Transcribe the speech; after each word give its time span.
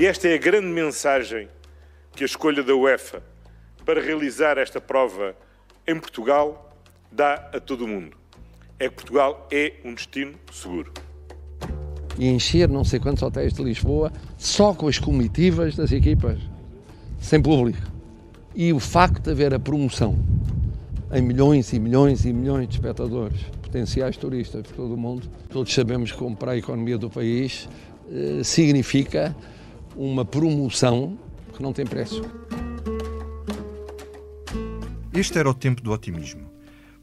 E 0.00 0.06
esta 0.06 0.26
é 0.26 0.34
a 0.34 0.38
grande 0.38 0.68
mensagem 0.68 1.48
que 2.16 2.24
a 2.24 2.26
escolha 2.26 2.62
da 2.62 2.74
UEFA 2.74 3.22
para 3.84 4.00
realizar 4.00 4.56
esta 4.56 4.80
prova 4.80 5.36
em 5.86 5.98
Portugal 5.98 6.74
dá 7.10 7.34
a 7.52 7.60
todo 7.60 7.84
o 7.84 7.88
mundo. 7.88 8.16
É 8.78 8.88
que 8.88 8.94
Portugal 8.94 9.46
é 9.52 9.74
um 9.84 9.94
destino 9.94 10.34
seguro. 10.50 10.92
E 12.18 12.26
encher 12.26 12.68
não 12.70 12.84
sei 12.84 13.00
quantos 13.00 13.22
hotéis 13.22 13.52
de 13.52 13.62
Lisboa 13.62 14.10
só 14.38 14.72
com 14.72 14.88
as 14.88 14.98
comitivas 14.98 15.76
das 15.76 15.92
equipas, 15.92 16.38
sem 17.20 17.40
público. 17.40 17.82
E 18.54 18.72
o 18.72 18.80
facto 18.80 19.24
de 19.24 19.30
haver 19.30 19.52
a 19.52 19.60
promoção 19.60 20.18
em 21.12 21.20
milhões 21.20 21.70
e 21.74 21.78
milhões 21.78 22.24
e 22.24 22.32
milhões 22.32 22.66
de 22.66 22.76
espectadores, 22.76 23.42
potenciais 23.60 24.16
turistas 24.16 24.62
por 24.62 24.74
todo 24.74 24.94
o 24.94 24.96
mundo, 24.96 25.28
todos 25.50 25.72
sabemos 25.72 26.12
que 26.12 26.36
para 26.36 26.52
a 26.52 26.56
economia 26.56 26.96
do 26.96 27.10
país 27.10 27.68
eh, 28.10 28.42
significa 28.42 29.36
uma 29.96 30.24
promoção 30.24 31.18
que 31.54 31.62
não 31.62 31.72
tem 31.72 31.86
preço. 31.86 32.22
Este 35.12 35.38
era 35.38 35.50
o 35.50 35.54
tempo 35.54 35.82
do 35.82 35.92
otimismo. 35.92 36.50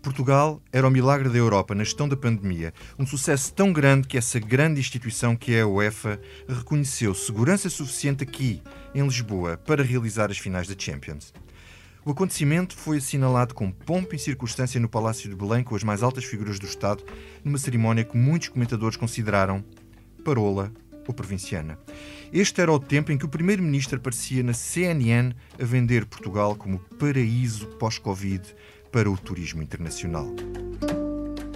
Portugal 0.01 0.61
era 0.71 0.87
o 0.87 0.91
milagre 0.91 1.29
da 1.29 1.37
Europa 1.37 1.75
na 1.75 1.83
gestão 1.83 2.07
da 2.07 2.15
pandemia, 2.15 2.73
um 2.97 3.05
sucesso 3.05 3.53
tão 3.53 3.71
grande 3.73 4.07
que 4.07 4.17
essa 4.17 4.39
grande 4.39 4.79
instituição 4.79 5.35
que 5.35 5.53
é 5.53 5.61
a 5.61 5.67
UEFA 5.67 6.19
reconheceu 6.47 7.13
segurança 7.13 7.69
suficiente 7.69 8.23
aqui, 8.23 8.61
em 8.95 9.03
Lisboa, 9.03 9.57
para 9.57 9.83
realizar 9.83 10.31
as 10.31 10.37
finais 10.37 10.67
da 10.67 10.75
Champions. 10.77 11.33
O 12.05 12.11
acontecimento 12.11 12.75
foi 12.75 12.97
assinalado 12.97 13.53
com 13.53 13.69
pompa 13.69 14.15
e 14.15 14.19
circunstância 14.19 14.79
no 14.79 14.87
Palácio 14.87 15.29
de 15.29 15.35
Belém 15.35 15.63
com 15.63 15.75
as 15.75 15.83
mais 15.83 16.01
altas 16.01 16.23
figuras 16.23 16.57
do 16.57 16.65
Estado, 16.65 17.03
numa 17.43 17.57
cerimónia 17.57 18.05
que 18.05 18.17
muitos 18.17 18.47
comentadores 18.47 18.95
consideraram 18.95 19.63
parola 20.23 20.71
ou 21.07 21.13
provinciana. 21.13 21.77
Este 22.31 22.61
era 22.61 22.71
o 22.71 22.79
tempo 22.79 23.11
em 23.11 23.17
que 23.17 23.25
o 23.25 23.29
primeiro-ministro 23.29 23.97
aparecia 23.97 24.43
na 24.43 24.53
CNN 24.53 25.33
a 25.59 25.65
vender 25.65 26.05
Portugal 26.05 26.55
como 26.55 26.77
paraíso 26.99 27.65
pós-Covid 27.79 28.55
para 28.91 29.09
o 29.09 29.17
turismo 29.17 29.63
internacional. 29.63 30.27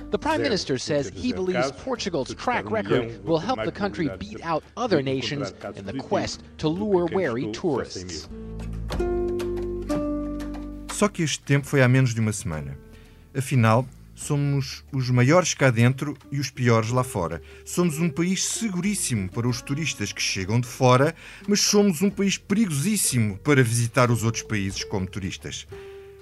The 0.09 0.17
Prime 0.17 0.39
Minister 0.39 0.79
says 0.79 1.11
he 1.15 1.31
believes 1.31 1.71
Portugal's 1.83 2.33
track 2.35 2.71
record 2.71 3.23
will 3.23 3.39
help 3.39 3.63
the 3.63 3.71
country 3.71 4.09
beat 4.17 4.43
out 4.43 4.63
other 4.75 5.03
nations 5.03 5.53
in 5.75 5.85
the 5.85 5.97
quest 5.97 6.41
to 6.57 6.67
lure 6.67 7.07
wary 7.13 7.51
tourists. 7.51 8.27
Só 10.91 11.07
que 11.07 11.23
este 11.23 11.43
tempo 11.43 11.67
foi 11.67 11.81
há 11.81 11.87
menos 11.87 12.13
de 12.13 12.19
uma 12.19 12.31
semana. 12.31 12.77
Afinal, 13.35 13.87
somos 14.15 14.83
os 14.91 15.09
maiores 15.09 15.53
cá 15.53 15.69
dentro 15.69 16.15
e 16.31 16.39
os 16.39 16.49
piores 16.49 16.89
lá 16.89 17.03
fora. 17.03 17.41
Somos 17.65 17.99
um 17.99 18.09
país 18.09 18.43
seguríssimo 18.43 19.29
para 19.29 19.47
os 19.47 19.61
turistas 19.61 20.11
que 20.11 20.21
chegam 20.21 20.59
de 20.59 20.67
fora, 20.67 21.15
mas 21.47 21.61
somos 21.61 22.01
um 22.01 22.09
país 22.09 22.37
perigosíssimo 22.37 23.37
para 23.37 23.63
visitar 23.63 24.11
os 24.11 24.23
outros 24.23 24.43
países 24.43 24.83
como 24.83 25.07
turistas. 25.07 25.67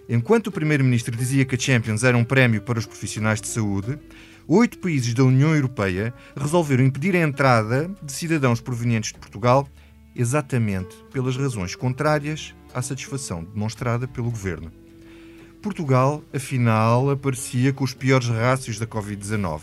Enquanto 0.10 0.48
o 0.48 0.52
Primeiro-Ministro 0.52 1.16
dizia 1.16 1.46
que 1.46 1.56
a 1.56 1.60
Champions 1.60 2.04
era 2.04 2.18
um 2.18 2.24
prémio 2.24 2.62
para 2.62 2.80
os 2.80 2.86
profissionais 2.86 3.40
de 3.40 3.48
saúde, 3.48 3.98
oito 4.48 4.80
países 4.80 5.14
da 5.14 5.24
União 5.24 5.56
Europeia 5.56 6.14
resolveram 6.36 6.84
impedir 6.84 7.16
a 7.16 7.22
entrada 7.22 7.90
de 8.02 8.12
cidadãos 8.12 8.60
provenientes 8.60 9.14
de 9.14 9.20
Portugal 9.20 9.68
exatamente 10.16 10.96
pelas 11.12 11.38
razões 11.38 11.76
contrárias 11.76 12.54
à 12.74 12.82
satisfação 12.82 13.44
demonstrada 13.44 14.08
pelo 14.08 14.30
governo. 14.30 14.81
Portugal, 15.62 16.24
afinal, 16.34 17.12
aparecia 17.12 17.72
com 17.72 17.84
os 17.84 17.94
piores 17.94 18.28
rácios 18.28 18.80
da 18.80 18.88
Covid-19. 18.88 19.62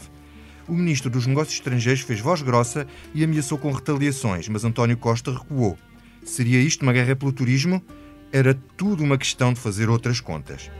O 0.68 0.72
ministro 0.72 1.10
dos 1.10 1.27
Negócios 1.27 1.56
Estrangeiros 1.56 2.02
fez 2.02 2.20
voz 2.20 2.40
grossa 2.40 2.86
e 3.12 3.24
ameaçou 3.24 3.58
com 3.58 3.72
retaliações, 3.72 4.48
mas 4.48 4.64
António 4.64 4.96
Costa 4.96 5.32
recuou. 5.32 5.77
Seria 6.22 6.60
isto 6.60 6.83
uma 6.83 6.92
guerra 6.92 7.17
pelo 7.17 7.33
turismo? 7.33 7.83
Era 8.30 8.55
tudo 8.77 9.02
uma 9.02 9.18
questão 9.18 9.52
de 9.52 9.58
fazer 9.58 9.90
outras 9.90 10.20
contas. 10.20 10.70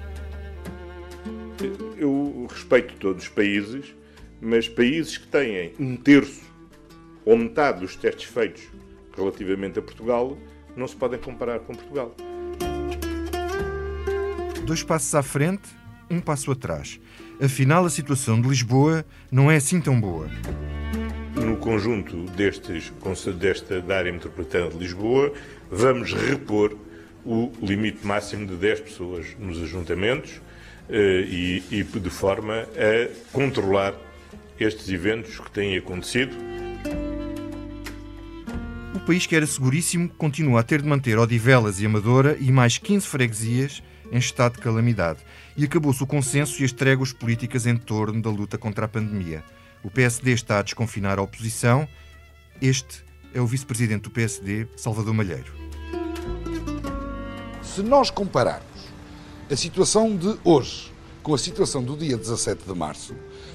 Eu 1.97 2.47
respeito 2.49 2.95
todos 2.95 3.25
os 3.25 3.29
países, 3.29 3.87
mas 4.41 4.69
países 4.69 5.19
que 5.19 5.27
têm 5.27 5.73
um 5.81 5.97
terço 5.97 6.43
ou 7.25 7.37
metade 7.37 7.81
dos 7.81 7.97
testes 7.97 8.31
feitos 8.31 8.63
relativamente 9.17 9.81
a 9.81 9.83
Portugal 9.83 10.39
não 10.77 10.87
se 10.87 10.95
podem 10.95 11.19
comparar 11.19 11.59
com 11.61 11.75
Portugal. 11.75 12.15
Dois 14.69 14.83
passos 14.83 15.15
à 15.15 15.23
frente, 15.23 15.67
um 16.11 16.21
passo 16.21 16.53
atrás. 16.53 17.01
Afinal, 17.41 17.87
a 17.87 17.89
situação 17.89 18.39
de 18.39 18.47
Lisboa 18.47 19.03
não 19.33 19.51
é 19.51 19.57
assim 19.57 19.81
tão 19.81 19.99
boa. 19.99 20.29
No 21.35 21.57
conjunto 21.57 22.25
destes, 22.37 22.93
desta 23.39 23.81
da 23.81 23.97
área 23.97 24.13
metropolitana 24.13 24.69
de 24.69 24.77
Lisboa, 24.77 25.33
vamos 25.71 26.13
repor 26.13 26.77
o 27.25 27.51
limite 27.63 28.07
máximo 28.07 28.47
de 28.47 28.57
10 28.57 28.81
pessoas 28.81 29.27
nos 29.39 29.57
ajuntamentos 29.63 30.39
eh, 30.91 31.25
e, 31.27 31.65
e 31.71 31.83
de 31.83 32.11
forma 32.11 32.69
a 32.77 33.33
controlar 33.33 33.95
estes 34.61 34.87
eventos 34.91 35.41
que 35.41 35.51
têm 35.51 35.79
acontecido. 35.79 36.37
O 38.95 39.01
país 39.01 39.25
que 39.25 39.35
era 39.35 39.47
seguríssimo 39.47 40.11
continua 40.11 40.61
a 40.61 40.63
ter 40.63 40.83
de 40.83 40.89
manter 40.89 41.19
Odivelas 41.19 41.81
e 41.81 41.87
Amadora 41.87 42.37
e 42.39 42.53
mais 42.53 42.77
15 42.77 43.07
freguesias 43.07 43.83
em 44.11 44.19
estado 44.19 44.55
de 44.55 44.61
calamidade. 44.61 45.21
E 45.57 45.65
acabou-se 45.65 46.03
o 46.03 46.07
consenso 46.07 46.61
e 46.63 46.65
as 46.65 46.73
tréguas 46.73 47.13
políticas 47.13 47.67
em 47.67 47.77
torno 47.77 48.21
da 48.23 48.31
luta 48.31 48.57
contra 48.57 48.87
a 48.87 48.89
pandemia. 48.89 49.45
O 49.83 49.91
PSD 49.91 50.33
está 50.33 50.59
a 50.59 50.63
desconfinar 50.63 51.19
a 51.19 51.23
oposição. 51.23 51.89
Este 52.61 53.05
é 53.33 53.41
o 53.41 53.47
vice-presidente 53.47 54.03
do 54.03 54.11
PSD, 54.11 54.67
Salvador 54.77 55.15
Malheiro. 55.15 55.53
Se 57.63 57.83
nós 57.83 58.11
compararmos 58.11 58.89
a 59.51 59.57
situação 59.57 60.17
de 60.17 60.37
hoje 60.43 60.93
com 61.23 61.35
a 61.35 61.39
situação 61.39 61.83
do 61.83 61.97
dia 61.97 62.17
17 62.17 62.65
de 62.67 62.75
março, 62.75 63.15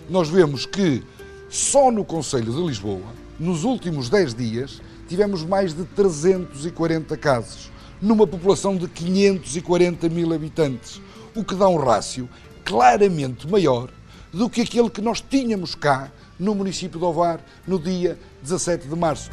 nós 0.10 0.30
vemos 0.30 0.66
que 0.66 1.04
só 1.50 1.92
no 1.92 2.06
Conselho 2.06 2.54
de 2.54 2.62
Lisboa, 2.62 3.06
nos 3.40 3.64
últimos 3.64 4.10
10 4.10 4.34
dias, 4.34 4.82
tivemos 5.08 5.44
mais 5.44 5.74
de 5.74 5.84
340 5.84 7.18
casos, 7.18 7.72
numa 8.04 8.28
população 8.28 8.76
de 8.76 8.86
540 8.86 10.10
mil 10.10 10.34
habitantes, 10.34 11.02
o 11.34 11.42
que 11.42 11.56
dá 11.56 11.70
um 11.70 11.78
rácio 11.78 12.28
claramente 12.66 13.50
maior 13.50 13.90
do 14.32 14.50
que 14.50 14.60
aquele 14.60 14.90
que 14.90 15.00
nós 15.00 15.22
tínhamos 15.22 15.74
cá 15.74 16.12
no 16.38 16.54
município 16.54 17.00
de 17.00 17.06
Ovar 17.06 17.40
no 17.66 17.80
dia 17.80 18.20
17 18.42 18.90
de 18.90 18.96
março. 18.96 19.32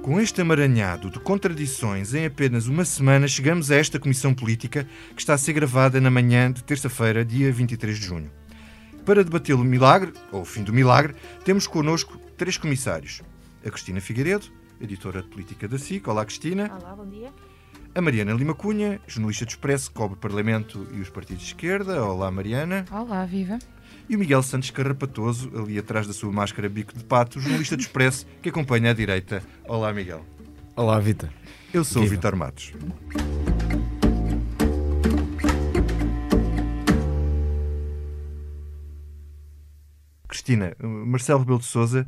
Com 0.00 0.18
este 0.18 0.40
amaranhado 0.40 1.10
de 1.10 1.20
contradições, 1.20 2.14
em 2.14 2.24
apenas 2.24 2.66
uma 2.66 2.86
semana 2.86 3.28
chegamos 3.28 3.70
a 3.70 3.76
esta 3.76 4.00
comissão 4.00 4.32
política 4.32 4.88
que 5.14 5.20
está 5.20 5.34
a 5.34 5.38
ser 5.38 5.52
gravada 5.52 6.00
na 6.00 6.10
manhã 6.10 6.50
de 6.50 6.64
terça-feira, 6.64 7.22
dia 7.22 7.52
23 7.52 7.98
de 7.98 8.06
junho. 8.06 8.30
Para 9.04 9.22
debater 9.22 9.54
o 9.54 9.58
milagre, 9.58 10.14
ou 10.32 10.40
o 10.40 10.46
fim 10.46 10.62
do 10.62 10.72
milagre, 10.72 11.14
temos 11.44 11.66
connosco 11.66 12.18
três 12.38 12.56
comissários. 12.56 13.20
A 13.62 13.70
Cristina 13.70 14.00
Figueiredo, 14.00 14.46
editora 14.80 15.22
de 15.22 15.28
política 15.28 15.68
da 15.68 15.78
SIC. 15.78 16.08
Olá, 16.08 16.24
Cristina. 16.24 16.70
Olá, 16.80 16.94
bom 16.96 17.06
dia. 17.06 17.32
A 17.94 18.00
Mariana 18.00 18.32
Lima 18.32 18.54
Cunha, 18.54 19.00
jornalista 19.06 19.44
do 19.44 19.48
Expresso, 19.48 19.90
cobre 19.90 20.16
o 20.16 20.20
Parlamento 20.20 20.86
e 20.92 21.00
os 21.00 21.10
partidos 21.10 21.42
de 21.42 21.48
esquerda. 21.48 22.04
Olá, 22.04 22.30
Mariana. 22.30 22.84
Olá, 22.90 23.24
viva. 23.26 23.58
E 24.08 24.16
o 24.16 24.18
Miguel 24.18 24.42
Santos 24.42 24.70
Carrapatoso, 24.70 25.50
ali 25.56 25.78
atrás 25.78 26.06
da 26.06 26.12
sua 26.12 26.32
máscara 26.32 26.68
bico 26.68 26.96
de 26.96 27.04
pato, 27.04 27.40
jornalista 27.40 27.76
do 27.76 27.80
Expresso, 27.80 28.26
que 28.40 28.48
acompanha 28.48 28.90
à 28.90 28.94
direita. 28.94 29.42
Olá, 29.66 29.92
Miguel. 29.92 30.24
Olá, 30.76 30.98
Vita. 30.98 31.32
Eu 31.74 31.84
sou 31.84 32.02
Viva. 32.02 32.14
o 32.14 32.16
Vitor 32.16 32.36
Matos. 32.36 32.72
Cristina, 40.28 40.76
Marcelo 40.80 41.40
Rebelo 41.40 41.58
de 41.58 41.64
Sousa 41.64 42.06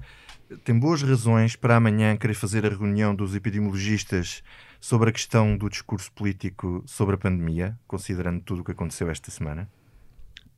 tem 0.64 0.78
boas 0.78 1.02
razões 1.02 1.56
para 1.56 1.76
amanhã 1.76 2.16
querer 2.16 2.34
fazer 2.34 2.64
a 2.66 2.68
reunião 2.68 3.14
dos 3.14 3.34
epidemiologistas 3.34 4.42
sobre 4.80 5.10
a 5.10 5.12
questão 5.12 5.56
do 5.56 5.68
discurso 5.68 6.10
político 6.12 6.82
sobre 6.86 7.14
a 7.14 7.18
pandemia, 7.18 7.78
considerando 7.86 8.40
tudo 8.42 8.62
o 8.62 8.64
que 8.64 8.72
aconteceu 8.72 9.10
esta 9.10 9.30
semana? 9.30 9.68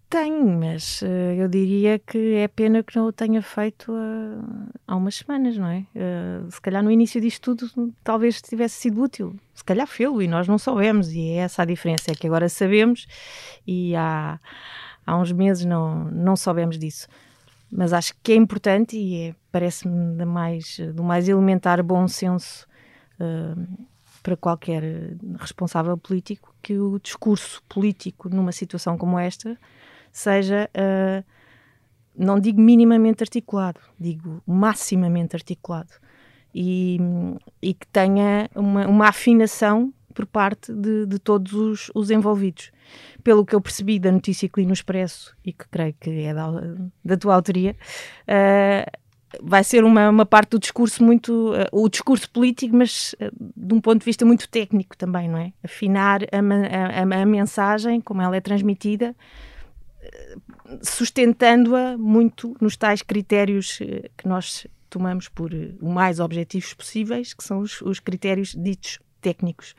Tem, 0.09 0.33
mas 0.33 1.03
uh, 1.03 1.07
eu 1.07 1.49
diria 1.49 1.99
que 1.99 2.35
é 2.37 2.47
pena 2.47 2.83
que 2.83 2.95
não 2.97 3.07
o 3.07 3.13
tenha 3.13 3.43
feito 3.43 3.91
uh, 3.91 4.71
há 4.87 4.95
umas 4.95 5.17
semanas, 5.17 5.59
não 5.59 5.67
é? 5.67 5.85
Uh, 5.95 6.51
se 6.51 6.61
calhar 6.61 6.83
no 6.83 6.91
início 6.91 7.21
disto 7.21 7.55
tudo 7.57 7.93
talvez 8.05 8.41
tivesse 8.41 8.77
sido 8.77 9.03
útil. 9.03 9.35
Se 9.55 9.65
calhar 9.65 9.87
fê-lo 9.87 10.23
e 10.23 10.29
nós 10.29 10.47
não 10.47 10.57
soubemos, 10.57 11.11
e 11.11 11.31
é 11.31 11.37
essa 11.39 11.63
a 11.63 11.65
diferença, 11.65 12.13
é 12.13 12.15
que 12.15 12.27
agora 12.27 12.49
sabemos 12.49 13.07
e 13.67 13.97
há, 13.97 14.39
há 15.05 15.19
uns 15.19 15.33
meses 15.33 15.65
não, 15.65 16.05
não 16.05 16.37
soubemos 16.37 16.79
disso 16.79 17.09
mas 17.71 17.93
acho 17.93 18.15
que 18.23 18.33
é 18.33 18.37
importante 18.37 18.97
e 18.97 19.29
é, 19.29 19.35
parece-me 19.51 20.25
mais, 20.25 20.79
do 20.95 21.03
mais 21.03 21.29
elementar 21.29 21.83
bom 21.83 22.07
senso 22.09 22.67
uh, 23.21 23.87
para 24.23 24.37
qualquer 24.37 24.83
responsável 25.39 25.97
político 25.97 26.55
que 26.63 26.79
o 26.79 26.99
discurso 26.99 27.63
político 27.69 28.29
numa 28.29 28.53
situação 28.53 28.97
como 28.97 29.19
esta 29.19 29.59
seja, 30.11 30.69
uh, 30.77 31.25
não 32.17 32.39
digo 32.39 32.61
minimamente 32.61 33.23
articulado, 33.23 33.81
digo 33.99 34.43
maximamente 34.47 35.37
articulado. 35.37 35.93
e, 36.55 36.99
e 37.61 37.75
que 37.75 37.87
tenha 37.89 38.49
uma, 38.55 38.87
uma 38.87 39.09
afinação 39.09 39.93
por 40.15 40.27
parte 40.27 40.73
de, 40.73 41.07
de 41.07 41.19
todos 41.19 41.53
os, 41.53 41.91
os, 41.95 42.11
envolvidos. 42.11 42.71
Pelo 43.23 43.45
que 43.45 43.55
eu 43.55 43.61
percebi 43.61 43.99
da 43.99 44.13
notícia 44.13 44.49
que 44.49 44.61
li 44.61 44.67
no 44.67 44.73
Expresso, 44.73 45.37
e 45.45 45.53
que 45.53 45.69
creio 45.69 45.95
que 46.01 46.11
é 46.11 46.33
da, 46.33 46.51
da 47.05 47.17
tua 47.17 47.35
autoria, 47.35 47.77
uh, 48.29 48.99
vai 49.43 49.65
ser 49.65 49.83
uma, 49.85 50.09
uma 50.09 50.25
parte 50.25 50.51
do 50.51 50.59
discurso 50.59 51.03
muito. 51.03 51.53
Uh, 51.53 51.67
o 51.73 51.89
discurso 51.89 52.31
político, 52.31 52.77
mas 52.77 53.15
uh, 53.15 53.53
de 53.57 53.75
um 53.75 53.81
ponto 53.81 53.99
de 53.99 54.05
vista 54.05 54.25
muito 54.25 54.49
técnico 54.49 54.97
também, 54.97 55.29
não 55.29 55.39
é? 55.39 55.53
Afinar 55.63 56.23
a, 56.25 57.01
a, 57.01 57.23
a 57.23 57.27
mensagem, 57.27 58.01
como 58.01 58.23
ela 58.23 58.37
é 58.37 58.41
transmitida, 58.41 59.17
sustentando-a 60.83 61.99
muito 61.99 62.57
nos 62.61 62.77
tais 62.77 63.03
critérios 63.03 63.79
que 64.17 64.29
nós 64.29 64.67
tomamos 64.95 65.29
por 65.29 65.51
o 65.81 65.89
mais 65.89 66.21
objetivos 66.21 66.73
possíveis, 66.73 67.35
que 67.35 67.43
são 67.43 67.59
os, 67.59 67.81
os 67.83 67.99
critérios 67.99 68.55
ditos 68.55 69.01
técnicos. 69.21 69.75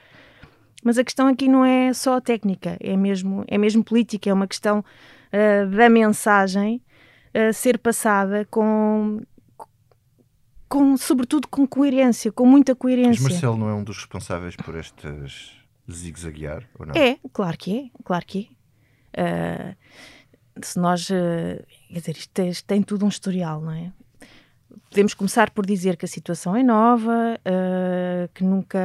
Mas 0.85 0.99
a 0.99 1.03
questão 1.03 1.27
aqui 1.27 1.47
não 1.47 1.65
é 1.65 1.91
só 1.93 2.21
técnica, 2.21 2.77
é 2.79 2.95
mesmo, 2.95 3.43
é 3.47 3.57
mesmo 3.57 3.83
política, 3.83 4.29
é 4.29 4.33
uma 4.33 4.45
questão 4.45 4.81
uh, 4.81 5.69
da 5.75 5.89
mensagem 5.89 6.79
uh, 7.33 7.51
ser 7.51 7.79
passada 7.79 8.45
com, 8.51 9.19
com, 10.69 10.95
sobretudo 10.95 11.47
com 11.47 11.65
coerência, 11.65 12.31
com 12.31 12.45
muita 12.45 12.75
coerência. 12.75 13.23
Mas 13.23 13.31
Marcelo 13.31 13.57
não 13.57 13.67
é 13.67 13.73
um 13.73 13.83
dos 13.83 13.97
responsáveis 13.97 14.55
por 14.55 14.75
estas 14.75 15.53
zigue-zaguear, 15.91 16.69
ou 16.77 16.85
não? 16.85 16.93
É, 16.93 17.17
claro 17.33 17.57
que 17.57 17.79
é, 17.79 18.03
claro 18.03 18.23
que 18.23 18.55
é. 19.11 19.71
Uh, 19.73 19.75
se 20.61 20.77
nós, 20.77 21.07
quer 21.07 21.99
dizer, 21.99 22.15
isto 22.15 22.31
tem, 22.31 22.49
isto 22.49 22.65
tem, 22.65 22.83
tudo 22.83 23.05
um 23.05 23.09
historial, 23.09 23.59
não 23.59 23.71
é? 23.71 23.91
Podemos 24.89 25.13
começar 25.13 25.49
por 25.51 25.65
dizer 25.65 25.97
que 25.97 26.05
a 26.05 26.07
situação 26.07 26.55
é 26.55 26.63
nova, 26.63 27.39
uh, 27.39 28.29
que 28.33 28.43
nunca. 28.43 28.79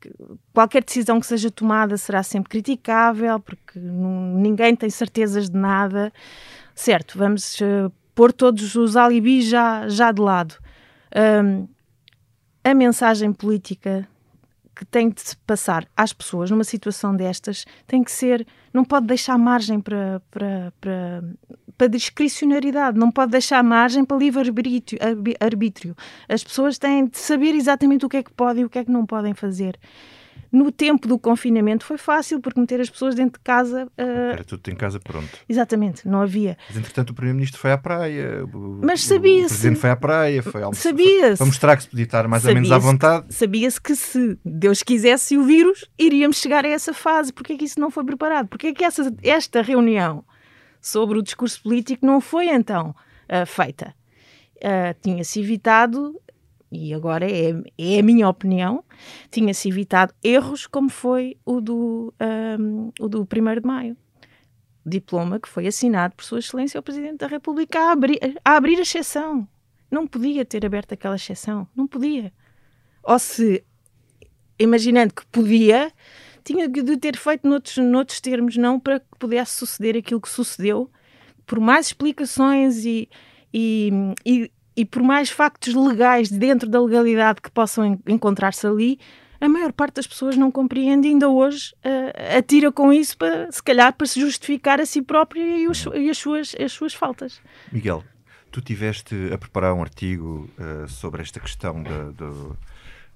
Que 0.00 0.12
qualquer 0.52 0.84
decisão 0.84 1.20
que 1.20 1.26
seja 1.26 1.50
tomada 1.50 1.96
será 1.96 2.22
sempre 2.22 2.50
criticável, 2.50 3.40
porque 3.40 3.78
ninguém 3.78 4.74
tem 4.76 4.90
certezas 4.90 5.48
de 5.50 5.56
nada. 5.56 6.12
Certo, 6.74 7.18
vamos 7.18 7.60
uh, 7.60 7.92
pôr 8.14 8.32
todos 8.32 8.74
os 8.74 8.96
alibis 8.96 9.46
já, 9.46 9.88
já 9.88 10.12
de 10.12 10.20
lado. 10.20 10.54
A 12.62 12.74
mensagem 12.74 13.32
política 13.32 14.06
que 14.80 14.84
tem 14.86 15.10
de 15.10 15.20
se 15.20 15.36
passar 15.36 15.86
às 15.94 16.10
pessoas 16.10 16.50
numa 16.50 16.64
situação 16.64 17.14
destas 17.14 17.66
tem 17.86 18.02
que 18.02 18.10
ser, 18.10 18.46
não 18.72 18.82
pode 18.82 19.06
deixar 19.06 19.36
margem 19.36 19.78
para, 19.78 20.22
para, 20.30 20.72
para, 20.80 21.22
para 21.80 21.88
discricionariedade, 21.88 22.98
não 22.98 23.10
pode 23.10 23.32
deixar 23.32 23.64
margem 23.64 24.04
para 24.04 24.18
livre-arbítrio. 24.18 25.00
Arbítrio. 25.40 25.96
As 26.28 26.44
pessoas 26.44 26.76
têm 26.76 27.06
de 27.06 27.18
saber 27.18 27.54
exatamente 27.54 28.04
o 28.04 28.08
que 28.08 28.18
é 28.18 28.22
que 28.22 28.30
podem 28.30 28.64
e 28.64 28.66
o 28.66 28.68
que 28.68 28.78
é 28.78 28.84
que 28.84 28.90
não 28.90 29.06
podem 29.06 29.32
fazer. 29.32 29.78
No 30.52 30.70
tempo 30.70 31.08
do 31.08 31.18
confinamento 31.18 31.86
foi 31.86 31.96
fácil, 31.96 32.38
porque 32.38 32.60
meter 32.60 32.82
as 32.82 32.90
pessoas 32.90 33.14
dentro 33.14 33.38
de 33.38 33.44
casa. 33.44 33.86
Uh... 33.96 34.32
Era 34.32 34.44
tudo 34.44 34.68
em 34.68 34.74
casa 34.74 35.00
pronto. 35.00 35.30
Exatamente, 35.48 36.06
não 36.06 36.20
havia. 36.20 36.58
Mas 36.68 36.76
entretanto 36.76 37.10
o 37.10 37.14
Primeiro-Ministro 37.14 37.58
foi 37.58 37.72
à 37.72 37.78
praia. 37.78 38.44
O, 38.44 38.80
Mas 38.84 39.02
sabia-se. 39.02 39.46
O 39.46 39.48
Presidente 39.48 39.80
foi 39.80 39.90
à 39.90 39.96
praia, 39.96 40.42
foi 40.42 40.62
almoçar. 40.62 40.82
Sabia-se. 40.82 41.38
Para 41.38 41.46
mostrar 41.46 41.76
que 41.78 41.84
se 41.84 41.88
podia 41.88 42.04
estar 42.04 42.28
mais 42.28 42.44
ou 42.44 42.52
menos 42.52 42.70
à 42.70 42.76
vontade. 42.76 43.24
Sabia-se 43.30 43.80
que 43.80 43.96
se 43.96 44.38
Deus 44.44 44.82
quisesse 44.82 45.38
o 45.38 45.44
vírus, 45.44 45.88
iríamos 45.98 46.36
chegar 46.36 46.66
a 46.66 46.68
essa 46.68 46.92
fase. 46.92 47.32
Porquê 47.32 47.54
é 47.54 47.56
que 47.56 47.64
isso 47.64 47.80
não 47.80 47.90
foi 47.90 48.04
preparado? 48.04 48.48
Porquê 48.48 48.66
é 48.66 48.74
que 48.74 48.84
essa, 48.84 49.10
esta 49.22 49.62
reunião 49.62 50.22
sobre 50.80 51.18
o 51.18 51.22
discurso 51.22 51.62
político 51.62 52.04
não 52.04 52.20
foi 52.20 52.48
então 52.48 52.94
uh, 53.28 53.46
feita? 53.46 53.94
Uh, 54.56 54.94
Tinha-se 55.00 55.40
evitado 55.40 56.20
e 56.72 56.94
agora 56.94 57.26
é, 57.28 57.50
é 57.76 57.98
a 57.98 58.02
minha 58.02 58.28
opinião, 58.28 58.84
tinha-se 59.30 59.68
evitado 59.68 60.14
erros 60.22 60.68
como 60.68 60.88
foi 60.88 61.36
o 61.44 61.60
do, 61.60 62.14
o 63.00 63.08
do 63.08 63.22
1 63.22 63.60
de 63.60 63.66
Maio. 63.66 63.96
Diploma 64.86 65.40
que 65.40 65.48
foi 65.48 65.66
assinado 65.66 66.14
por 66.14 66.24
Sua 66.24 66.38
Excelência 66.38 66.78
o 66.78 66.82
Presidente 66.82 67.18
da 67.18 67.26
República 67.26 67.80
a 67.80 67.92
abrir, 67.92 68.18
a 68.44 68.56
abrir 68.56 68.78
a 68.78 68.82
exceção. 68.82 69.48
Não 69.90 70.06
podia 70.06 70.44
ter 70.44 70.64
aberto 70.64 70.92
aquela 70.92 71.16
exceção. 71.16 71.66
Não 71.74 71.86
podia. 71.88 72.32
Ou 73.02 73.18
se, 73.18 73.64
imaginando 74.58 75.12
que 75.12 75.26
podia, 75.26 75.92
tinha 76.44 76.68
de 76.68 76.96
ter 76.96 77.16
feito 77.16 77.48
noutros, 77.48 77.76
noutros 77.76 78.20
termos, 78.20 78.56
não 78.56 78.78
para 78.78 79.00
que 79.00 79.06
pudesse 79.18 79.56
suceder 79.56 79.96
aquilo 79.96 80.20
que 80.20 80.28
sucedeu, 80.28 80.90
por 81.46 81.60
mais 81.60 81.86
explicações 81.86 82.84
e, 82.84 83.08
e, 83.52 83.90
e 84.24 84.50
e 84.76 84.84
por 84.84 85.02
mais 85.02 85.28
factos 85.28 85.74
legais 85.74 86.30
dentro 86.30 86.68
da 86.68 86.80
legalidade 86.80 87.42
que 87.42 87.50
possam 87.50 88.00
encontrar-se 88.06 88.66
ali, 88.66 88.98
a 89.40 89.48
maior 89.48 89.72
parte 89.72 89.96
das 89.96 90.06
pessoas 90.06 90.36
não 90.36 90.50
compreende 90.50 91.08
ainda 91.08 91.28
hoje 91.28 91.74
uh, 91.84 92.38
atira 92.38 92.70
com 92.72 92.92
isso 92.92 93.16
para, 93.16 93.50
se 93.52 93.62
calhar, 93.62 93.92
para 93.94 94.06
se 94.06 94.20
justificar 94.20 94.80
a 94.80 94.86
si 94.86 95.02
própria 95.02 95.42
e, 95.42 95.68
os, 95.68 95.84
e 95.94 96.08
as, 96.08 96.16
suas, 96.16 96.54
as 96.58 96.72
suas 96.72 96.94
faltas. 96.94 97.40
Miguel, 97.72 98.04
tu 98.50 98.60
tiveste 98.60 99.14
a 99.32 99.36
preparar 99.38 99.74
um 99.74 99.82
artigo 99.82 100.48
uh, 100.58 100.88
sobre 100.88 101.20
esta 101.20 101.40
questão 101.40 101.82
da, 101.82 102.10
do, 102.10 102.56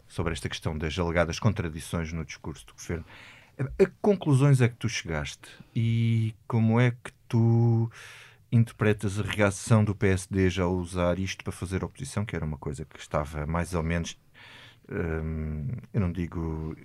sobre 0.08 0.32
esta 0.32 0.48
questão 0.48 0.76
das 0.76 0.98
alegadas 0.98 1.38
contradições 1.38 2.12
no 2.12 2.24
discurso 2.24 2.66
do 2.66 2.74
governo. 2.74 3.04
A, 3.58 3.84
a 3.84 3.86
conclusões 4.00 4.60
é 4.60 4.68
que 4.68 4.76
tu 4.76 4.88
chegaste 4.88 5.48
e 5.74 6.34
como 6.46 6.80
é 6.80 6.90
que 6.90 7.12
tu 7.28 7.90
interpretas 8.50 9.18
a 9.18 9.22
reação 9.22 9.84
do 9.84 9.94
PSD 9.94 10.48
já 10.48 10.64
a 10.64 10.68
usar 10.68 11.18
isto 11.18 11.42
para 11.42 11.52
fazer 11.52 11.82
oposição, 11.82 12.24
que 12.24 12.36
era 12.36 12.44
uma 12.44 12.56
coisa 12.56 12.84
que 12.84 12.98
estava 12.98 13.46
mais 13.46 13.74
ou 13.74 13.82
menos, 13.82 14.16
hum, 14.88 15.68
eu 15.92 16.00
não 16.00 16.12
digo 16.12 16.76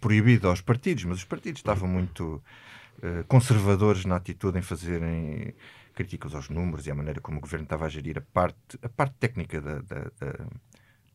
proibido 0.00 0.48
aos 0.48 0.60
partidos, 0.60 1.04
mas 1.04 1.18
os 1.18 1.24
partidos 1.24 1.58
estavam 1.58 1.88
muito 1.88 2.42
uh, 2.98 3.24
conservadores 3.26 4.04
na 4.04 4.16
atitude 4.16 4.58
em 4.58 4.62
fazerem 4.62 5.54
críticas 5.94 6.32
aos 6.32 6.48
números 6.48 6.86
e 6.86 6.92
à 6.92 6.94
maneira 6.94 7.20
como 7.20 7.38
o 7.38 7.40
governo 7.40 7.64
estava 7.64 7.86
a 7.86 7.88
gerir 7.88 8.16
a 8.18 8.20
parte, 8.20 8.78
a 8.80 8.88
parte 8.88 9.16
técnica 9.18 9.60
da, 9.60 9.80
da, 9.80 10.10
da, 10.20 10.46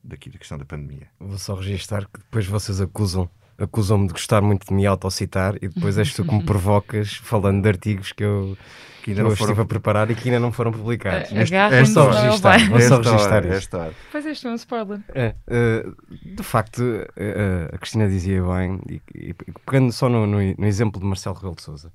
daqui 0.03 0.29
da 0.29 0.37
questão 0.37 0.57
da 0.57 0.65
pandemia. 0.65 1.07
Vou 1.19 1.37
só 1.37 1.55
registrar 1.55 2.05
que 2.05 2.19
depois 2.19 2.45
vocês 2.45 2.81
acusam 2.81 3.29
acusam-me 3.57 4.07
de 4.07 4.13
gostar 4.13 4.41
muito 4.41 4.67
de 4.67 4.73
me 4.73 4.85
autocitar 4.85 5.55
e 5.61 5.67
depois 5.67 5.97
és 5.97 6.13
tu 6.13 6.25
que 6.25 6.33
me 6.33 6.43
provocas 6.45 7.13
falando 7.13 7.61
de 7.61 7.69
artigos 7.69 8.11
que 8.11 8.23
eu, 8.23 8.57
que 9.03 9.11
ainda 9.11 9.23
não 9.23 9.31
foram... 9.31 9.51
estive 9.51 9.61
a 9.61 9.65
preparar 9.65 10.09
e 10.09 10.15
que 10.15 10.29
ainda 10.29 10.39
não 10.39 10.51
foram 10.51 10.71
publicados. 10.71 11.31
É, 11.31 11.41
é 11.41 11.85
só 11.85 12.09
registrar, 12.09 12.55
é 12.55 12.79
só 12.81 13.01
registrar 13.01 13.45
isto. 13.45 13.77
Pois 14.11 14.25
este 14.25 14.47
é 14.47 14.49
um 14.49 14.55
spoiler. 14.55 15.01
É, 15.13 15.35
uh, 15.47 16.35
de 16.35 16.43
facto, 16.43 16.79
uh, 16.81 17.75
a 17.75 17.77
Cristina 17.77 18.07
dizia 18.07 18.41
bem, 18.41 18.79
e, 18.89 19.01
e 19.15 19.33
pegando 19.65 19.91
só 19.91 20.09
no, 20.09 20.25
no, 20.25 20.37
no, 20.39 20.65
exemplo 20.65 20.99
de 20.99 21.05
Marcelo 21.05 21.35
Rebelo 21.35 21.55
de 21.55 21.61
Sousa. 21.61 21.91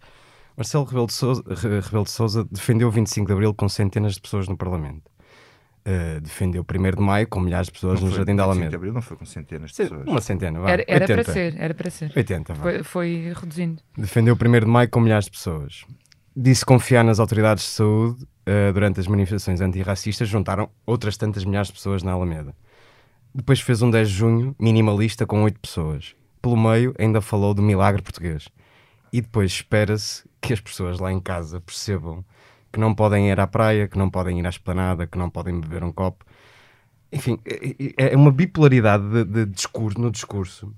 Marcelo 0.56 0.84
Rebelo 0.84 1.06
de 1.06 1.12
Sousa, 1.12 1.42
Rebelo 1.46 2.04
de 2.04 2.10
Sousa 2.10 2.44
defendeu 2.50 2.88
o 2.88 2.90
25 2.90 3.26
de 3.26 3.32
Abril 3.32 3.54
com 3.54 3.68
centenas 3.68 4.14
de 4.14 4.20
pessoas 4.20 4.48
no 4.48 4.56
Parlamento. 4.56 5.10
Uh, 5.88 6.20
defendeu 6.20 6.62
o 6.62 6.78
1 6.78 6.96
de 6.96 7.00
Maio 7.00 7.26
com 7.26 7.40
milhares 7.40 7.68
de 7.68 7.72
pessoas 7.72 7.98
não 7.98 8.08
no 8.08 8.14
Jardim 8.14 8.36
da 8.36 8.42
Alameda. 8.42 8.68
de 8.68 8.76
Abril 8.76 8.92
não 8.92 9.00
foi 9.00 9.16
com 9.16 9.24
centenas 9.24 9.70
de 9.70 9.76
pessoas. 9.78 10.06
Uma 10.06 10.20
centena, 10.20 10.60
vá. 10.60 10.70
Era, 10.70 10.84
era 10.86 11.06
para 11.06 11.24
ser, 11.24 11.56
era 11.58 11.72
para 11.72 11.90
ser. 11.90 12.12
80, 12.14 12.52
vá. 12.52 12.62
Foi, 12.62 12.82
foi 12.82 13.32
reduzindo. 13.34 13.80
Defendeu 13.96 14.34
o 14.34 14.48
1 14.48 14.60
de 14.60 14.66
Maio 14.66 14.90
com 14.90 15.00
milhares 15.00 15.24
de 15.24 15.30
pessoas. 15.30 15.86
Disse 16.36 16.62
confiar 16.62 17.02
nas 17.02 17.18
autoridades 17.18 17.64
de 17.64 17.70
saúde 17.70 18.22
uh, 18.22 18.72
durante 18.74 19.00
as 19.00 19.06
manifestações 19.06 19.62
antirracistas, 19.62 20.28
juntaram 20.28 20.68
outras 20.84 21.16
tantas 21.16 21.42
milhares 21.42 21.68
de 21.68 21.74
pessoas 21.74 22.02
na 22.02 22.12
Alameda. 22.12 22.54
Depois 23.34 23.58
fez 23.60 23.80
um 23.80 23.90
10 23.90 24.10
de 24.10 24.14
junho 24.14 24.56
minimalista 24.58 25.24
com 25.24 25.42
8 25.42 25.58
pessoas. 25.58 26.14
Pelo 26.42 26.56
meio 26.56 26.94
ainda 26.98 27.22
falou 27.22 27.54
do 27.54 27.62
milagre 27.62 28.02
português. 28.02 28.46
E 29.10 29.22
depois 29.22 29.52
espera-se 29.52 30.28
que 30.38 30.52
as 30.52 30.60
pessoas 30.60 30.98
lá 30.98 31.10
em 31.10 31.18
casa 31.18 31.62
percebam 31.62 32.22
que 32.72 32.78
não 32.78 32.94
podem 32.94 33.30
ir 33.30 33.40
à 33.40 33.46
praia, 33.46 33.88
que 33.88 33.98
não 33.98 34.10
podem 34.10 34.38
ir 34.38 34.46
à 34.46 34.50
esplanada, 34.50 35.06
que 35.06 35.18
não 35.18 35.30
podem 35.30 35.60
beber 35.60 35.82
um 35.82 35.92
copo. 35.92 36.24
Enfim, 37.10 37.38
é, 37.44 38.04
é, 38.08 38.12
é 38.12 38.16
uma 38.16 38.30
bipolaridade 38.30 39.08
de, 39.08 39.24
de 39.24 39.46
discurso, 39.46 40.00
no 40.00 40.10
discurso 40.10 40.72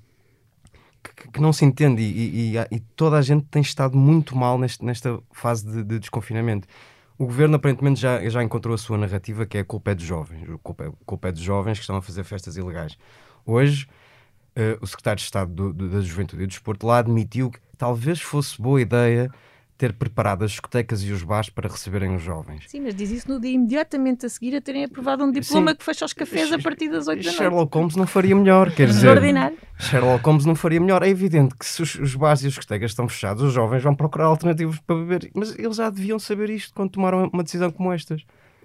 que, 1.03 1.31
que 1.31 1.41
não 1.41 1.53
se 1.53 1.65
entende 1.65 2.03
e, 2.03 2.55
e, 2.55 2.59
e, 2.71 2.81
toda 2.95 3.17
a 3.17 3.23
gente 3.23 3.47
tem 3.47 3.63
estado 3.63 3.97
muito 3.97 4.37
mal 4.37 4.59
neste, 4.59 4.85
nesta 4.85 5.19
fase 5.33 5.67
de, 5.67 5.83
de, 5.83 5.99
desconfinamento. 5.99 6.69
O 7.19 7.27
governo 7.27 7.57
aparentemente 7.57 8.01
já, 8.01 8.27
já 8.29 8.43
encontrou 8.43 8.75
a 8.75 8.79
sua 8.79 8.97
narrativa 8.97 9.45
que 9.47 9.59
é 9.59 9.61
a 9.61 9.65
culpa 9.65 9.91
é 9.91 9.95
dos 9.95 10.05
jovens, 10.05 10.49
a 10.49 10.59
culpa, 10.59 10.85
é, 10.85 10.93
culpa 11.05 11.29
é 11.29 11.33
dos 11.33 11.43
jovens 11.43 11.79
que 11.79 11.83
estão 11.83 11.97
a 11.97 12.03
fazer 12.03 12.25
festas 12.25 12.57
ilegais. 12.57 12.97
Hoje, 13.45 13.87
uh, 14.57 14.79
o 14.81 14.87
secretário 14.87 15.19
de 15.19 15.25
Estado 15.25 15.53
do, 15.53 15.73
do, 15.73 15.89
da 15.89 16.01
Juventude 16.01 16.43
e 16.43 16.47
do 16.47 16.51
Desporto 16.51 16.87
lá 16.87 16.99
admitiu 16.99 17.51
que 17.51 17.59
talvez 17.77 18.21
fosse 18.21 18.61
boa 18.61 18.81
ideia 18.81 19.31
ter 19.81 19.95
preparado 19.95 20.45
as 20.45 20.51
discotecas 20.51 21.03
e 21.03 21.11
os 21.11 21.23
bares 21.23 21.49
para 21.49 21.67
receberem 21.67 22.15
os 22.15 22.23
jovens. 22.23 22.65
Sim, 22.69 22.83
mas 22.83 22.95
diz 22.95 23.11
isso 23.11 23.27
no 23.31 23.41
dia 23.41 23.53
imediatamente 23.53 24.27
a 24.27 24.29
seguir 24.29 24.55
a 24.55 24.61
terem 24.61 24.85
aprovado 24.85 25.25
um 25.25 25.33
diploma 25.33 25.71
Sim. 25.71 25.77
que 25.79 25.83
fecha 25.83 26.05
os 26.05 26.13
cafés 26.13 26.53
a 26.53 26.59
partir 26.59 26.91
das 26.91 27.09
8 27.09 27.19
da 27.19 27.25
noite. 27.25 27.39
Sherlock 27.39 27.75
Holmes 27.75 27.97
não 27.97 28.07
faria 28.07 28.37
melhor, 28.37 28.71
quer 28.73 28.89
dizer. 28.89 29.07
Extraordinário. 29.07 29.57
Sherlock 29.79 30.23
Holmes 30.23 30.45
não 30.45 30.55
faria 30.55 30.79
melhor. 30.79 31.03
É 31.03 31.09
evidente 31.09 31.55
que 31.57 31.65
se 31.65 31.81
os, 31.81 31.95
os 31.95 32.15
bares 32.15 32.43
e 32.43 32.49
as 32.49 32.53
discotecas 32.53 32.91
estão 32.91 33.09
fechados, 33.09 33.43
os 33.43 33.55
jovens 33.55 33.83
vão 33.83 33.95
procurar 33.95 34.27
alternativas 34.27 34.79
para 34.81 34.97
beber. 34.97 35.31
Mas 35.35 35.59
eles 35.59 35.77
já 35.77 35.89
deviam 35.89 36.19
saber 36.19 36.51
isto 36.51 36.75
quando 36.75 36.91
tomaram 36.91 37.31
uma 37.33 37.43
decisão 37.43 37.71
como 37.71 37.91
estas. 37.91 38.23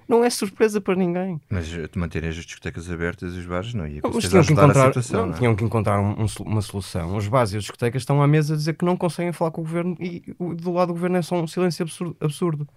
Não 0.08 0.24
é 0.24 0.30
surpresa 0.30 0.80
para 0.80 0.96
ninguém. 0.96 1.42
Mas 1.50 1.72
uh, 1.74 1.90
manterem 1.96 2.30
as 2.30 2.36
discotecas 2.36 2.90
abertas 2.92 3.34
e 3.34 3.40
os 3.40 3.46
bares 3.46 3.74
não 3.74 3.88
ia 3.88 4.02
Mas 4.04 4.12
com 4.14 4.20
tinham 4.20 4.44
que 4.44 4.54
encontrar, 4.54 4.86
situação. 4.88 5.20
não, 5.22 5.28
não 5.28 5.34
é? 5.36 5.38
tinham 5.38 5.56
que 5.56 5.64
encontrar 5.64 6.00
um- 6.00 6.24
um 6.24 6.26
uma 6.46 6.62
solução. 6.62 7.16
Os 7.18 7.28
bares 7.28 7.54
e 7.54 7.58
as 7.58 7.64
discotecas 7.64 8.02
estão 8.04 8.22
à 8.22 8.28
mesa 8.28 8.54
a 8.54 8.58
dizer 8.58 8.74
que 8.76 8.86
não 8.86 8.96
conseguem 8.96 9.32
falar 9.34 9.50
com 9.52 9.62
o 9.62 9.64
governo 9.64 9.98
e 10.00 10.22
do 10.40 10.72
lado 10.72 10.90
do 10.90 10.94
governo 10.94 11.18
é 11.18 11.22
só 11.22 11.36
um 11.42 11.48
silêncio 11.48 11.84
absurdo. 11.84 12.16
absurdo. 12.20 12.68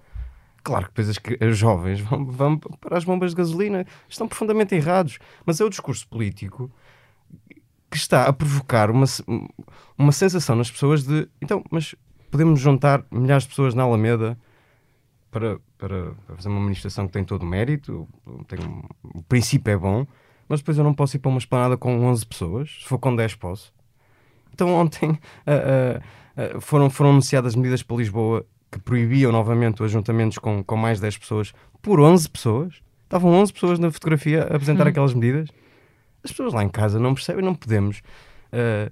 Claro 0.63 0.87
que 0.87 0.91
depois 1.03 1.17
as, 1.51 1.57
jovens 1.59 2.01
vão, 2.01 2.25
vão 2.27 2.59
para 2.59 2.97
as 2.99 3.05
bombas 3.05 3.31
de 3.31 3.37
gasolina, 3.37 3.87
estão 4.09 4.27
profundamente 4.27 4.75
errados. 4.75 5.19
Mas 5.47 5.61
é 5.61 5.65
o 5.65 5.71
discurso 5.71 6.07
político 6.09 6.71
que 7.91 7.97
está 7.97 8.25
a 8.27 8.33
provocar 8.33 8.91
uma, 8.91 9.07
uma 9.97 10.13
sensação 10.13 10.57
nas 10.57 10.71
pessoas 10.71 11.05
de 11.05 11.29
então, 11.41 11.63
mas 11.71 11.95
podemos 12.31 12.61
juntar 12.61 13.03
milhares 13.11 13.45
de 13.45 13.51
pessoas 13.51 13.75
na 13.75 13.83
Alameda 13.85 14.39
para, 15.31 15.59
para, 15.77 16.13
para 16.27 16.37
fazer 16.37 16.49
uma 16.49 16.61
manifestação 16.61 17.07
que 17.07 17.13
tem 17.13 17.25
todo 17.25 17.43
o 17.43 17.47
mérito, 17.47 18.09
tem 18.47 18.59
o 19.03 19.23
princípio 19.23 19.73
é 19.73 19.77
bom, 19.77 20.07
mas 20.49 20.61
depois 20.61 20.79
eu 20.79 20.85
não 20.85 20.95
posso 20.95 21.17
ir 21.17 21.19
para 21.19 21.29
uma 21.29 21.39
esplanada 21.39 21.77
com 21.77 22.05
11 22.07 22.27
pessoas, 22.27 22.79
se 22.81 22.85
for 22.89 22.99
com 22.99 23.15
10 23.15 23.35
posso. 23.35 23.73
Então 24.53 24.75
ontem 24.75 25.19
ah, 25.47 26.01
ah, 26.37 26.61
foram, 26.61 26.89
foram 26.89 27.11
anunciadas 27.11 27.55
medidas 27.55 27.83
para 27.83 27.97
Lisboa 27.97 28.47
que 28.71 28.79
proibiam 28.79 29.31
novamente 29.33 29.83
os 29.83 29.87
ajuntamentos 29.87 30.39
com, 30.39 30.63
com 30.63 30.77
mais 30.77 31.01
10 31.01 31.19
pessoas 31.19 31.53
por 31.83 32.01
11 32.01 32.29
pessoas. 32.29 32.75
Estavam 33.05 33.33
11 33.33 33.53
pessoas 33.53 33.79
na 33.79 33.91
fotografia 33.91 34.43
a 34.43 34.57
apresentar 34.57 34.87
aquelas 34.87 35.15
medidas. 35.15 35.49
As 36.23 36.31
pessoas 36.31 36.53
lá 36.53 36.63
em 36.63 36.69
casa 36.69 36.99
não 36.99 37.15
percebem, 37.15 37.45
não 37.45 37.55
podemos. 37.55 38.03
ah, 38.53 38.91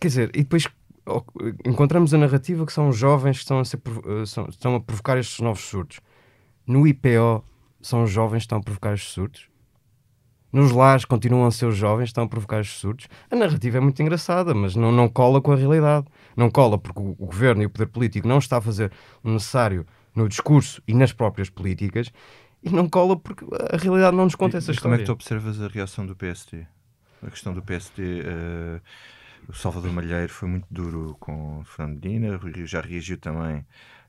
quer 0.00 0.08
dizer, 0.08 0.30
e 0.34 0.38
depois 0.38 0.66
encontramos 1.64 2.14
a 2.14 2.18
narrativa 2.18 2.64
que 2.66 2.72
são 2.72 2.88
os 2.88 2.96
jovens 2.96 3.36
que 3.38 3.42
estão 3.42 3.58
a, 3.58 3.64
ser, 3.64 3.80
eh, 3.86 4.26
são- 4.26 4.46
estão 4.48 4.74
a 4.76 4.80
provocar 4.80 5.18
estes 5.18 5.40
novos 5.40 5.62
surtos. 5.62 6.00
No 6.66 6.86
IPO 6.86 7.44
são 7.80 8.04
os 8.04 8.10
jovens 8.10 8.40
que 8.40 8.44
estão 8.44 8.58
a 8.58 8.62
provocar 8.62 8.94
estes 8.94 9.12
surtos. 9.12 9.48
Nos 10.52 10.70
lares 10.70 11.04
continuam 11.06 11.46
a 11.46 11.50
ser 11.50 11.64
os 11.66 11.76
jovens 11.76 12.04
que 12.04 12.10
estão 12.10 12.24
a 12.24 12.28
provocar 12.28 12.60
estes 12.60 12.78
surtos. 12.78 13.08
A 13.30 13.36
narrativa 13.36 13.78
é 13.78 13.80
muito 13.80 14.00
engraçada, 14.02 14.52
mas 14.54 14.76
não, 14.76 14.92
não 14.92 15.08
cola 15.08 15.40
com 15.40 15.50
a 15.50 15.56
realidade. 15.56 16.06
Não 16.36 16.50
cola 16.50 16.76
porque 16.78 17.00
o, 17.00 17.12
o 17.18 17.26
governo 17.26 17.62
e 17.62 17.66
o 17.66 17.70
poder 17.70 17.86
político 17.86 18.28
não 18.28 18.38
está 18.38 18.58
a 18.58 18.60
fazer 18.60 18.92
o 19.24 19.30
necessário 19.30 19.86
no 20.14 20.28
discurso 20.28 20.82
e 20.86 20.92
nas 20.94 21.10
próprias 21.12 21.48
políticas. 21.48 22.12
E 22.62 22.68
não 22.70 22.86
cola 22.88 23.16
porque 23.16 23.46
a 23.72 23.76
realidade 23.78 24.14
não 24.16 24.24
nos 24.24 24.34
conta 24.34 24.58
essa 24.58 24.72
Mas 24.72 24.78
como 24.78 24.94
é 24.94 24.98
que 24.98 25.04
tu 25.04 25.12
observas 25.12 25.60
a 25.60 25.68
reação 25.68 26.04
do 26.06 26.14
PSD? 26.14 26.66
A 27.26 27.30
questão 27.30 27.54
do 27.54 27.62
PSD, 27.62 28.20
eh, 28.20 28.80
o 29.48 29.52
Salvador 29.54 29.92
Malheiro 29.92 30.32
foi 30.32 30.48
muito 30.48 30.66
duro 30.70 31.16
com 31.18 31.60
o 31.60 31.64
Fernando 31.64 31.94
Medina, 32.02 32.40
já 32.66 32.80
reagiu 32.80 33.18
também 33.18 33.64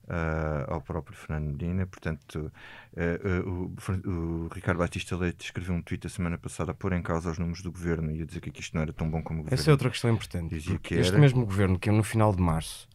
ah, 0.08 0.66
ao 0.68 0.82
próprio 0.82 1.16
Fernando 1.16 1.52
Medina, 1.52 1.88
portanto, 1.88 2.52
eh, 2.96 3.22
eh, 3.24 3.40
o, 3.40 3.74
o 4.10 4.48
Ricardo 4.54 4.80
Batista 4.80 5.16
Leite 5.16 5.46
escreveu 5.46 5.74
um 5.74 5.82
tweet 5.82 6.06
a 6.06 6.10
semana 6.10 6.38
passada 6.38 6.72
a 6.72 6.74
pôr 6.74 6.92
em 6.92 7.02
causa 7.02 7.32
os 7.32 7.40
números 7.40 7.62
do 7.62 7.72
governo 7.72 8.12
e 8.12 8.22
a 8.22 8.25
dizer 8.25 8.42
que 8.42 8.60
isto 8.60 8.74
não 8.75 8.82
era 8.82 8.92
tão 8.92 9.10
bom 9.10 9.22
como 9.22 9.40
o 9.40 9.44
governo. 9.44 9.62
Essa 9.62 9.70
é 9.70 9.72
outra 9.72 9.90
questão 9.90 10.12
importante. 10.12 10.60
Que 10.80 10.96
este 10.96 11.18
mesmo 11.18 11.46
governo 11.46 11.80
que 11.80 11.90
no 11.90 12.04
final 12.04 12.36
de 12.36 12.42
março 12.42 12.88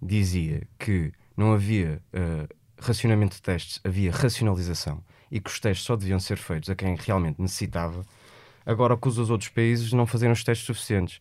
dizia 0.00 0.66
que 0.78 1.12
não 1.36 1.52
havia 1.52 2.00
racionamento 2.80 3.36
de 3.36 3.42
testes, 3.42 3.78
havia 3.84 4.10
racionalização 4.10 5.04
e 5.30 5.40
que 5.40 5.50
os 5.50 5.60
testes 5.60 5.84
só 5.84 5.96
deviam 5.96 6.18
ser 6.18 6.38
feitos 6.38 6.70
a 6.70 6.74
quem 6.74 6.96
realmente 6.96 7.42
necessitava, 7.42 8.06
agora 8.64 8.94
acusa 8.94 9.20
os 9.20 9.28
outros 9.28 9.50
países 9.50 9.90
de 9.90 9.96
não 9.96 10.06
fazerem 10.06 10.32
os 10.32 10.42
testes 10.42 10.66
suficientes. 10.66 11.20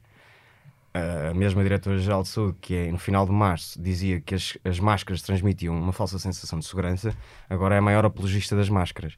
A 0.94 1.34
mesma 1.34 1.64
diretora-geral 1.64 2.22
de 2.22 2.30
saúde, 2.30 2.58
que 2.62 2.76
é, 2.76 2.92
no 2.92 3.00
final 3.00 3.26
de 3.26 3.32
março 3.32 3.82
dizia 3.82 4.22
que 4.22 4.36
as, 4.36 4.56
as 4.64 4.80
máscaras 4.80 5.24
transmitiam 5.24 5.76
uma 5.76 5.92
falsa 5.92 6.20
sensação 6.20 6.60
de 6.60 6.66
segurança, 6.66 7.18
agora 7.50 7.74
é 7.74 7.80
a 7.80 7.82
maior 7.82 8.06
apologista 8.06 8.56
das 8.56 8.70
máscaras. 8.70 9.18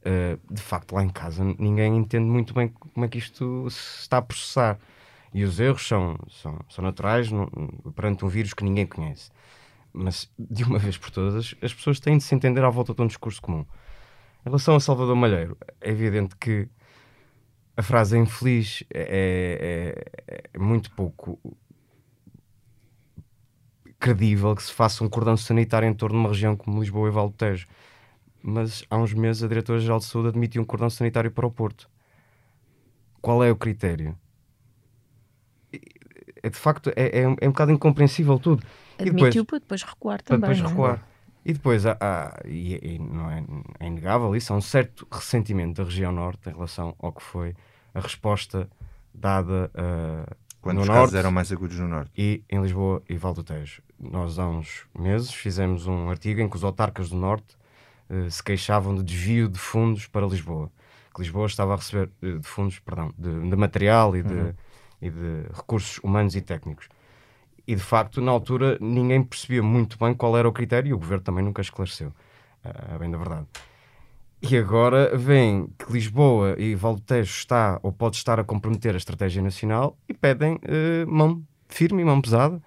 Uh, 0.00 0.38
de 0.54 0.62
facto, 0.62 0.92
lá 0.94 1.02
em 1.02 1.08
casa 1.10 1.44
ninguém 1.58 1.96
entende 1.96 2.24
muito 2.26 2.54
bem 2.54 2.68
como 2.68 3.04
é 3.04 3.08
que 3.08 3.18
isto 3.18 3.68
se 3.70 4.02
está 4.02 4.18
a 4.18 4.22
processar. 4.22 4.78
E 5.34 5.44
os 5.44 5.60
erros 5.60 5.86
são, 5.86 6.16
são, 6.28 6.58
são 6.68 6.84
naturais 6.84 7.30
no- 7.30 7.48
perante 7.94 8.24
um 8.24 8.28
vírus 8.28 8.54
que 8.54 8.64
ninguém 8.64 8.86
conhece. 8.86 9.30
Mas, 9.92 10.30
de 10.38 10.62
uma 10.64 10.78
vez 10.78 10.96
por 10.96 11.10
todas, 11.10 11.54
as 11.60 11.74
pessoas 11.74 11.98
têm 11.98 12.18
de 12.18 12.24
se 12.24 12.34
entender 12.34 12.64
à 12.64 12.70
volta 12.70 12.94
de 12.94 13.02
um 13.02 13.06
discurso 13.06 13.42
comum. 13.42 13.64
Em 14.40 14.44
relação 14.44 14.76
a 14.76 14.80
Salvador 14.80 15.16
Malheiro, 15.16 15.56
é 15.80 15.90
evidente 15.90 16.36
que 16.36 16.68
a 17.80 17.82
frase 17.82 18.18
infeliz 18.18 18.84
é, 18.92 19.94
é- 20.26 20.50
é 20.54 20.58
muito 20.58 20.90
pouco 20.92 21.38
credível 23.98 24.54
que 24.54 24.62
se 24.62 24.72
faça 24.72 25.02
um 25.04 25.08
cordão 25.08 25.36
sanitário 25.36 25.88
em 25.88 25.94
torno 25.94 26.16
de 26.16 26.20
uma 26.20 26.28
região 26.28 26.56
como 26.56 26.80
Lisboa 26.80 27.08
e 27.08 27.10
Vale 27.10 27.28
do 27.30 27.34
Tejo. 27.34 27.66
Mas 28.42 28.84
há 28.90 28.96
uns 28.96 29.12
meses 29.12 29.42
a 29.42 29.48
Diretora-Geral 29.48 29.98
de 29.98 30.04
Saúde 30.06 30.28
admitiu 30.28 30.62
um 30.62 30.64
cordão 30.64 30.88
sanitário 30.88 31.30
para 31.30 31.46
o 31.46 31.50
Porto. 31.50 31.88
Qual 33.20 33.44
é 33.44 33.50
o 33.50 33.56
critério? 33.56 34.16
É, 36.42 36.48
de 36.48 36.56
facto, 36.56 36.90
é, 36.96 37.20
é, 37.20 37.28
um- 37.28 37.36
é 37.40 37.46
um 37.48 37.52
bocado 37.52 37.72
incompreensível 37.72 38.38
tudo. 38.38 38.62
E 38.98 39.04
depois- 39.04 39.22
Admitiu 39.22 39.44
para 39.44 39.58
depois 39.58 39.82
recuar 39.82 40.22
para 40.22 40.36
também. 40.36 40.40
depois 40.50 40.58
não 40.60 40.66
é? 40.66 40.70
recuar. 40.70 41.06
E 41.44 41.52
depois 41.54 41.86
há, 41.86 41.96
há- 42.00 42.40
e, 42.46 42.94
e 42.94 42.98
não 42.98 43.30
é, 43.30 43.42
é 43.80 43.86
inegável 43.86 44.34
isso, 44.36 44.52
há 44.52 44.56
um 44.56 44.60
certo 44.60 45.06
ressentimento 45.10 45.82
da 45.82 45.84
região 45.84 46.12
norte 46.12 46.48
em 46.48 46.52
relação 46.52 46.94
ao 46.98 47.12
que 47.12 47.22
foi 47.22 47.54
a 47.94 48.00
resposta 48.00 48.68
dada 49.14 49.70
ah, 49.74 50.32
Quando 50.60 50.76
no 50.76 50.82
os 50.82 50.88
norte 50.88 51.00
casos 51.00 51.14
eram 51.14 51.32
mais 51.32 51.50
agudos 51.52 51.78
no 51.78 51.88
Norte. 51.88 52.10
e 52.16 52.42
em 52.48 52.60
Lisboa 52.62 53.02
e 53.08 53.16
Val 53.16 53.34
do 53.34 53.42
Tejo. 53.42 53.82
Nós 53.98 54.38
há 54.38 54.46
uns 54.48 54.86
meses 54.98 55.32
fizemos 55.32 55.86
um 55.86 56.08
artigo 56.08 56.40
em 56.40 56.48
que 56.48 56.56
os 56.56 56.64
autarcas 56.64 57.10
do 57.10 57.16
norte 57.16 57.56
eh, 58.08 58.28
se 58.30 58.42
queixavam 58.42 58.94
de 58.94 59.02
desvio 59.02 59.48
de 59.48 59.58
fundos 59.58 60.06
para 60.06 60.26
Lisboa. 60.26 60.70
Que 61.14 61.22
Lisboa 61.22 61.46
estava 61.46 61.74
a 61.74 61.76
receber 61.76 62.10
eh, 62.22 62.38
de 62.38 62.46
fundos, 62.46 62.78
perdão, 62.78 63.12
de, 63.18 63.48
de 63.48 63.56
material 63.56 64.16
e 64.16 64.22
de, 64.22 64.54
e 65.02 65.10
de 65.10 65.42
recursos 65.54 65.98
humanos 66.02 66.34
e 66.34 66.40
técnicos. 66.40 66.88
E 67.66 67.74
de 67.74 67.82
facto, 67.82 68.20
na 68.20 68.32
altura, 68.32 68.78
ninguém 68.80 69.22
percebia 69.22 69.62
muito 69.62 69.98
bem 69.98 70.12
qual 70.14 70.36
era 70.36 70.48
o 70.48 70.52
critério 70.52 70.88
e 70.88 70.92
o 70.92 70.98
governo 70.98 71.22
também 71.22 71.44
nunca 71.44 71.60
esclareceu, 71.62 72.12
a 72.64 72.98
bem 72.98 73.10
da 73.10 73.18
verdade. 73.18 73.46
E 74.42 74.56
agora 74.56 75.16
vem 75.18 75.68
que 75.78 75.92
Lisboa 75.92 76.56
e 76.58 76.74
Valdetejo 76.74 77.30
está 77.30 77.78
ou 77.82 77.92
pode 77.92 78.16
estar 78.16 78.40
a 78.40 78.44
comprometer 78.44 78.94
a 78.94 78.96
estratégia 78.96 79.42
nacional 79.42 79.98
e 80.08 80.14
pedem 80.14 80.58
eh, 80.62 81.04
mão 81.06 81.44
firme 81.68 82.00
e 82.00 82.04
mão 82.04 82.22
pesada. 82.22 82.60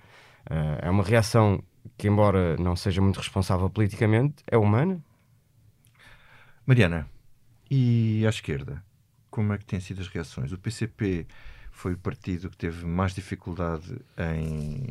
Eh, 0.50 0.80
é 0.84 0.89
uma 0.89 1.03
reação 1.03 1.63
que, 1.98 2.08
embora 2.08 2.56
não 2.58 2.75
seja 2.75 3.01
muito 3.01 3.18
responsável 3.18 3.70
politicamente, 3.72 4.44
é 4.46 4.56
humana. 4.56 5.03
Mariana, 6.65 7.08
e 7.70 8.24
à 8.25 8.30
esquerda, 8.30 8.84
como 9.32 9.51
é 9.51 9.58
que 9.58 9.65
têm 9.65 9.80
sido 9.80 10.00
as 10.00 10.08
reações? 10.08 10.51
O 10.51 10.60
PCP 10.60 11.25
foi 11.75 11.94
o 11.94 11.98
partido 11.98 12.50
que 12.50 12.56
teve 12.56 12.86
mais 12.86 13.13
dificuldade 13.13 13.98
em 14.18 14.86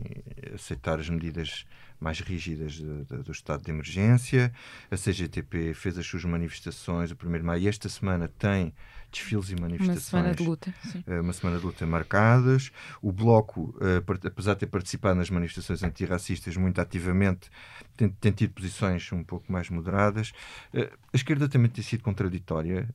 aceitar 0.55 0.99
as 1.01 1.09
medidas 1.09 1.65
mais 1.99 2.19
rígidas 2.19 2.73
de- 2.73 3.05
de- 3.05 3.23
do 3.23 3.31
estado 3.31 3.62
de 3.62 3.71
emergência. 3.71 4.53
A 4.91 4.97
CGTP 4.97 5.73
fez 5.73 5.97
as 5.97 6.05
suas 6.05 6.25
manifestações, 6.25 7.12
o 7.12 7.17
1 7.17 7.39
de 7.39 7.45
maio, 7.45 7.62
e 7.62 7.69
esta 7.69 7.89
semana 7.89 8.27
tem 8.27 8.75
desfiles 9.12 9.51
e 9.51 9.55
Uma 9.55 9.62
manifestações. 9.62 10.03
semana 10.05 10.35
de 10.35 10.43
luta. 10.43 10.75
Sim. 10.91 11.05
eh, 11.07 11.21
uma 11.21 11.33
semana 11.33 11.59
de 11.61 11.65
luta 11.65 11.87
marcadas. 11.87 12.73
O 13.01 13.12
Bloco, 13.12 13.73
eh, 13.81 14.03
apesar 14.27 14.55
de 14.55 14.61
ter 14.61 14.67
participado 14.67 15.15
nas 15.17 15.31
manifestações 15.31 15.83
antirracistas 15.85 16.57
muito 16.57 16.81
ativamente, 16.81 17.49
tem, 17.97 18.09
tem 18.09 18.33
tido 18.33 18.53
posições 18.55 19.11
um 19.12 19.23
pouco 19.23 19.51
mais 19.53 19.71
moderadas. 19.71 20.33
Eh, 20.75 20.91
a 21.12 21.17
esquerda 21.17 21.49
também 21.49 21.71
tem 21.71 21.85
sido 21.85 22.03
contraditória 22.03 22.89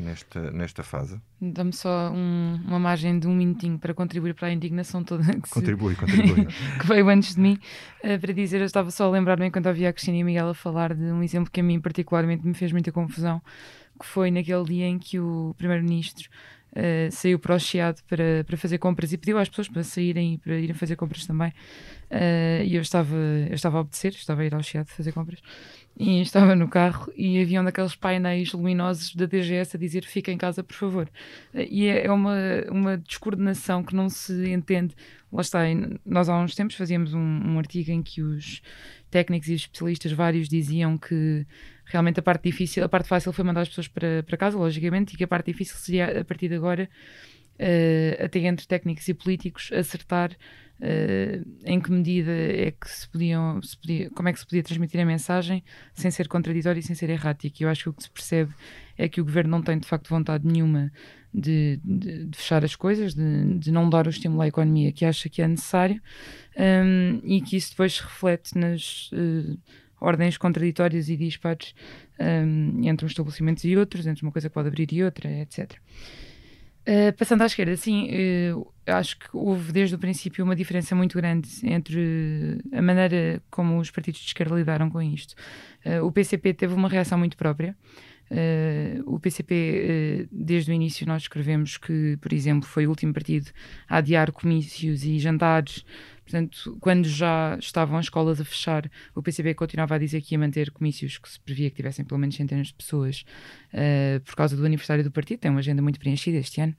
nesta, 0.00 0.50
nesta 0.50 0.82
fase. 0.82 1.20
Dá-me 1.40 1.72
só 1.72 2.10
um- 2.10 2.60
uma 2.66 2.78
margem 2.78 3.18
de 3.18 3.26
um 3.26 3.34
minutinho 3.34 3.78
para 3.78 3.92
contribuir 3.94 4.34
para 4.34 4.48
a 4.48 4.52
indignação 4.52 5.04
toda 5.04 5.22
que, 5.24 5.48
se- 5.48 5.54
Contribui, 5.54 5.94
contribui. 5.94 6.46
que 6.80 6.86
veio 6.86 7.08
antes 7.08 7.34
de 7.34 7.40
mim, 7.40 7.58
eh, 8.02 8.18
para 8.18 8.32
dizer, 8.32 8.60
eu 8.60 8.66
estava 8.66 8.90
só 8.90 9.06
a 9.06 9.10
lembrar-me 9.10 9.46
enquanto 9.46 9.66
ouvia 9.66 9.88
a 9.90 9.92
Cristina 9.92 10.16
e 10.18 10.22
a 10.22 10.24
Miguel 10.24 10.48
a 10.48 10.54
falar 10.54 10.94
de 10.94 11.02
um 11.04 11.22
exemplo 11.22 11.50
que 11.50 11.60
a 11.60 11.62
mim 11.62 11.80
particularmente 11.80 12.46
me 12.46 12.54
fez 12.54 12.72
muita 12.72 12.90
confusão, 12.90 13.40
que 13.98 14.06
foi 14.06 14.30
naquele 14.30 14.64
dia 14.64 14.86
em 14.86 14.98
que 14.98 15.18
o 15.20 15.54
Primeiro-Ministro 15.58 16.28
eh, 16.74 17.08
saiu 17.10 17.38
para 17.38 17.54
o 17.54 17.58
Chiado 17.58 18.00
para, 18.08 18.44
para 18.46 18.56
fazer 18.56 18.78
compras 18.78 19.12
e 19.12 19.18
pediu 19.18 19.38
às 19.38 19.48
pessoas 19.48 19.68
para 19.68 19.82
saírem 19.82 20.34
e 20.34 20.38
para 20.38 20.54
irem 20.58 20.74
fazer 20.74 20.96
compras 20.96 21.26
também. 21.26 21.52
Eh, 22.08 22.64
e 22.66 22.74
eu 22.76 22.82
estava, 22.82 23.14
eu 23.14 23.54
estava 23.54 23.78
a 23.78 23.80
obedecer, 23.82 24.12
estava 24.12 24.42
a 24.42 24.44
ir 24.46 24.54
ao 24.54 24.62
Chiado 24.62 24.86
fazer 24.86 25.12
compras. 25.12 25.40
E 26.02 26.22
estava 26.22 26.56
no 26.56 26.66
carro 26.66 27.12
e 27.14 27.38
havia 27.42 27.60
um 27.60 27.64
daqueles 27.64 27.94
painéis 27.94 28.54
luminosos 28.54 29.14
da 29.14 29.26
DGS 29.26 29.76
a 29.76 29.78
dizer 29.78 30.02
fica 30.02 30.32
em 30.32 30.38
casa, 30.38 30.64
por 30.64 30.72
favor. 30.72 31.10
E 31.54 31.88
é 31.88 32.06
é 32.06 32.10
uma, 32.10 32.34
uma 32.70 32.96
descoordenação 32.96 33.84
que 33.84 33.94
não 33.94 34.08
se 34.08 34.50
entende. 34.50 34.96
Lá 35.30 35.42
está, 35.42 35.58
nós 36.06 36.30
há 36.30 36.38
uns 36.38 36.54
tempos 36.54 36.74
fazíamos 36.74 37.12
um, 37.12 37.20
um 37.20 37.58
artigo 37.58 37.90
em 37.90 38.02
que 38.02 38.22
os 38.22 38.62
técnicos 39.10 39.50
e 39.50 39.52
os 39.52 39.60
especialistas 39.60 40.12
vários 40.12 40.48
diziam 40.48 40.96
que 40.96 41.46
realmente 41.84 42.18
a 42.18 42.22
parte 42.22 42.44
difícil, 42.44 42.82
a 42.82 42.88
parte 42.88 43.06
fácil 43.06 43.30
foi 43.30 43.44
mandar 43.44 43.60
as 43.60 43.68
pessoas 43.68 43.88
para, 43.88 44.22
para 44.22 44.38
casa, 44.38 44.56
logicamente, 44.56 45.12
e 45.14 45.18
que 45.18 45.24
a 45.24 45.28
parte 45.28 45.52
difícil 45.52 45.76
seria 45.76 46.22
a 46.22 46.24
partir 46.24 46.48
de 46.48 46.54
agora, 46.54 46.88
eh, 47.58 48.18
até 48.24 48.38
entre 48.38 48.66
técnicos 48.66 49.06
e 49.06 49.12
políticos, 49.12 49.70
acertar 49.70 50.34
Uh, 50.80 51.46
em 51.62 51.78
que 51.78 51.92
medida 51.92 52.32
é 52.32 52.70
que 52.70 52.88
se 52.88 53.06
podiam, 53.06 53.60
se 53.60 53.76
podia, 53.76 54.08
como 54.10 54.30
é 54.30 54.32
que 54.32 54.38
se 54.38 54.46
podia 54.46 54.62
transmitir 54.62 54.98
a 54.98 55.04
mensagem 55.04 55.62
sem 55.92 56.10
ser 56.10 56.26
contraditório 56.26 56.80
e 56.80 56.82
sem 56.82 56.96
ser 56.96 57.10
errático. 57.10 57.56
E 57.60 57.64
eu 57.64 57.68
acho 57.68 57.82
que 57.82 57.88
o 57.90 57.92
que 57.92 58.02
se 58.02 58.10
percebe 58.10 58.54
é 58.96 59.06
que 59.06 59.20
o 59.20 59.24
governo 59.24 59.50
não 59.50 59.62
tem 59.62 59.78
de 59.78 59.86
facto 59.86 60.08
vontade 60.08 60.46
nenhuma 60.46 60.90
de, 61.32 61.78
de, 61.84 62.24
de 62.26 62.36
fechar 62.36 62.64
as 62.64 62.74
coisas, 62.74 63.14
de, 63.14 63.58
de, 63.58 63.70
não 63.70 63.88
dar 63.88 64.06
o 64.06 64.10
estímulo 64.10 64.42
à 64.42 64.48
economia 64.48 64.90
que 64.90 65.04
acha 65.04 65.28
que 65.28 65.42
é 65.42 65.48
necessário 65.48 66.00
um, 66.58 67.20
e 67.24 67.40
que 67.40 67.56
isso 67.56 67.70
depois 67.70 67.94
se 67.94 68.02
reflete 68.02 68.58
nas 68.58 69.10
uh, 69.12 69.58
ordens 70.00 70.36
contraditórias 70.36 71.08
e 71.08 71.16
dispares 71.16 71.74
um, 72.18 72.80
entre 72.84 73.04
uns 73.04 73.12
estabelecimentos 73.12 73.64
e 73.64 73.76
outros, 73.76 74.06
entre 74.06 74.22
uma 74.22 74.32
coisa 74.32 74.48
que 74.48 74.54
pode 74.54 74.68
abrir 74.68 74.92
e 74.92 75.04
outra, 75.04 75.30
etc. 75.30 75.72
Uh, 76.88 77.12
passando 77.16 77.42
à 77.42 77.46
esquerda, 77.46 77.76
sim, 77.76 78.08
uh, 78.54 78.72
acho 78.86 79.18
que 79.18 79.28
houve 79.34 79.70
desde 79.70 79.94
o 79.94 79.98
princípio 79.98 80.44
uma 80.44 80.56
diferença 80.56 80.94
muito 80.94 81.16
grande 81.16 81.48
entre 81.62 82.58
a 82.72 82.80
maneira 82.80 83.42
como 83.50 83.78
os 83.78 83.90
partidos 83.90 84.20
de 84.20 84.28
esquerda 84.28 84.54
lidaram 84.54 84.88
com 84.88 85.00
isto. 85.02 85.34
Uh, 85.84 86.04
o 86.04 86.10
PCP 86.10 86.54
teve 86.54 86.72
uma 86.72 86.88
reação 86.88 87.18
muito 87.18 87.36
própria. 87.36 87.76
o 89.04 89.18
PCP, 89.18 90.28
desde 90.30 90.70
o 90.70 90.74
início, 90.74 91.06
nós 91.06 91.22
escrevemos 91.22 91.76
que, 91.76 92.16
por 92.20 92.32
exemplo, 92.32 92.66
foi 92.66 92.86
o 92.86 92.90
último 92.90 93.12
partido 93.12 93.50
a 93.88 93.96
adiar 93.98 94.30
comícios 94.32 95.04
e 95.04 95.18
jantares 95.18 95.84
Portanto, 96.30 96.76
quando 96.80 97.08
já 97.08 97.56
estavam 97.58 97.98
as 97.98 98.06
escolas 98.06 98.40
a 98.40 98.44
fechar, 98.44 98.88
o 99.16 99.20
PCB 99.20 99.52
continuava 99.54 99.96
a 99.96 99.98
dizer 99.98 100.20
que 100.20 100.36
ia 100.36 100.38
manter 100.38 100.70
comícios 100.70 101.18
que 101.18 101.28
se 101.28 101.40
previa 101.40 101.68
que 101.68 101.74
tivessem 101.74 102.04
pelo 102.04 102.20
menos 102.20 102.36
centenas 102.36 102.68
de 102.68 102.74
pessoas 102.74 103.24
uh, 103.74 104.20
por 104.20 104.36
causa 104.36 104.56
do 104.56 104.64
aniversário 104.64 105.02
do 105.02 105.10
partido. 105.10 105.40
Tem 105.40 105.50
uma 105.50 105.58
agenda 105.58 105.82
muito 105.82 105.98
preenchida 105.98 106.38
este 106.38 106.60
ano. 106.60 106.76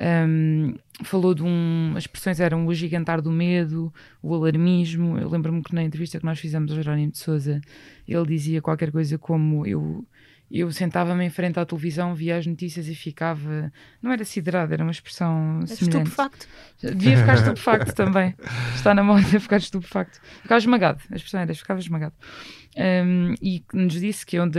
Um, 0.00 0.74
falou 1.04 1.34
de 1.34 1.44
um. 1.44 1.92
As 1.94 2.02
expressões 2.02 2.40
eram 2.40 2.66
o 2.66 2.74
gigantar 2.74 3.22
do 3.22 3.30
medo, 3.30 3.94
o 4.20 4.34
alarmismo. 4.34 5.16
Eu 5.18 5.28
lembro-me 5.28 5.62
que 5.62 5.72
na 5.72 5.84
entrevista 5.84 6.18
que 6.18 6.24
nós 6.24 6.40
fizemos 6.40 6.72
ao 6.72 6.78
Jerónimo 6.78 7.12
de 7.12 7.18
Souza, 7.18 7.60
ele 8.08 8.26
dizia 8.26 8.60
qualquer 8.60 8.90
coisa 8.90 9.16
como 9.18 9.64
eu 9.64 10.04
eu 10.50 10.70
sentava-me 10.72 11.24
em 11.24 11.30
frente 11.30 11.60
à 11.60 11.64
televisão, 11.64 12.14
via 12.14 12.36
as 12.36 12.46
notícias 12.46 12.88
e 12.88 12.94
ficava. 12.94 13.72
Não 14.02 14.10
era 14.10 14.24
siderado, 14.24 14.72
era 14.72 14.82
uma 14.82 14.90
expressão 14.90 15.60
é 15.62 15.66
semelhante. 15.66 16.08
Estupefacto. 16.08 16.48
Devia 16.82 17.16
ficar 17.18 17.34
estupefacto 17.34 17.94
também. 17.94 18.34
Está 18.74 18.92
na 18.92 19.04
moda 19.04 19.22
ficar 19.38 19.58
estupefacto. 19.58 20.20
Ficava 20.42 20.58
esmagado. 20.58 21.00
A 21.10 21.16
expressão 21.16 21.40
era 21.40 21.54
ficava 21.54 21.78
esmagado. 21.78 22.14
Um, 22.76 23.34
e 23.42 23.64
nos 23.72 24.00
disse 24.00 24.24
que 24.24 24.38
onde, 24.38 24.58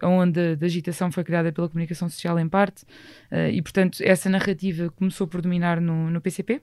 a 0.00 0.08
onda 0.08 0.56
da 0.56 0.66
agitação 0.66 1.10
foi 1.10 1.24
criada 1.24 1.52
pela 1.52 1.68
comunicação 1.68 2.08
social, 2.08 2.38
em 2.38 2.48
parte, 2.48 2.84
uh, 3.32 3.48
e 3.50 3.60
portanto 3.60 3.98
essa 4.00 4.30
narrativa 4.30 4.90
começou 4.90 5.26
por 5.26 5.42
dominar 5.42 5.80
no, 5.80 6.08
no 6.08 6.20
PCP 6.20 6.62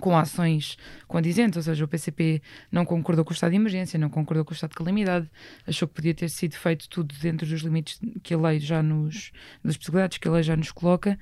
com 0.00 0.16
ações 0.16 0.76
condizentes, 1.06 1.56
ou 1.56 1.62
seja, 1.62 1.84
o 1.84 1.88
PCP 1.88 2.40
não 2.70 2.84
concordou 2.84 3.24
com 3.24 3.30
o 3.30 3.34
estado 3.34 3.50
de 3.50 3.56
emergência, 3.56 3.98
não 3.98 4.08
concordou 4.08 4.44
com 4.44 4.52
o 4.52 4.54
estado 4.54 4.70
de 4.70 4.76
calamidade, 4.76 5.30
achou 5.66 5.86
que 5.86 5.94
podia 5.94 6.14
ter 6.14 6.30
sido 6.30 6.54
feito 6.54 6.88
tudo 6.88 7.14
dentro 7.20 7.46
dos 7.46 7.60
limites 7.60 8.00
que 8.22 8.34
a 8.34 8.38
lei 8.38 8.58
já 8.58 8.82
nos, 8.82 9.32
das 9.62 9.76
possibilidades 9.76 10.18
que 10.18 10.28
a 10.28 10.32
lei 10.32 10.42
já 10.42 10.56
nos 10.56 10.70
coloca, 10.72 11.18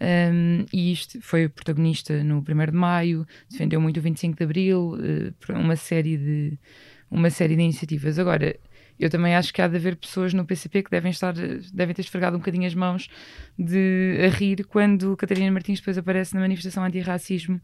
um, 0.00 0.64
e 0.72 0.92
isto 0.92 1.20
foi 1.20 1.48
protagonista 1.48 2.22
no 2.22 2.38
1 2.38 2.42
de 2.42 2.72
Maio, 2.72 3.26
defendeu 3.50 3.80
muito 3.80 3.98
o 3.98 4.02
25 4.02 4.36
de 4.36 4.44
Abril, 4.44 4.94
uh, 4.94 5.52
uma 5.58 5.76
série 5.76 6.16
de 6.16 6.58
uma 7.10 7.28
série 7.28 7.54
de 7.54 7.62
iniciativas. 7.62 8.18
Agora, 8.18 8.56
eu 9.04 9.10
também 9.10 9.34
acho 9.34 9.52
que 9.52 9.60
há 9.60 9.68
de 9.68 9.76
haver 9.76 9.96
pessoas 9.96 10.32
no 10.32 10.44
PCP 10.44 10.82
que 10.82 10.90
devem 10.90 11.10
estar, 11.10 11.34
devem 11.72 11.94
ter 11.94 12.02
esfregado 12.02 12.36
um 12.36 12.38
bocadinho 12.38 12.66
as 12.66 12.74
mãos 12.74 13.08
de 13.58 14.18
a 14.24 14.28
rir 14.28 14.64
quando 14.64 15.16
Catarina 15.16 15.50
Martins 15.50 15.80
depois 15.80 15.98
aparece 15.98 16.34
na 16.34 16.40
manifestação 16.40 16.84
antirracismo 16.84 17.60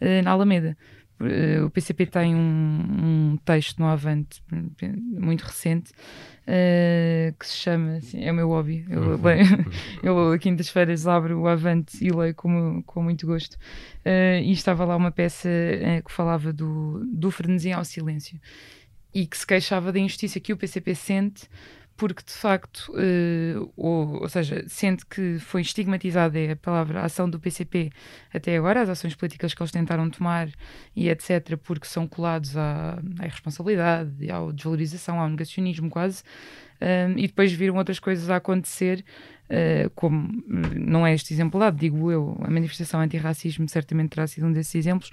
uh, 0.00 0.22
na 0.24 0.30
Alameda. 0.32 0.76
Uh, 1.20 1.66
o 1.66 1.70
PCP 1.70 2.06
tem 2.06 2.34
um, 2.34 2.38
um, 2.40 3.38
texto 3.44 3.78
no 3.78 3.84
Avante 3.84 4.42
muito 4.88 5.42
recente 5.42 5.92
uh, 6.48 7.36
que 7.38 7.46
se 7.46 7.56
chama, 7.56 7.96
assim, 7.96 8.24
é 8.24 8.32
o 8.32 8.34
meu 8.34 8.48
hobby. 8.48 8.86
Eu, 8.88 9.02
uhum. 9.02 9.22
leio, 9.22 9.66
eu 10.02 10.38
quintas-feiras 10.38 11.06
abro 11.06 11.40
o 11.40 11.46
Avante 11.46 12.02
e 12.02 12.10
leio 12.10 12.34
com, 12.34 12.82
com 12.84 13.02
muito 13.02 13.26
gosto. 13.26 13.54
Uh, 13.98 14.40
e 14.42 14.50
estava 14.52 14.82
lá 14.86 14.96
uma 14.96 15.10
peça 15.10 15.50
que 16.02 16.10
falava 16.10 16.54
do, 16.54 17.04
do 17.12 17.30
frenesim 17.30 17.72
ao 17.72 17.84
silêncio 17.84 18.40
e 19.14 19.26
que 19.26 19.36
se 19.36 19.46
queixava 19.46 19.92
da 19.92 19.98
injustiça 19.98 20.40
que 20.40 20.52
o 20.52 20.56
PCP 20.56 20.94
sente 20.94 21.48
porque 22.00 22.22
de 22.24 22.32
facto, 22.32 22.90
uh, 22.92 23.70
ou, 23.76 24.22
ou, 24.22 24.28
seja, 24.30 24.64
sente 24.66 25.04
que 25.04 25.38
foi 25.38 25.60
estigmatizada 25.60 26.38
é 26.38 26.52
a 26.52 26.56
palavra 26.56 27.02
a 27.02 27.04
ação 27.04 27.28
do 27.28 27.38
PCP 27.38 27.90
até 28.32 28.56
agora, 28.56 28.80
as 28.80 28.88
ações 28.88 29.14
políticas 29.14 29.52
que 29.52 29.60
eles 29.62 29.70
tentaram 29.70 30.08
tomar 30.08 30.48
e 30.96 31.10
etc., 31.10 31.58
porque 31.62 31.86
são 31.86 32.08
colados 32.08 32.56
à, 32.56 32.98
à 33.18 33.26
irresponsabilidade, 33.26 34.30
à 34.30 34.50
desvalorização, 34.50 35.20
ao 35.20 35.28
negacionismo 35.28 35.90
quase, 35.90 36.22
um, 36.80 37.18
e 37.18 37.26
depois 37.26 37.52
viram 37.52 37.76
outras 37.76 37.98
coisas 37.98 38.30
a 38.30 38.36
acontecer, 38.36 39.04
uh, 39.50 39.90
como 39.90 40.42
não 40.48 41.06
é 41.06 41.12
este 41.12 41.34
exemplo 41.34 41.60
lá, 41.60 41.68
digo 41.68 42.10
eu, 42.10 42.40
a 42.40 42.50
manifestação 42.50 43.00
antirracismo 43.00 43.68
certamente 43.68 44.12
terá 44.12 44.26
sido 44.26 44.46
um 44.46 44.52
desses 44.52 44.74
exemplos, 44.74 45.10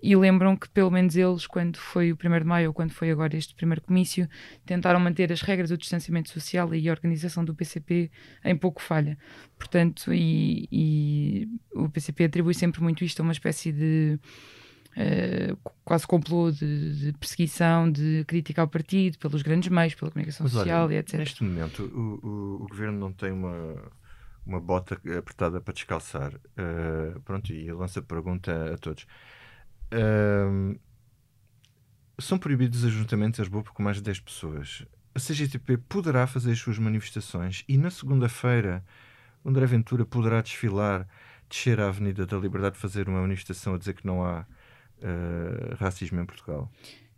e 0.00 0.14
lembram 0.14 0.56
que 0.56 0.68
pelo 0.68 0.90
menos 0.90 1.16
eles, 1.16 1.46
quando 1.46 1.76
foi 1.76 2.12
o 2.12 2.14
1 2.16 2.38
de 2.38 2.44
maio 2.44 2.68
ou 2.68 2.74
quando 2.74 2.92
foi 2.92 3.10
agora 3.10 3.36
este 3.36 3.54
primeiro 3.54 3.82
comício, 3.82 4.28
tentaram 4.64 5.00
manter 5.00 5.32
as 5.32 5.42
regras 5.42 5.70
do 5.70 5.76
distanciamento 5.76 6.30
social 6.30 6.72
e 6.74 6.88
a 6.88 6.92
organização 6.92 7.44
do 7.44 7.54
PCP 7.54 8.10
em 8.44 8.56
pouco 8.56 8.80
falha. 8.80 9.18
Portanto, 9.58 10.12
e, 10.12 10.68
e 10.70 11.48
o 11.72 11.88
PCP 11.88 12.24
atribui 12.24 12.54
sempre 12.54 12.80
muito 12.80 13.04
isto 13.04 13.20
a 13.20 13.22
uma 13.24 13.32
espécie 13.32 13.72
de 13.72 14.18
Uh, 14.96 15.56
quase 15.84 16.04
complô 16.04 16.50
de, 16.50 16.98
de, 16.98 17.12
perseguição, 17.12 17.88
de 17.92 18.24
crítica 18.26 18.62
ao 18.62 18.66
partido, 18.66 19.16
pelos 19.18 19.42
grandes 19.42 19.68
meios, 19.68 19.94
pela 19.94 20.10
comunicação 20.10 20.42
Mas, 20.42 20.52
social 20.52 20.86
olha, 20.86 20.94
e 20.94 20.96
etc. 20.96 21.20
Neste 21.20 21.44
momento, 21.44 21.84
o, 21.84 22.26
o, 22.26 22.62
o, 22.64 22.66
governo 22.66 22.98
não 22.98 23.12
tem 23.12 23.30
uma, 23.30 23.76
uma 24.44 24.60
bota 24.60 25.00
apertada 25.16 25.60
para 25.60 25.72
descalçar. 25.72 26.34
Uh, 26.34 27.20
pronto, 27.20 27.52
e 27.52 27.70
lança 27.70 28.00
a 28.00 28.02
pergunta 28.02 28.74
a 28.74 28.78
todos 28.78 29.06
são 32.18 32.38
proibidos 32.38 32.80
os 32.80 32.84
ajuntamentos 32.86 33.38
em 33.38 33.42
Lisboa 33.42 33.64
com 33.64 33.82
mais 33.82 33.98
de 33.98 34.02
10 34.02 34.20
pessoas. 34.20 34.84
A 35.14 35.20
CGTP 35.20 35.78
poderá 35.78 36.26
fazer 36.26 36.52
as 36.52 36.58
suas 36.58 36.78
manifestações 36.78 37.64
e 37.68 37.76
na 37.76 37.90
segunda-feira 37.90 38.84
André 39.44 39.66
Ventura 39.66 40.04
poderá 40.04 40.42
desfilar, 40.42 41.06
descer 41.48 41.80
à 41.80 41.88
Avenida 41.88 42.26
da 42.26 42.36
Liberdade, 42.36 42.76
fazer 42.76 43.08
uma 43.08 43.20
manifestação 43.20 43.74
a 43.74 43.78
dizer 43.78 43.94
que 43.94 44.06
não 44.06 44.24
há 44.24 44.42
uh, 44.42 45.74
racismo 45.76 46.20
em 46.20 46.26
Portugal. 46.26 46.70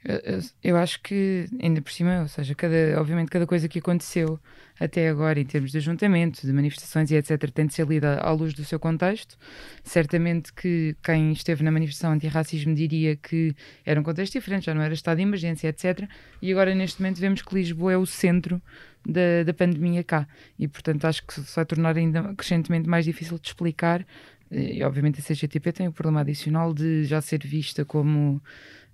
Eu, 0.03 0.41
eu, 0.63 0.77
acho 0.77 1.03
que, 1.03 1.47
ainda 1.63 1.83
por 1.83 1.93
cima, 1.93 2.23
ou 2.23 2.29
seja, 2.29 2.55
cada, 2.55 2.99
obviamente 2.99 3.29
cada 3.29 3.47
coisa 3.47 3.69
que 3.69 3.79
aconteceu 3.79 4.41
até 4.79 5.11
agora, 5.11 5.39
em 5.39 5.45
termos 5.45 5.71
de 5.71 5.77
ajuntamento, 5.77 6.47
de 6.47 6.53
manifestações 6.55 7.11
e 7.11 7.17
etc., 7.17 7.51
tem 7.51 7.67
de 7.67 7.75
ser 7.75 7.87
lida 7.87 8.19
à 8.19 8.31
luz 8.31 8.55
do 8.55 8.65
seu 8.65 8.81
contexto. 8.81 9.37
Certamente 9.85 10.55
que 10.55 10.97
quem 11.03 11.33
esteve 11.33 11.63
na 11.63 11.71
manifestação 11.71 12.13
antirracismo 12.13 12.75
diria 12.75 13.15
que 13.15 13.55
era 13.85 14.01
um 14.01 14.03
contexto 14.03 14.33
diferente, 14.33 14.67
já 14.67 14.75
não 14.75 14.81
era 14.81 14.95
estado 14.95 15.19
de 15.19 15.23
emergência, 15.23 15.69
etc. 15.69 16.09
E 16.41 16.51
agora, 16.51 16.75
neste 16.75 17.03
momento, 17.03 17.21
vemos 17.21 17.43
que 17.43 17.55
Lisboa 17.55 17.93
é 17.93 17.97
o 17.99 18.07
centro 18.07 18.61
da, 19.07 19.43
da 19.45 19.53
pandemia 19.53 20.03
cá. 20.03 20.27
E, 20.59 20.67
portanto, 20.67 21.05
acho 21.05 21.27
que 21.27 21.35
se 21.35 21.55
vai 21.55 21.67
tornar 21.67 21.95
ainda 21.95 22.35
crescentemente 22.35 22.89
mais 22.89 23.05
difícil 23.05 23.39
de 23.39 23.49
explicar. 23.49 24.07
E, 24.51 24.83
obviamente, 24.83 25.21
a 25.21 25.23
CGTP 25.23 25.73
tem 25.73 25.89
o 25.89 25.93
problema 25.93 26.23
adicional 26.23 26.73
de 26.73 27.05
já 27.05 27.21
ser 27.21 27.47
vista 27.47 27.85
como 27.85 28.43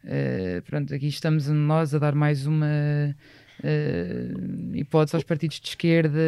Uh, 0.07 0.63
pronto, 0.63 0.95
aqui 0.95 1.09
estamos 1.09 1.49
nós 1.49 1.93
a 1.93 1.99
dar 1.99 2.15
mais 2.15 2.47
uma 2.47 2.67
uh, 3.61 4.77
hipótese 4.77 5.17
aos 5.17 5.25
partidos 5.25 5.59
de 5.59 5.69
esquerda 5.69 6.21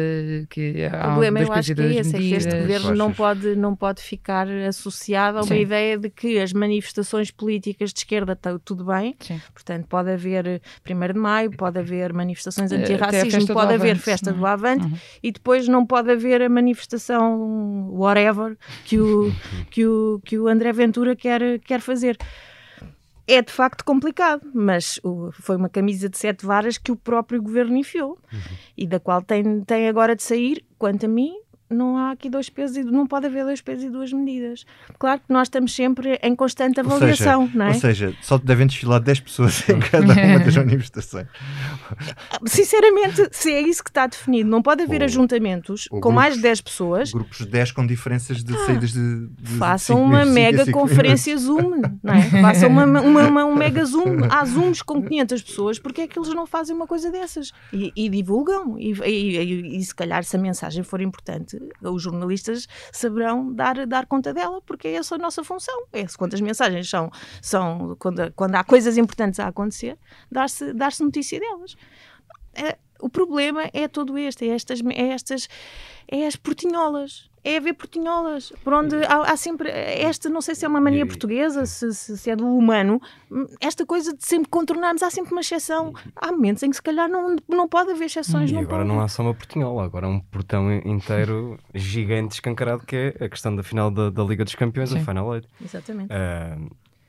que 0.49 0.85
o 0.85 0.99
problema 0.99 1.39
eu 1.39 1.53
acho 1.53 1.73
que 1.73 1.81
é 1.81 1.95
esse, 1.95 2.15
é 2.15 2.19
que 2.19 2.33
este 2.33 2.59
governo 2.59 2.95
não 2.95 3.13
pode, 3.13 3.55
não 3.55 3.75
pode 3.75 4.01
ficar 4.01 4.49
associado 4.49 5.37
a 5.37 5.41
uma 5.41 5.55
Sim. 5.55 5.61
ideia 5.61 5.97
de 5.97 6.09
que 6.09 6.39
as 6.39 6.53
manifestações 6.53 7.31
políticas 7.31 7.93
de 7.93 7.99
esquerda 7.99 8.33
estão 8.33 8.59
tudo 8.59 8.85
bem, 8.85 9.15
Sim. 9.19 9.39
portanto 9.53 9.87
pode 9.87 10.11
haver 10.11 10.61
1 10.89 11.13
de 11.13 11.19
Maio, 11.19 11.51
pode 11.51 11.79
haver 11.79 12.11
manifestações 12.13 12.71
eh, 12.71 12.75
antirracismo, 12.75 13.47
pode 13.47 13.75
haver 13.75 13.91
Avante, 13.91 14.03
festa 14.03 14.33
do 14.33 14.45
Avante 14.45 14.85
uhum. 14.85 14.97
e 15.23 15.31
depois 15.31 15.67
não 15.67 15.85
pode 15.85 16.11
haver 16.11 16.41
a 16.41 16.49
manifestação 16.49 17.89
whatever 17.91 18.57
que 18.85 18.99
o, 18.99 19.31
que 19.71 19.85
o, 19.85 20.21
que 20.25 20.37
o 20.37 20.47
André 20.47 20.73
Ventura 20.73 21.15
quer, 21.15 21.59
quer 21.59 21.79
fazer 21.79 22.17
é 23.33 23.41
de 23.41 23.51
facto 23.51 23.83
complicado, 23.85 24.49
mas 24.53 24.99
o, 25.03 25.31
foi 25.31 25.55
uma 25.55 25.69
camisa 25.69 26.09
de 26.09 26.17
sete 26.17 26.45
varas 26.45 26.77
que 26.77 26.91
o 26.91 26.95
próprio 26.95 27.41
governo 27.41 27.77
enfiou 27.77 28.17
uhum. 28.31 28.39
e 28.77 28.87
da 28.87 28.99
qual 28.99 29.21
tem, 29.21 29.61
tem 29.61 29.87
agora 29.87 30.15
de 30.15 30.23
sair, 30.23 30.65
quanto 30.77 31.05
a 31.05 31.09
mim, 31.09 31.33
não 31.69 31.97
há 31.97 32.11
aqui 32.11 32.29
dois 32.29 32.49
pesos 32.49 32.77
e 32.77 32.83
não 32.83 33.05
pode 33.05 33.27
haver 33.27 33.43
dois 33.45 33.61
pesos 33.61 33.83
e 33.85 33.89
duas 33.89 34.11
medidas. 34.11 34.65
Claro 34.97 35.19
que 35.25 35.31
nós 35.31 35.47
estamos 35.47 35.73
sempre 35.75 36.19
em 36.23 36.35
constante 36.35 36.79
avaliação, 36.79 37.41
ou 37.41 37.47
seja, 37.47 37.57
não 37.57 37.65
é? 37.65 37.69
Ou 37.69 37.73
seja, 37.75 38.13
só 38.21 38.37
devem 38.37 38.67
desfilar 38.67 38.99
10 38.99 39.19
pessoas 39.21 39.67
em 39.69 39.79
cada 39.79 40.05
uma 40.05 40.39
das 40.39 40.55
manifestações. 40.57 41.27
Sinceramente, 42.45 43.27
se 43.31 43.51
é 43.51 43.61
isso 43.61 43.83
que 43.83 43.89
está 43.89 44.07
definido, 44.07 44.49
não 44.49 44.61
pode 44.61 44.83
haver 44.83 45.01
Ou- 45.01 45.05
ajuntamentos 45.05 45.87
ou 45.91 45.99
com 46.01 46.11
mais 46.11 46.33
grupos- 46.33 46.37
de 46.37 46.41
10 46.43 46.61
pessoas. 46.61 47.11
Grupos 47.11 47.37
de 47.39 47.45
10 47.47 47.71
com 47.71 47.85
diferenças 47.85 48.43
de 48.43 48.57
saídas 48.65 48.91
de. 48.93 49.27
de 49.27 49.51
Façam 49.57 49.97
cinco 49.97 50.07
uma 50.07 50.17
minutos, 50.25 50.33
mega 50.35 50.65
cinco 50.65 50.79
conferência 50.79 51.37
Zoom, 51.37 51.81
não 52.03 52.13
é? 52.13 52.21
Façam 52.41 52.69
uma, 52.69 52.85
uma, 52.85 53.27
uma- 53.27 53.45
um 53.45 53.55
mega 53.55 53.83
Zoom. 53.85 54.17
Há 54.29 54.45
Zooms 54.45 54.81
com 54.81 55.01
500 55.01 55.41
pessoas, 55.41 55.79
porque 55.79 56.01
é 56.01 56.07
que 56.07 56.17
eles 56.17 56.29
não 56.33 56.45
fazem 56.45 56.75
uma 56.75 56.87
coisa 56.87 57.11
dessas? 57.11 57.51
E, 57.73 57.91
e 57.95 58.09
divulgam. 58.09 58.77
E, 58.79 58.91
e- 59.05 59.37
e- 59.37 59.77
e 59.77 59.83
se 59.83 59.93
calhar, 59.93 60.23
se 60.23 60.35
a 60.35 60.39
mensagem 60.39 60.83
for 60.83 61.01
importante, 61.01 61.58
os 61.81 62.01
jornalistas 62.01 62.67
saberão 62.91 63.53
dar, 63.53 63.85
dar 63.85 64.05
conta 64.05 64.33
dela, 64.33 64.61
porque 64.61 64.87
é 64.87 64.93
essa 64.95 65.15
a 65.15 65.17
nossa 65.17 65.43
função. 65.43 65.85
É, 65.93 66.07
se 66.07 66.17
quando 66.17 66.33
as 66.33 66.41
mensagens 66.41 66.89
são, 66.89 67.11
são 67.41 67.95
quando, 67.99 68.31
quando 68.33 68.55
há 68.55 68.63
coisas 68.63 68.97
importantes 68.97 69.39
a 69.39 69.47
acontecer, 69.47 69.97
dar-se 70.31 70.73
dar 70.73 70.91
notícia 70.99 71.39
delas. 71.39 71.75
É, 72.53 72.77
o 73.01 73.09
problema 73.09 73.69
é 73.73 73.87
todo 73.87 74.17
este, 74.17 74.47
é 74.49 74.53
estas, 74.53 74.81
é 74.85 75.07
estas, 75.09 75.47
é 76.07 76.25
as 76.27 76.35
portinholas. 76.35 77.27
É 77.41 77.55
haver 77.55 77.73
portinholas, 77.73 78.51
por 78.65 78.73
onde 78.73 78.97
há, 79.05 79.31
há 79.31 79.37
sempre 79.37 79.69
esta, 79.69 80.27
não 80.29 80.41
sei 80.41 80.53
se 80.55 80.65
é 80.65 80.67
uma 80.67 80.81
mania 80.81 81.05
portuguesa, 81.05 81.65
se, 81.65 81.93
se- 81.93 82.17
se 82.17 82.29
é 82.29 82.35
do 82.35 82.45
humano, 82.45 83.01
esta 83.61 83.85
coisa 83.85 84.13
de 84.13 84.25
sempre 84.25 84.49
contornarmos, 84.49 85.01
há 85.01 85.09
sempre 85.09 85.31
uma 85.31 85.39
exceção. 85.39 85.93
Há 86.17 86.33
momentos 86.33 86.61
em 86.63 86.69
que 86.69 86.75
se 86.75 86.81
calhar 86.81 87.07
não, 87.07 87.37
não 87.47 87.65
pode 87.65 87.91
haver 87.91 88.05
exceções. 88.07 88.51
E 88.51 88.53
não 88.53 88.59
agora 88.63 88.83
pode. 88.83 88.89
não 88.89 88.99
há 88.99 89.07
só 89.07 89.23
uma 89.23 89.33
portinhola, 89.33 89.85
agora 89.85 90.05
há 90.07 90.09
um 90.09 90.19
portão 90.19 90.69
inteiro 90.85 91.57
gigante 91.73 92.33
escancarado 92.33 92.85
que 92.85 93.15
é 93.17 93.23
a 93.23 93.29
questão 93.29 93.55
da 93.55 93.63
final 93.63 93.89
da, 93.89 94.09
da 94.09 94.21
Liga 94.21 94.43
dos 94.43 94.55
Campeões, 94.55 94.91
a 94.93 94.99
Sim. 94.99 95.05
Final 95.05 95.33
Eight. 95.33 95.47
Exatamente. 95.63 96.11
Ah, 96.11 96.57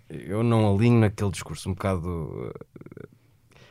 eu 0.08 0.44
não 0.44 0.72
alinho 0.72 1.00
naquele 1.00 1.32
discurso 1.32 1.68
um 1.68 1.74
bocado 1.74 2.52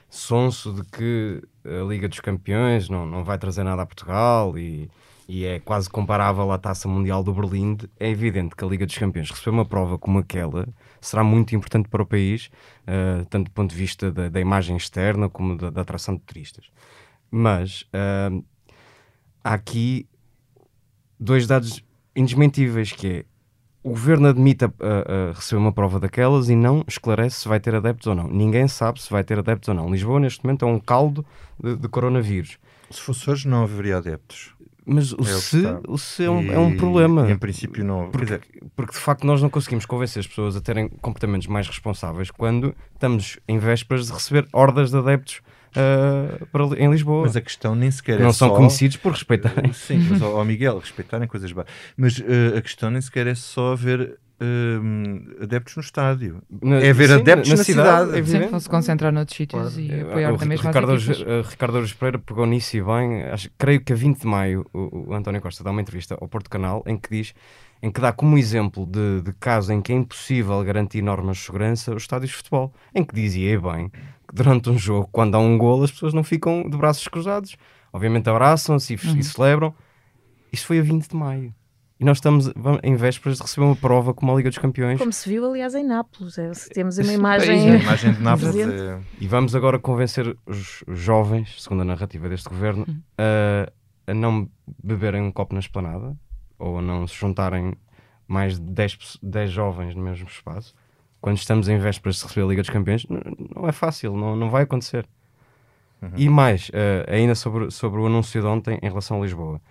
sonso 0.10 0.74
de 0.74 0.84
que 0.84 1.42
a 1.64 1.84
Liga 1.88 2.08
dos 2.08 2.20
Campeões 2.20 2.90
não, 2.90 3.06
não 3.06 3.24
vai 3.24 3.38
trazer 3.38 3.64
nada 3.64 3.84
a 3.84 3.86
Portugal 3.86 4.58
e, 4.58 4.90
e 5.28 5.46
é 5.46 5.60
quase 5.60 5.90
comparável 5.90 6.52
à 6.52 6.58
Taça 6.58 6.88
Mundial 6.88 7.24
do 7.24 7.34
Berlim. 7.34 7.78
É 8.00 8.10
evidente 8.10 8.56
que 8.56 8.64
a 8.64 8.68
Liga 8.68 8.86
dos 8.86 8.98
Campeões 8.98 9.30
receber 9.30 9.52
uma 9.52 9.66
prova 9.66 9.98
como 9.98 10.18
aquela 10.20 10.68
será 11.00 11.24
muito 11.24 11.56
importante 11.56 11.88
para 11.88 12.02
o 12.02 12.06
país, 12.06 12.50
ah, 12.88 13.24
tanto 13.30 13.46
do 13.46 13.52
ponto 13.52 13.70
de 13.70 13.76
vista 13.76 14.12
da, 14.12 14.30
da 14.30 14.40
imagem 14.40 14.76
externa 14.76 15.30
como 15.30 15.56
da, 15.56 15.70
da 15.70 15.82
atração 15.82 16.16
de 16.16 16.22
turistas. 16.22 16.66
Mas 17.30 17.86
ah, 17.94 18.32
há 19.44 19.54
aqui 19.54 20.08
dois 21.20 21.46
dados 21.46 21.84
indesmentíveis 22.16 22.92
que 22.92 23.08
é 23.08 23.26
o 23.90 23.94
governo 23.94 24.28
admite 24.28 24.66
a, 24.66 24.68
a- 24.68 25.30
a 25.30 25.34
receber 25.34 25.60
uma 25.60 25.72
prova 25.72 26.00
daquelas 26.00 26.50
e 26.50 26.56
não 26.56 26.84
esclarece 26.88 27.42
se 27.42 27.48
vai 27.48 27.60
ter 27.60 27.74
adeptos 27.76 28.08
ou 28.08 28.16
não. 28.16 28.28
Ninguém 28.28 28.68
sabe 28.68 29.02
se 29.02 29.10
vai 29.10 29.24
ter 29.24 29.40
adeptos 29.40 29.68
ou 29.70 29.74
não. 29.76 29.90
Lisboa, 29.90 30.20
neste 30.20 30.44
momento, 30.46 30.66
é 30.66 30.68
um 30.68 30.80
caldo 30.80 31.26
de, 31.62 31.76
de 31.76 31.88
coronavírus. 31.88 32.58
Se 32.92 33.02
fosse 33.02 33.30
hoje, 33.30 33.48
não 33.48 33.64
haveria 33.64 33.98
adeptos. 33.98 34.54
Mas 34.86 35.12
o 35.14 35.22
É 35.22 35.26
se, 35.26 35.58
o 35.88 35.98
se 36.00 36.24
é, 36.24 36.30
um, 36.32 36.52
é 36.52 36.58
um 36.58 36.72
E, 36.72 36.78
problema. 36.78 37.30
Em 37.30 37.38
princípio, 37.38 37.84
não. 37.86 38.10
Porque, 38.10 38.40
porque 38.76 38.94
de 38.94 38.98
facto 39.00 39.24
nós 39.28 39.40
não 39.40 39.50
conseguimos 39.50 39.86
convencer 39.86 40.22
as 40.22 40.28
pessoas 40.28 40.56
a 40.56 40.62
terem 40.62 40.90
comportamentos 40.90 41.46
mais 41.48 41.68
responsáveis 41.68 42.32
quando 42.32 42.74
estamos 42.94 43.38
em 43.48 43.60
vésperas 43.60 44.08
de 44.08 44.14
receber 44.14 44.48
hordas 44.52 44.90
de 44.90 44.98
adeptos 44.98 45.42
ah, 45.76 46.46
para, 46.52 46.64
em 46.82 46.90
Lisboa. 46.92 47.24
mas 47.24 47.36
a 47.36 47.42
questão 47.42 47.76
nem 47.76 47.90
sequer 47.92 48.18
que 48.18 48.24
não 48.24 48.30
é 48.30 48.34
são 48.34 48.50
só... 48.50 48.56
conhecidos 48.56 48.98
por 48.98 49.12
respeitarem. 49.14 49.72
Sim, 49.74 50.06
mas 50.10 50.22
ao, 50.22 50.44
Miguel, 50.46 50.80
respeitarem 50.80 51.28
coisas 51.28 51.52
básicas. 51.52 51.76
Mas 51.98 52.20
eh, 52.20 52.58
a 52.58 52.62
questão 52.62 52.90
nem 52.90 53.02
sequer 53.02 53.28
é 53.28 53.36
só 53.36 53.74
haver 53.74 54.18
eh, 54.42 55.44
adeptos 55.44 55.76
no 55.76 55.82
estádio. 55.82 56.42
Na- 56.62 56.78
É 56.80 56.90
haver 56.92 57.10
sim, 57.10 57.16
adeptos 57.16 57.50
na 57.50 57.58
cidade. 57.58 58.10
é 58.10 58.14
Sim, 58.14 58.18
evidente. 58.20 58.48
vão 58.52 58.60
se 58.60 58.70
concentrar 58.70 59.12
noutros 59.12 59.36
sítios 59.38 59.78
e 59.78 59.92
Eh, 59.92 60.02
apoiar 60.02 60.34
o 60.34 60.38
da 60.38 60.46
mesma 60.46 60.70
Ricardo, 60.70 60.92
as 60.94 61.08
equipas. 61.10 61.50
Ricardo 61.50 61.78
Aros 61.78 61.94
Pereira 61.94 62.20
pegou 62.20 62.46
nisso 62.46 62.78
e 62.78 62.82
bem. 62.82 63.24
Acho, 63.24 63.50
creio 63.58 63.82
que 63.82 63.94
a 63.94 63.96
20 63.96 64.22
de 64.22 64.28
maio 64.28 64.66
o, 64.74 65.10
o 65.10 65.14
António 65.14 65.42
Costa 65.42 65.64
dá 65.64 65.72
uma 65.72 65.82
entrevista 65.82 66.18
ao 66.20 66.28
Porto 66.28 66.50
Canal 66.50 66.84
em 66.88 66.98
que 66.98 67.10
diz 67.10 67.34
em 67.82 67.90
que 67.90 68.02
dá 68.02 68.12
como 68.12 68.38
exemplo 68.38 68.86
de, 68.86 69.22
de 69.22 69.32
caso 69.40 69.72
em 69.72 69.82
que 69.82 69.94
é 69.94 69.96
impossível 69.96 70.62
garantir 70.66 71.02
normas 71.02 71.38
de 71.38 71.44
segurança 71.44 71.96
os 71.96 72.04
estádios 72.04 72.32
de 72.32 72.36
futebol, 72.38 72.74
em 72.94 73.06
que 73.06 73.16
dizia 73.16 73.54
e 73.54 73.58
bem 73.58 73.90
durante 74.34 74.70
um 74.70 74.78
jogo, 74.78 75.10
quando 75.12 75.36
há 75.36 75.40
um 75.40 75.58
golo, 75.58 75.84
as 75.84 75.92
pessoas 75.92 76.14
não 76.14 76.24
ficam 76.24 76.70
de 76.70 76.78
braços 76.78 77.08
cruzados. 77.08 77.56
Obviamente 77.92 78.30
abraçam-se 78.30 78.94
e, 78.94 79.08
Uhum. 79.08 79.18
e 79.18 79.24
celebram. 79.24 79.74
Isso 80.52 80.66
foi 80.66 80.80
a 80.80 80.82
20 80.82 81.08
de 81.10 81.16
maio. 81.16 81.54
E 82.00 82.06
nós 82.06 82.18
estamos 82.18 82.50
em 82.82 82.96
vésperas 82.96 83.38
de 83.38 83.44
receber 83.44 83.66
uma 83.66 83.76
prova 83.76 84.14
como 84.14 84.32
a 84.32 84.36
Liga 84.36 84.50
dos 84.50 84.58
Campeões. 84.58 84.98
Como 84.98 85.12
se 85.12 85.28
viu, 85.28 85.46
aliás, 85.46 85.76
em 85.76 85.84
Nápoles. 85.84 86.38
É, 86.38 86.50
temos 86.74 86.98
uma 86.98 87.02
Isso- 87.04 87.12
A 87.12 87.14
imagem. 87.16 87.80
imagem 87.82 88.14
de 88.14 88.22
Nápoles 88.22 88.56
é... 88.56 89.00
E 89.20 89.28
vamos 89.28 89.54
agora 89.54 89.78
convencer 89.78 90.34
os 90.46 90.82
jovens, 90.88 91.62
segundo 91.62 91.82
a 91.82 91.86
narrativa 91.86 92.30
deste 92.30 92.48
governo, 92.48 92.86
Uhum. 92.88 93.02
a, 93.18 94.12
a 94.12 94.14
não 94.14 94.50
beberem 94.82 95.22
um 95.22 95.32
copo 95.32 95.54
na 95.54 95.60
esplanada 95.60 96.16
ou 96.58 96.78
a 96.80 96.82
não 96.82 97.06
se 97.06 97.16
juntarem 97.16 97.74
mais 98.26 98.58
de 98.58 98.66
10, 98.72 98.96
pesso- 98.96 99.20
10 99.22 99.52
jovens 99.52 99.94
no 99.94 100.02
mesmo 100.02 100.28
espaço. 100.28 100.74
Quando 101.22 101.38
estamos 101.38 101.68
em 101.68 101.78
vésperas 101.78 102.18
de 102.18 102.24
receber 102.24 102.46
a 102.46 102.50
Liga 102.50 102.62
dos 102.62 102.70
Campeões, 102.70 103.06
não 103.56 103.68
é 103.68 103.72
fácil, 103.72 104.16
não, 104.16 104.36
não 104.36 104.50
vai 104.50 104.64
acontecer. 104.64 105.08
E 106.16 106.30
mais, 106.30 106.72
eh, 106.74 107.06
ainda 107.10 107.36
sobre, 107.36 107.70
sobre 107.72 108.00
o 108.00 108.06
anúncio 108.06 108.40
de 108.40 108.48
ontem 108.48 108.80
em 108.82 108.88
relação 108.88 109.20
a 109.20 109.26
Lisboa. 109.26 109.62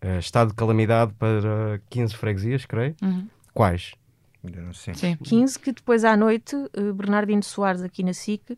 Eh, 0.00 0.18
estado 0.18 0.48
de 0.48 0.54
calamidade 0.54 1.12
para 1.14 1.80
15 1.88 2.16
freguesias, 2.16 2.66
creio. 2.66 2.96
Uhum. 3.00 3.28
Quais? 3.54 3.92
Sei. 4.72 4.94
Sim. 4.94 5.16
15, 5.22 5.58
que 5.58 5.70
depois 5.72 6.04
à 6.04 6.16
noite, 6.16 6.56
eh, 6.74 6.92
Bernardino 6.92 7.42
Soares, 7.42 7.82
aqui 7.82 8.02
na 8.02 8.14
SIC, 8.14 8.56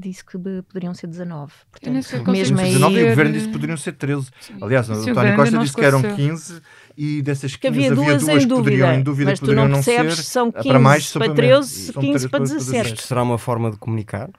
disse 0.00 0.24
que 0.24 0.36
poderiam 0.36 0.92
ser 0.94 1.06
19. 1.06 1.52
Eu 1.82 1.92
nem 1.92 2.02
Portanto, 2.02 2.30
mesmo 2.32 2.58
aí. 2.58 2.66
19 2.72 2.94
e 2.94 2.98
o 2.98 3.02
ver- 3.04 3.08
governo 3.10 3.32
disse 3.32 3.46
que 3.46 3.52
poderiam 3.52 3.76
ser 3.76 3.92
13. 3.92 4.28
Aliás, 4.60 4.88
o 4.88 4.92
António 4.94 5.36
Costa 5.36 5.58
disse 5.58 5.74
que 5.74 5.84
eram 5.84 5.98
esclareceu. 5.98 6.28
15 6.30 6.62
e 6.96 7.22
dessas 7.22 7.54
15 7.54 7.58
Que 7.60 7.66
havia 7.68 7.94
duas 7.94 8.22
duas 8.24 8.42
em 8.44 8.48
que 8.48 8.54
poderiam 8.54 8.88
dúvida, 8.88 8.94
em 8.94 9.02
dúvida 9.02 9.30
mas 9.30 9.40
que 9.40 9.46
tu 9.46 9.52
não 9.54 9.62
poderiam 9.62 9.76
não 9.76 9.84
percebes 9.84 10.16
ser. 10.16 10.22
se 10.22 10.30
são 10.30 10.50
para 10.50 10.62
15 10.62 10.78
mais, 10.78 11.02
para 11.12 11.26
suplemento. 11.26 11.36
13, 11.36 11.92
São 11.92 12.02
15 12.02 12.28
para 12.28 12.38
13 12.40 12.54
17. 12.54 12.94
Isto 12.94 13.06
será 13.06 13.22
uma 13.22 13.38
forma 13.38 13.70
de 13.70 13.76
comunicar? 13.76 14.30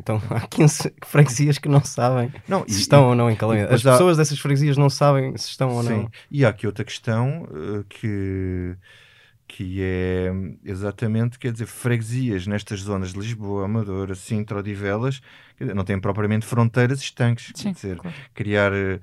Então 0.00 0.20
há 0.30 0.40
15 0.48 0.92
freguesias 1.06 1.58
que 1.58 1.68
não 1.68 1.84
sabem 1.84 2.32
Não, 2.48 2.64
e- 2.66 2.72
se 2.72 2.80
estão 2.80 3.08
ou 3.08 3.14
não 3.14 3.30
em 3.30 3.36
calamidade. 3.36 3.74
As 3.74 3.86
há- 3.86 3.92
pessoas 3.92 4.16
dessas 4.16 4.38
freguesias 4.38 4.76
não 4.76 4.88
sabem 4.88 5.36
se 5.36 5.50
estão 5.50 5.68
ou 5.70 5.82
Sim. 5.82 5.88
não. 5.90 6.10
E 6.30 6.44
há 6.44 6.48
aqui 6.48 6.66
outra 6.66 6.84
questão 6.84 7.46
eh, 7.52 7.84
que, 7.88 8.74
que 9.48 9.80
é 9.80 10.30
exatamente, 10.64 11.38
quer 11.38 11.52
dizer, 11.52 11.66
freguesias 11.66 12.46
nestas 12.46 12.80
zonas 12.80 13.12
de 13.12 13.20
Lisboa, 13.20 13.64
Amadora, 13.64 14.14
Sintra, 14.14 14.58
Odivelas, 14.58 15.20
não 15.74 15.84
têm 15.84 15.98
propriamente 16.00 16.44
fronteiras 16.44 17.00
estanques. 17.00 17.52
Sim, 17.54 17.72
quer 17.72 17.74
dizer, 17.74 17.96
claro. 17.96 18.16
criar 18.34 18.72
eh, 18.72 19.00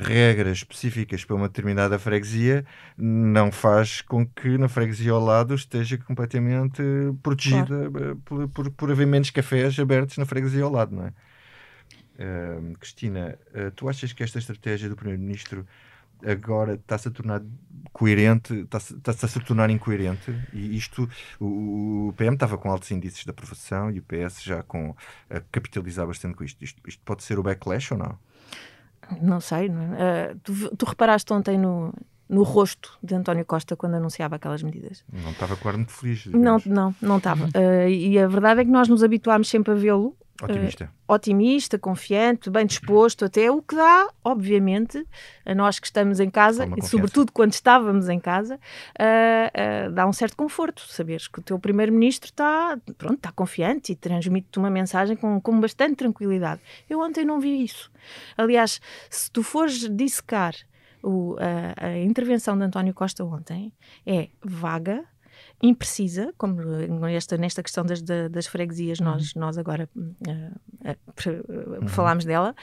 regras 0.00 0.58
específicas 0.58 1.24
para 1.24 1.36
uma 1.36 1.48
determinada 1.48 1.98
freguesia 1.98 2.64
não 2.96 3.50
faz 3.50 4.00
com 4.00 4.26
que 4.26 4.56
na 4.56 4.68
freguesia 4.68 5.12
ao 5.12 5.20
lado 5.20 5.54
esteja 5.54 5.98
completamente 5.98 6.82
protegida 7.22 7.84
eh, 7.84 8.16
por, 8.24 8.48
por, 8.48 8.70
por 8.70 8.90
haver 8.90 9.06
menos 9.06 9.30
cafés 9.30 9.78
abertos 9.78 10.16
na 10.16 10.24
freguesia 10.24 10.64
ao 10.64 10.70
lado, 10.70 10.94
não 10.94 11.06
é? 11.06 11.12
Eh, 12.16 12.74
Cristina, 12.78 13.36
eh, 13.52 13.70
tu 13.74 13.88
achas 13.88 14.12
que 14.12 14.22
esta 14.22 14.38
estratégia 14.38 14.88
do 14.88 14.94
Primeiro-Ministro 14.94 15.66
agora 16.22 16.74
está-se 16.74 17.08
a 17.08 17.10
tornar 17.10 17.42
coerente, 17.92 18.52
está-se 18.54 18.94
está-se 18.94 19.24
a 19.24 19.28
se 19.28 19.40
tornar 19.40 19.70
incoerente 19.70 20.34
e 20.52 20.76
isto, 20.76 21.08
o, 21.38 22.08
o 22.08 22.14
PM 22.16 22.34
estava 22.34 22.58
com 22.58 22.70
altos 22.70 22.90
índices 22.90 23.24
de 23.24 23.30
aprovação 23.30 23.90
e 23.90 24.00
o 24.00 24.02
PS 24.02 24.42
já 24.42 24.62
com 24.64 24.94
a 25.30 25.40
capitalizar 25.52 26.06
bastante 26.06 26.34
com 26.34 26.44
isto. 26.44 26.62
isto. 26.62 26.82
Isto 26.86 27.02
pode 27.04 27.22
ser 27.22 27.38
o 27.38 27.42
backlash 27.42 27.92
ou 27.92 27.98
não? 27.98 28.18
Não 29.22 29.40
sei. 29.40 29.68
Não 29.68 29.94
é? 29.94 30.32
Ah, 30.32 30.36
tu, 30.42 30.76
tu 30.76 30.86
reparaste 30.86 31.32
ontem 31.32 31.56
no, 31.56 31.94
no 32.28 32.42
rosto 32.42 32.98
de 33.02 33.14
António 33.14 33.44
Costa 33.44 33.76
quando 33.76 33.94
anunciava 33.94 34.36
aquelas 34.36 34.62
medidas? 34.62 35.04
Não 35.12 35.30
estava 35.30 35.56
claro 35.56 35.78
muito 35.78 35.92
feliz. 35.92 36.26
Não, 36.26 36.56
digamos. 36.58 36.66
não, 36.66 36.94
não 37.00 37.18
estava. 37.18 37.48
Ah, 37.54 37.88
e 37.88 38.18
a 38.18 38.26
verdade 38.26 38.62
é 38.62 38.64
que 38.64 38.70
nós 38.70 38.88
nos 38.88 39.04
habituámos 39.04 39.48
sempre 39.48 39.72
a 39.72 39.76
vê-lo 39.76 40.16
Otimista. 40.42 40.90
otimista, 41.06 41.78
confiante, 41.78 42.50
bem 42.50 42.66
disposto, 42.66 43.24
até 43.24 43.50
o 43.50 43.62
que 43.62 43.76
dá, 43.76 44.08
obviamente, 44.24 45.06
a 45.46 45.54
nós 45.54 45.78
que 45.78 45.86
estamos 45.86 46.18
em 46.18 46.28
casa, 46.28 46.64
e 46.76 46.82
sobretudo 46.88 47.30
quando 47.32 47.52
estávamos 47.52 48.08
em 48.08 48.18
casa, 48.18 48.58
ah, 48.98 49.50
ah, 49.54 49.88
dá 49.90 50.06
um 50.06 50.12
certo 50.12 50.36
conforto 50.36 50.82
saberes 50.88 51.28
que 51.28 51.38
o 51.38 51.42
teu 51.42 51.58
primeiro-ministro 51.58 52.30
está, 52.30 52.76
pronto, 52.98 53.14
está 53.16 53.30
confiante 53.32 53.92
e 53.92 53.96
transmite-te 53.96 54.58
uma 54.58 54.70
mensagem 54.70 55.16
com, 55.16 55.40
com 55.40 55.60
bastante 55.60 55.96
tranquilidade. 55.96 56.60
Eu 56.90 57.00
ontem 57.00 57.24
não 57.24 57.38
vi 57.38 57.62
isso. 57.62 57.90
Aliás, 58.36 58.80
se 59.08 59.30
tu 59.30 59.42
fores 59.42 59.88
dissecar 59.88 60.54
o- 61.02 61.36
a, 61.38 61.86
a 61.86 61.98
intervenção 61.98 62.56
de 62.58 62.64
António 62.64 62.92
Costa 62.92 63.24
ontem, 63.24 63.72
é 64.06 64.28
vaga, 64.42 65.04
imprecisa, 65.68 66.32
como 66.36 66.60
esta, 67.06 67.36
nesta 67.36 67.62
questão 67.62 67.84
das, 67.84 68.02
da- 68.02 68.28
das 68.28 68.46
freguesias, 68.46 69.00
nós, 69.00 69.34
nós 69.34 69.56
agora 69.58 69.88
pre- 71.14 71.42
ah, 71.82 71.88
falámos 71.88 72.24
dela, 72.24 72.54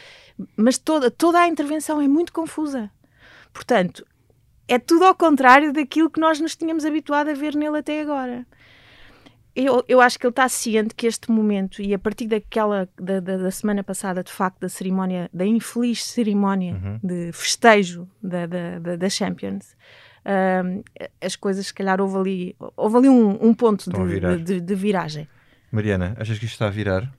mas 0.56 0.78
toda, 0.78 1.10
toda 1.10 1.40
a 1.40 1.48
intervenção 1.48 2.02
é 2.02 2.08
muito 2.08 2.32
confusa. 2.32 2.90
Portanto, 3.54 4.06
é 4.68 4.78
tudo 4.80 5.06
ao 5.06 5.16
contrário 5.16 5.74
daquilo 5.74 6.10
que 6.10 6.20
nós 6.20 6.40
nos 6.40 6.56
tínhamos 6.56 6.86
habituado 6.86 7.30
a 7.30 7.34
ver 7.34 7.56
nele 7.56 7.78
até 7.80 8.02
agora. 8.02 8.46
Eu, 9.54 9.84
eu 9.86 10.00
acho 10.00 10.18
que 10.18 10.26
ele 10.26 10.32
está 10.32 10.48
ciente 10.48 10.96
que 10.96 11.06
este 11.06 11.30
momento, 11.30 11.82
e 11.82 11.94
a 11.94 12.00
partir 12.00 12.26
daquela 12.28 12.88
da, 12.98 13.20
da, 13.20 13.36
da 13.36 13.52
semana 13.52 13.84
passada, 13.84 14.24
de 14.24 14.32
facto, 14.32 14.62
da 14.62 14.70
cerimónia, 14.70 15.30
da 15.34 15.46
infeliz 15.46 16.06
cerimónia 16.06 16.74
uhum. 16.76 17.00
de 17.04 17.32
festejo 17.34 18.08
da, 18.24 18.46
da, 18.46 18.96
da 18.96 19.10
Champions, 19.10 19.76
uh, 20.26 20.84
as 21.20 21.36
coisas, 21.36 21.68
se 21.68 21.74
calhar, 21.74 22.00
houve 22.02 22.18
ali, 22.18 22.56
houve 22.76 22.98
ali 22.98 23.10
um, 23.10 23.38
um 23.46 23.54
ponto 23.54 23.90
de, 23.90 24.44
de, 24.44 24.62
de, 24.62 24.76
viragem. 24.76 25.28
Mariana, 25.72 26.16
achas 26.18 26.38
que 26.38 26.46
isto 26.46 26.54
está 26.54 26.68
a 26.68 26.72
virar? 26.72 27.12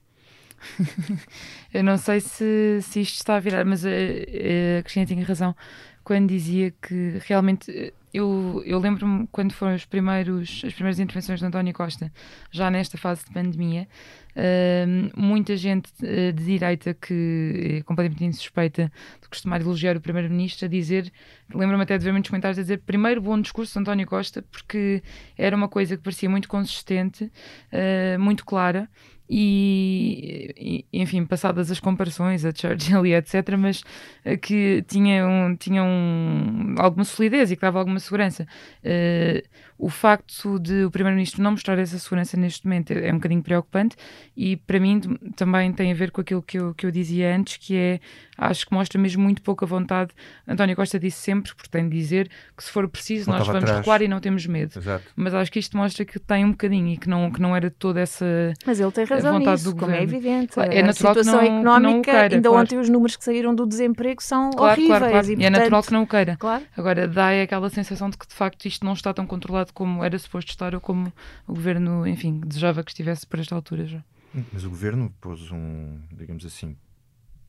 eu 1.73 1.83
não 1.83 1.97
sei 1.97 2.19
se, 2.21 2.79
se 2.81 3.01
isto 3.01 3.15
está 3.15 3.35
a 3.35 3.39
virar, 3.39 3.65
mas 3.65 3.85
a, 3.85 3.89
a 3.89 4.83
Cristina 4.83 5.05
tinha 5.05 5.25
razão 5.25 5.55
quando 6.03 6.29
dizia 6.29 6.71
que 6.81 7.19
realmente 7.25 7.93
eu, 8.13 8.61
eu 8.65 8.77
lembro-me 8.77 9.27
quando 9.31 9.53
foram 9.53 9.73
os 9.73 9.85
primeiros, 9.85 10.61
as 10.63 10.73
primeiras 10.73 10.99
intervenções 10.99 11.39
de 11.39 11.45
António 11.45 11.73
Costa, 11.73 12.11
já 12.51 12.69
nesta 12.69 12.95
fase 12.95 13.25
de 13.25 13.31
pandemia, 13.31 13.87
uh, 14.35 15.19
muita 15.19 15.57
gente 15.57 15.91
uh, 16.03 16.31
de 16.31 16.45
direita 16.45 16.93
que 16.93 17.79
é 17.79 17.81
completamente 17.81 18.23
insuspeita 18.25 18.91
de 19.19 19.27
costumar 19.27 19.61
elogiar 19.61 19.97
o 19.97 20.01
Primeiro-Ministro 20.01 20.65
a 20.65 20.69
dizer, 20.69 21.11
lembro-me 21.53 21.81
até 21.81 21.97
de 21.97 22.05
ver 22.05 22.11
muitos 22.11 22.29
comentários 22.29 22.59
a 22.59 22.61
dizer 22.61 22.81
primeiro 22.85 23.19
bom 23.19 23.41
discurso 23.41 23.73
de 23.73 23.79
António 23.79 24.05
Costa, 24.05 24.43
porque 24.51 25.01
era 25.35 25.55
uma 25.55 25.67
coisa 25.67 25.97
que 25.97 26.03
parecia 26.03 26.29
muito 26.29 26.47
consistente, 26.47 27.25
uh, 27.25 28.19
muito 28.19 28.45
clara, 28.45 28.87
e, 29.29 30.85
enfim, 30.91 31.25
passadas 31.25 31.71
as 31.71 31.79
comparações 31.79 32.43
a 32.45 32.51
Churchill 32.53 33.05
e 33.05 33.15
etc., 33.15 33.55
mas 33.57 33.81
uh, 34.25 34.37
que 34.41 34.83
tinha, 34.87 35.25
um, 35.25 35.55
tinha 35.55 35.83
um, 35.83 36.75
alguma 36.77 37.03
solidez 37.03 37.51
e 37.51 37.55
que 37.55 37.61
dava 37.61 37.79
alguma 37.79 37.99
segurança. 37.99 38.47
Uh, 38.83 39.47
o 39.77 39.89
facto 39.89 40.59
de 40.59 40.85
o 40.85 40.91
Primeiro-Ministro 40.91 41.41
não 41.41 41.51
mostrar 41.51 41.77
essa 41.79 41.97
segurança 41.97 42.37
neste 42.37 42.65
momento 42.65 42.91
é, 42.91 43.07
é 43.07 43.11
um 43.11 43.15
bocadinho 43.15 43.41
preocupante 43.41 43.95
e 44.35 44.55
para 44.55 44.79
mim 44.79 44.99
também 45.35 45.73
tem 45.73 45.91
a 45.91 45.95
ver 45.95 46.11
com 46.11 46.21
aquilo 46.21 46.41
que 46.41 46.57
eu, 46.57 46.73
que 46.73 46.85
eu 46.85 46.91
dizia 46.91 47.35
antes, 47.35 47.57
que 47.57 47.75
é, 47.75 47.99
acho 48.37 48.65
que 48.65 48.73
mostra 48.73 48.99
mesmo 48.99 49.23
muito 49.23 49.41
pouca 49.41 49.65
vontade. 49.65 50.11
António 50.47 50.75
Costa 50.75 50.99
disse 50.99 51.21
sempre, 51.21 51.53
porque 51.55 51.69
tem 51.69 51.87
de 51.87 51.95
dizer, 51.95 52.29
que 52.55 52.63
se 52.63 52.71
for 52.71 52.87
preciso 52.87 53.29
nós 53.29 53.45
vamos 53.45 53.63
atrás. 53.63 53.79
recuar 53.79 54.01
e 54.01 54.07
não 54.07 54.19
temos 54.19 54.45
medo. 54.45 54.77
Exato. 54.77 55.03
Mas 55.15 55.33
acho 55.33 55.51
que 55.51 55.59
isto 55.59 55.77
mostra 55.77 56.05
que 56.05 56.19
tem 56.19 56.45
um 56.45 56.51
bocadinho 56.51 56.93
e 56.93 56.97
que 56.97 57.09
não, 57.09 57.31
que 57.31 57.41
não 57.41 57.55
era 57.55 57.69
toda 57.69 57.99
essa 57.99 58.53
Mas 58.65 58.79
ele 58.79 58.91
tem 58.91 59.05
razão 59.05 59.39
vontade 59.39 59.61
nisso, 59.61 59.73
do 59.73 59.79
como 59.79 59.91
é 59.91 60.01
governo. 60.01 60.13
é 60.13 60.17
evidente. 60.17 60.59
É 60.59 60.79
a 60.79 60.83
natural 60.83 61.13
situação 61.15 61.39
que 61.39 61.49
não, 61.49 61.57
económica, 61.59 61.89
que 61.89 61.95
não 61.95 62.01
queira, 62.01 62.35
ainda 62.35 62.49
claro. 62.49 62.63
ontem 62.63 62.79
os 62.79 62.89
números 62.89 63.15
que 63.15 63.23
saíram 63.23 63.55
do 63.55 63.65
desemprego 63.65 64.21
são 64.21 64.51
claro, 64.51 64.71
horríveis. 64.73 64.99
Claro, 64.99 65.11
claro. 65.11 65.31
E, 65.31 65.35
e 65.35 65.45
é 65.45 65.49
natural 65.49 65.83
que 65.83 65.93
não 65.93 66.03
o 66.03 66.07
queira. 66.07 66.37
Claro. 66.37 66.63
Agora, 66.75 67.07
dá 67.07 67.41
aquela 67.41 67.69
sensação 67.69 68.09
de 68.09 68.17
que 68.17 68.27
de 68.27 68.33
facto 68.33 68.65
isto 68.65 68.85
não 68.85 68.93
está 68.93 69.13
tão 69.13 69.25
controlado 69.25 69.73
como 69.73 70.03
era 70.03 70.17
suposto 70.17 70.51
estar 70.51 70.73
ou 70.73 70.81
como 70.81 71.11
o 71.47 71.53
governo, 71.53 72.07
enfim, 72.07 72.39
desejava 72.45 72.83
que 72.83 72.91
estivesse 72.91 73.25
para 73.27 73.41
esta 73.41 73.55
altura 73.55 73.85
já. 73.85 74.03
Mas 74.51 74.63
o 74.63 74.69
governo 74.69 75.13
pôs 75.21 75.51
um, 75.51 75.99
digamos 76.11 76.45
assim, 76.45 76.75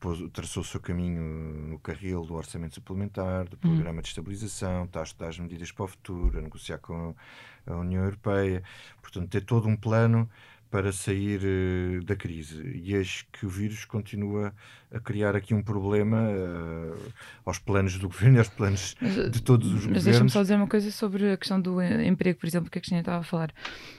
pôs, 0.05 0.29
traçou 0.31 0.61
o 0.61 0.65
seu 0.65 0.79
caminho 0.79 1.21
no 1.67 1.79
carril 1.79 2.23
do 2.23 2.35
orçamento 2.35 2.75
suplementar, 2.75 3.45
do 3.45 3.55
hum. 3.55 3.59
programa 3.59 4.01
de 4.03 4.09
estabilização, 4.09 4.85
está 4.85 4.99
a 4.99 5.03
estudar 5.03 5.29
as 5.29 5.39
medidas 5.39 5.71
para 5.71 5.85
o 5.85 5.87
futuro, 5.87 6.37
a 6.37 6.41
negociar 6.41 6.77
com 6.77 7.15
a 7.65 7.73
União 7.73 8.03
Europeia, 8.03 8.61
portanto, 9.01 9.29
ter 9.29 9.41
todo 9.41 9.67
um 9.67 9.75
plano 9.75 10.29
para 10.75 10.91
sair 10.91 11.39
uh, 11.41 12.03
da 12.03 12.17
crise. 12.17 12.61
E 12.75 12.93
eis 12.95 13.25
que 13.31 13.45
o 13.45 13.49
vírus 13.49 13.85
continua 13.85 14.53
a 14.91 14.99
criar 14.99 15.33
aqui 15.33 15.53
um 15.53 15.63
problema 15.63 16.17
uh, 16.17 17.13
aos 17.45 17.57
planos 17.57 17.97
do 17.97 18.07
governo 18.09 18.35
e 18.35 18.39
aos 18.39 18.49
planos 18.49 18.93
mas, 18.99 19.31
de 19.31 19.41
todos 19.41 19.67
os 19.67 19.73
mas 19.73 19.81
governos. 19.83 19.95
Mas 19.95 20.03
deixa-me 20.03 20.29
só 20.29 20.41
dizer 20.41 20.55
uma 20.55 20.67
coisa 20.67 20.91
sobre 20.91 21.31
a 21.31 21.37
questão 21.37 21.61
do 21.61 21.81
emprego, 21.81 22.37
por 22.37 22.45
exemplo, 22.45 22.69
que 22.69 22.77
a 22.77 22.81
Cristina 22.81 22.99
estava 22.99 23.19
a 23.19 23.23
falar. 23.23 23.53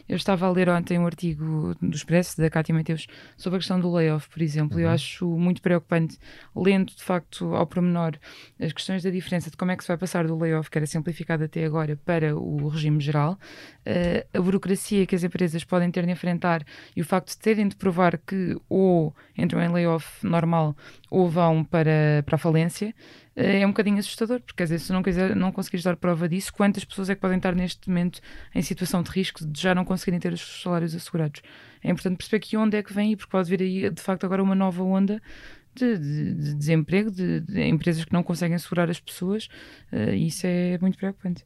Eu 0.06 0.16
estava 0.16 0.46
a 0.46 0.50
ler 0.50 0.68
ontem 0.68 0.98
um 0.98 1.06
artigo 1.06 1.74
do 1.80 1.96
Expresso, 1.96 2.36
da 2.36 2.50
Cátia 2.50 2.74
Mateus, 2.74 3.06
sobre 3.38 3.56
a 3.56 3.60
questão 3.60 3.80
do 3.80 3.90
layoff, 3.90 4.28
por 4.28 4.42
exemplo. 4.42 4.76
Uhum. 4.76 4.82
Eu 4.82 4.90
acho 4.90 5.26
muito 5.26 5.62
preocupante, 5.62 6.18
lendo 6.54 6.94
de 6.94 7.02
facto 7.02 7.54
ao 7.54 7.66
pormenor 7.66 8.18
as 8.60 8.72
questões 8.72 9.02
da 9.02 9.08
diferença 9.08 9.50
de 9.50 9.56
como 9.56 9.70
é 9.70 9.76
que 9.76 9.82
se 9.82 9.88
vai 9.88 9.96
passar 9.96 10.26
do 10.26 10.36
layoff, 10.38 10.70
que 10.70 10.76
era 10.76 10.86
simplificado 10.86 11.42
até 11.42 11.64
agora, 11.64 11.98
para 12.04 12.36
o 12.36 12.68
regime 12.68 13.00
geral, 13.00 13.32
uh, 13.32 14.38
a 14.38 14.40
burocracia 14.42 15.06
que 15.06 15.14
as 15.14 15.24
empresas 15.24 15.64
podem 15.64 15.90
ter 15.90 16.04
de 16.04 16.12
enfrentar 16.12 16.65
e 16.94 17.00
o 17.00 17.05
facto 17.05 17.29
de 17.29 17.38
terem 17.38 17.68
de 17.68 17.76
provar 17.76 18.18
que 18.18 18.57
ou 18.68 19.14
entram 19.37 19.61
em 19.62 19.68
layoff 19.68 20.26
normal 20.26 20.76
ou 21.11 21.29
vão 21.29 21.64
para, 21.64 22.22
para 22.24 22.37
a 22.37 22.38
falência, 22.38 22.94
eh, 23.35 23.61
é 23.61 23.66
um 23.66 23.70
bocadinho 23.70 23.98
assustador, 23.98 24.40
porque 24.40 24.62
às 24.62 24.70
vezes 24.70 24.87
se 24.87 24.92
não, 24.92 25.02
quiser, 25.02 25.37
não 25.37 25.52
conseguires 25.52 25.85
dar 25.85 25.96
prova 25.96 26.29
disso, 26.29 26.52
quantas 26.52 26.85
pessoas 26.85 27.11
é 27.11 27.14
que 27.14 27.20
podem 27.20 27.37
estar 27.37 27.55
neste 27.55 27.88
momento 27.88 28.20
em 28.55 28.62
situação 28.62 29.02
de 29.02 29.11
risco 29.11 29.46
de 29.46 29.61
já 29.61 29.74
não 29.74 29.85
conseguirem 29.85 30.20
ter 30.20 30.33
os 30.33 30.62
salários 30.62 30.94
assegurados? 30.94 31.42
É 31.83 31.90
importante 31.90 32.16
perceber 32.16 32.40
que 32.40 32.57
onde 32.57 32.76
é 32.76 32.83
que 32.83 32.92
vem 32.92 33.12
e 33.12 33.16
porque 33.16 33.31
pode 33.31 33.48
vir 33.48 33.62
aí 33.62 33.90
de 33.90 34.02
facto 34.02 34.24
agora 34.24 34.42
uma 34.42 34.55
nova 34.55 34.83
onda 34.83 35.20
de, 35.76 35.98
de, 35.98 36.35
de 36.35 36.55
desemprego, 36.55 37.11
de, 37.11 37.40
de, 37.40 37.62
empresas 37.62 38.05
que 38.05 38.12
não 38.12 38.22
conseguem 38.22 38.57
assegurar 38.57 38.88
as 38.88 38.98
pessoas, 38.98 39.48
uh, 39.92 40.11
e 40.12 40.29
isso 40.29 40.46
é 40.46 40.79
muito 40.79 40.96
preocupante. 40.96 41.44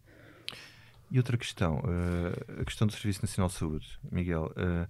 E 1.10 1.18
outra 1.18 1.36
questão, 1.36 1.78
uh, 1.78 2.60
a 2.60 2.64
questão 2.64 2.86
do 2.86 2.92
Serviço 2.92 3.22
Nacional 3.22 3.48
de 3.48 3.54
Saúde, 3.54 3.98
Miguel. 4.10 4.52
Uh, 4.56 4.88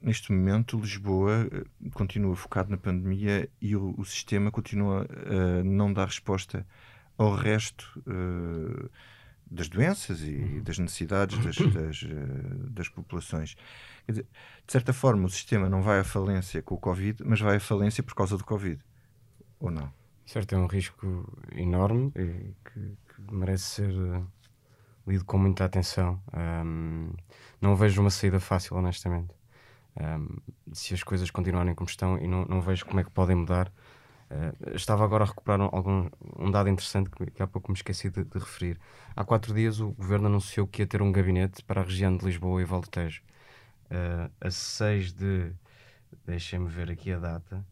neste 0.00 0.32
momento, 0.32 0.78
Lisboa 0.78 1.48
continua 1.92 2.34
focado 2.36 2.70
na 2.70 2.76
pandemia 2.76 3.50
e 3.60 3.74
o, 3.76 3.94
o 3.98 4.04
sistema 4.04 4.50
continua 4.50 5.06
a 5.26 5.64
não 5.64 5.92
dar 5.92 6.06
resposta 6.06 6.64
ao 7.20 7.34
resto 7.34 8.02
uh, 8.06 8.90
das 9.50 9.68
doenças 9.68 10.22
e 10.22 10.36
uhum. 10.36 10.62
das 10.62 10.78
necessidades 10.78 11.36
das, 11.44 11.56
das, 11.70 12.02
uh, 12.02 12.70
das 12.70 12.88
populações. 12.88 13.56
Dizer, 14.08 14.22
de 14.66 14.72
certa 14.72 14.92
forma, 14.94 15.26
o 15.26 15.28
sistema 15.28 15.68
não 15.68 15.82
vai 15.82 15.98
à 15.98 16.04
falência 16.04 16.62
com 16.62 16.76
o 16.76 16.78
Covid, 16.78 17.22
mas 17.26 17.38
vai 17.38 17.56
à 17.56 17.60
falência 17.60 18.02
por 18.02 18.14
causa 18.14 18.38
do 18.38 18.44
Covid. 18.44 18.80
Ou 19.58 19.70
não? 19.70 19.92
Certo, 20.30 20.54
é 20.54 20.58
um 20.58 20.68
risco 20.68 21.28
enorme 21.56 22.12
e 22.14 22.54
que, 22.64 22.96
que 23.08 23.34
merece 23.34 23.64
ser 23.64 23.92
lido 25.04 25.24
com 25.24 25.36
muita 25.36 25.64
atenção. 25.64 26.22
Um, 26.32 27.12
não 27.60 27.74
vejo 27.74 28.00
uma 28.00 28.10
saída 28.10 28.38
fácil, 28.38 28.76
honestamente. 28.76 29.34
Um, 30.00 30.36
se 30.72 30.94
as 30.94 31.02
coisas 31.02 31.32
continuarem 31.32 31.74
como 31.74 31.90
estão 31.90 32.16
e 32.16 32.28
não, 32.28 32.44
não 32.44 32.60
vejo 32.60 32.86
como 32.86 33.00
é 33.00 33.02
que 33.04 33.10
podem 33.10 33.34
mudar. 33.34 33.72
Uh, 34.30 34.76
estava 34.76 35.02
agora 35.02 35.24
a 35.24 35.26
recuperar 35.26 35.60
um, 35.60 35.68
algum, 35.72 36.08
um 36.38 36.48
dado 36.48 36.68
interessante 36.68 37.10
que, 37.10 37.26
que 37.28 37.42
há 37.42 37.46
pouco 37.48 37.72
me 37.72 37.76
esqueci 37.76 38.08
de, 38.08 38.22
de, 38.22 38.38
referir. 38.38 38.78
Há 39.16 39.24
quatro 39.24 39.52
dias 39.52 39.80
o 39.80 39.90
governo 39.90 40.28
anunciou 40.28 40.64
que 40.64 40.82
ia 40.82 40.86
ter 40.86 41.02
um 41.02 41.10
gabinete 41.10 41.64
para 41.64 41.80
a 41.80 41.84
região 41.84 42.16
de 42.16 42.24
Lisboa 42.24 42.62
e 42.62 42.64
Valdetejo. 42.64 43.20
Uh, 43.86 44.30
a 44.40 44.48
6 44.48 45.12
de. 45.12 45.52
Deixem-me 46.24 46.68
ver 46.68 46.88
aqui 46.88 47.10
a 47.12 47.18
data 47.18 47.66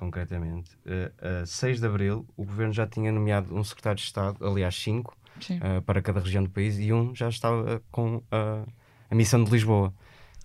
concretamente. 0.00 0.70
Uh, 0.86 1.42
a 1.42 1.46
6 1.46 1.78
de 1.78 1.86
abril, 1.86 2.26
o 2.34 2.44
governo 2.44 2.72
já 2.72 2.86
tinha 2.86 3.12
nomeado 3.12 3.54
um 3.54 3.62
secretário 3.62 3.98
de 3.98 4.04
Estado, 4.04 4.38
aliás, 4.44 4.74
cinco, 4.74 5.14
uh, 5.50 5.82
para 5.82 6.00
cada 6.00 6.20
região 6.20 6.42
do 6.42 6.48
país 6.48 6.78
e 6.78 6.90
um 6.90 7.14
já 7.14 7.28
estava 7.28 7.82
com 7.92 8.22
a, 8.30 8.64
a 9.10 9.14
missão 9.14 9.44
de 9.44 9.50
Lisboa. 9.50 9.92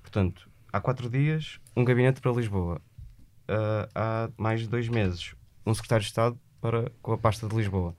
Portanto, 0.01 0.49
há 0.73 0.81
quatro 0.81 1.09
dias, 1.09 1.61
um 1.75 1.85
gabinete 1.85 2.19
para 2.19 2.33
Lisboa. 2.33 2.81
Uh, 3.47 3.87
há 3.95 4.29
mais 4.37 4.61
de 4.61 4.67
dois 4.67 4.89
meses, 4.89 5.33
um 5.65 5.73
secretário 5.73 6.03
de 6.03 6.09
Estado 6.09 6.37
para, 6.59 6.91
com 7.01 7.13
a 7.13 7.17
pasta 7.17 7.47
de 7.47 7.55
Lisboa. 7.55 7.95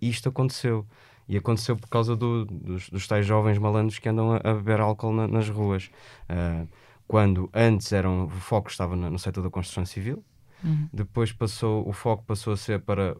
E 0.00 0.08
isto 0.08 0.30
aconteceu. 0.30 0.86
E 1.28 1.36
aconteceu 1.36 1.76
por 1.76 1.88
causa 1.88 2.16
do, 2.16 2.46
dos, 2.46 2.88
dos 2.88 3.06
tais 3.06 3.26
jovens 3.26 3.58
malandros 3.58 3.98
que 3.98 4.08
andam 4.08 4.32
a, 4.32 4.36
a 4.38 4.54
beber 4.54 4.80
álcool 4.80 5.12
na, 5.12 5.28
nas 5.28 5.48
ruas. 5.50 5.90
Uh, 6.30 6.66
quando 7.06 7.50
antes 7.52 7.92
eram, 7.92 8.24
o 8.24 8.30
foco 8.30 8.70
estava 8.70 8.96
no, 8.96 9.10
no 9.10 9.18
setor 9.18 9.42
da 9.42 9.50
construção 9.50 9.84
civil, 9.84 10.24
uhum. 10.62 10.88
depois 10.92 11.32
passou, 11.32 11.88
o 11.88 11.92
foco 11.92 12.24
passou 12.24 12.52
a 12.52 12.56
ser 12.56 12.80
para 12.80 13.16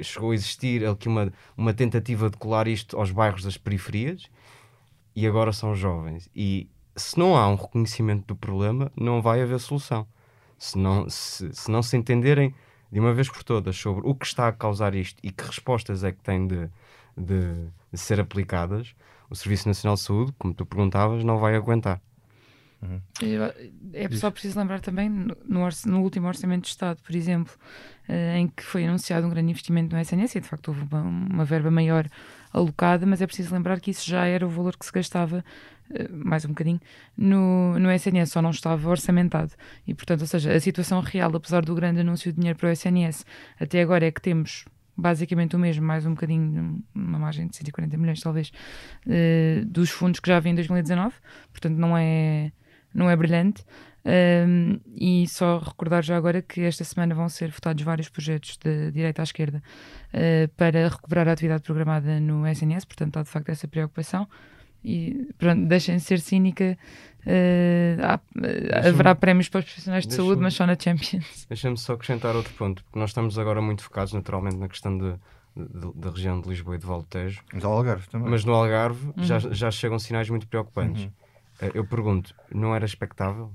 chegou 0.00 0.32
a 0.32 0.34
existir 0.34 0.86
aqui 0.86 1.08
uma, 1.08 1.32
uma 1.56 1.72
tentativa 1.72 2.28
de 2.28 2.36
colar 2.36 2.66
isto 2.66 2.96
aos 2.96 3.10
bairros 3.10 3.44
das 3.44 3.56
periferias 3.56 4.28
e 5.14 5.26
agora 5.26 5.52
são 5.52 5.74
jovens. 5.74 6.28
E 6.34 6.68
se 6.96 7.18
não 7.18 7.36
há 7.36 7.48
um 7.48 7.54
reconhecimento 7.54 8.26
do 8.26 8.36
problema, 8.36 8.90
não 8.96 9.22
vai 9.22 9.40
haver 9.42 9.60
solução. 9.60 10.06
Se 10.58 10.78
não 10.78 11.08
se, 11.08 11.52
se, 11.52 11.70
não 11.70 11.82
se 11.82 11.96
entenderem 11.96 12.54
de 12.90 13.00
uma 13.00 13.12
vez 13.12 13.28
por 13.28 13.42
todas 13.42 13.76
sobre 13.76 14.06
o 14.06 14.14
que 14.14 14.26
está 14.26 14.48
a 14.48 14.52
causar 14.52 14.94
isto 14.94 15.18
e 15.22 15.30
que 15.30 15.44
respostas 15.44 16.04
é 16.04 16.12
que 16.12 16.22
têm 16.22 16.46
de, 16.46 16.68
de, 17.16 17.68
de 17.92 17.98
ser 17.98 18.20
aplicadas, 18.20 18.94
o 19.28 19.34
Serviço 19.34 19.68
Nacional 19.68 19.96
de 19.96 20.02
Saúde, 20.02 20.32
como 20.38 20.54
tu 20.54 20.64
perguntavas, 20.64 21.24
não 21.24 21.38
vai 21.38 21.56
aguentar. 21.56 22.00
Uhum. 22.84 23.00
É 23.92 24.08
só 24.16 24.30
preciso 24.30 24.58
lembrar 24.58 24.80
também 24.80 25.08
no, 25.08 25.36
no, 25.86 26.02
último 26.02 26.26
Orçamento 26.28 26.64
de 26.64 26.68
Estado, 26.68 27.00
por 27.02 27.14
exemplo, 27.14 27.54
uh, 28.08 28.36
em 28.36 28.48
que 28.48 28.62
foi 28.62 28.84
anunciado 28.84 29.26
um 29.26 29.30
grande 29.30 29.50
investimento 29.50 29.94
no 29.94 30.00
SNS 30.00 30.36
e 30.36 30.40
de 30.40 30.48
facto 30.48 30.68
houve 30.68 30.82
uma, 30.82 31.00
uma, 31.00 31.44
verba 31.44 31.70
maior 31.70 32.06
alocada, 32.52 33.06
mas 33.06 33.22
é 33.22 33.26
preciso 33.26 33.54
lembrar 33.54 33.80
que 33.80 33.90
isso 33.90 34.08
já 34.08 34.26
era 34.26 34.46
o 34.46 34.50
valor 34.50 34.76
que 34.76 34.84
se 34.84 34.92
gastava 34.92 35.44
eh, 35.90 36.08
mais 36.08 36.44
um 36.44 36.48
bocadinho, 36.48 36.80
no, 37.16 37.78
no 37.78 37.90
SNS 37.90 38.30
só 38.30 38.42
não 38.42 38.50
estava 38.50 38.88
orçamentado. 38.88 39.52
E, 39.86 39.94
portanto, 39.94 40.20
ou 40.20 40.26
seja, 40.26 40.52
a 40.52 40.60
situação 40.60 41.00
real, 41.00 41.34
apesar 41.34 41.64
do 41.64 41.74
grande 41.74 42.00
anúncio 42.00 42.30
de 42.32 42.38
dinheiro 42.38 42.58
para 42.58 42.68
o 42.68 42.72
SNS, 42.72 43.24
até 43.58 43.80
agora 43.82 44.06
é 44.06 44.12
que 44.12 44.20
temos 44.20 44.64
basicamente 44.96 45.56
o 45.56 45.58
mesmo, 45.58 45.84
mais 45.84 46.06
um 46.06 46.10
bocadinho, 46.10 46.82
uma 46.94 47.18
margem 47.18 47.48
de 47.48 47.56
140 47.56 47.96
milhões 47.96 48.20
talvez, 48.20 48.52
uh, 49.06 49.64
dos 49.66 49.90
fundos 49.90 50.20
que 50.20 50.28
já 50.28 50.36
havia 50.36 50.52
em 50.52 50.54
2019, 50.54 51.14
portanto 51.50 51.76
não 51.76 51.96
é, 51.96 52.52
não 52.94 53.10
é 53.10 53.16
brilhante. 53.16 53.64
Um, 54.06 54.78
e 54.94 55.26
só 55.26 55.58
recordar 55.58 56.02
já 56.02 56.14
agora 56.14 56.42
que 56.42 56.60
esta 56.60 56.84
semana 56.84 57.14
vão 57.14 57.26
ser 57.26 57.50
votados 57.50 57.82
vários 57.82 58.10
projetos 58.10 58.58
de 58.62 58.90
direita 58.90 59.22
à 59.22 59.24
esquerda 59.24 59.62
uh, 60.12 60.48
para 60.58 60.88
recuperar 60.88 61.26
a 61.26 61.32
atividade 61.32 61.62
programada 61.62 62.20
no 62.20 62.46
SNS, 62.46 62.84
portanto 62.84 63.16
há 63.16 63.22
de 63.22 63.30
facto 63.30 63.48
essa 63.48 63.66
preocupação. 63.66 64.28
E 64.84 65.32
pronto, 65.38 65.64
deixem 65.66 65.96
de 65.96 66.02
ser 66.02 66.20
cínica. 66.20 66.76
Uh, 67.26 68.02
há, 68.02 68.16
uh, 68.16 68.88
haverá 68.88 69.14
prémios 69.14 69.48
para 69.48 69.60
os 69.60 69.64
profissionais 69.64 70.06
de 70.06 70.12
saúde, 70.12 70.42
mas 70.42 70.52
só 70.52 70.66
na 70.66 70.76
Champions. 70.78 71.46
Deixa-me 71.48 71.78
só 71.78 71.94
acrescentar 71.94 72.36
outro 72.36 72.52
ponto, 72.52 72.84
porque 72.84 72.98
nós 72.98 73.08
estamos 73.08 73.38
agora 73.38 73.62
muito 73.62 73.82
focados 73.82 74.12
naturalmente 74.12 74.56
na 74.56 74.68
questão 74.68 74.98
de, 74.98 75.14
da 75.94 76.10
região 76.10 76.38
de 76.38 76.50
Lisboa 76.50 76.76
e 76.76 76.78
de 76.78 76.84
Valtejo. 76.84 77.40
Mas 77.50 77.64
Algarve 77.64 78.06
também. 78.10 78.30
Mas 78.30 78.44
no 78.44 78.52
Algarve 78.52 79.06
uhum. 79.06 79.24
já, 79.24 79.38
já 79.38 79.70
chegam 79.70 79.98
sinais 79.98 80.28
muito 80.28 80.46
preocupantes. 80.46 81.04
Uhum. 81.04 81.10
Eu 81.72 81.84
pergunto, 81.84 82.34
não 82.52 82.74
era 82.74 82.84
expectável? 82.84 83.52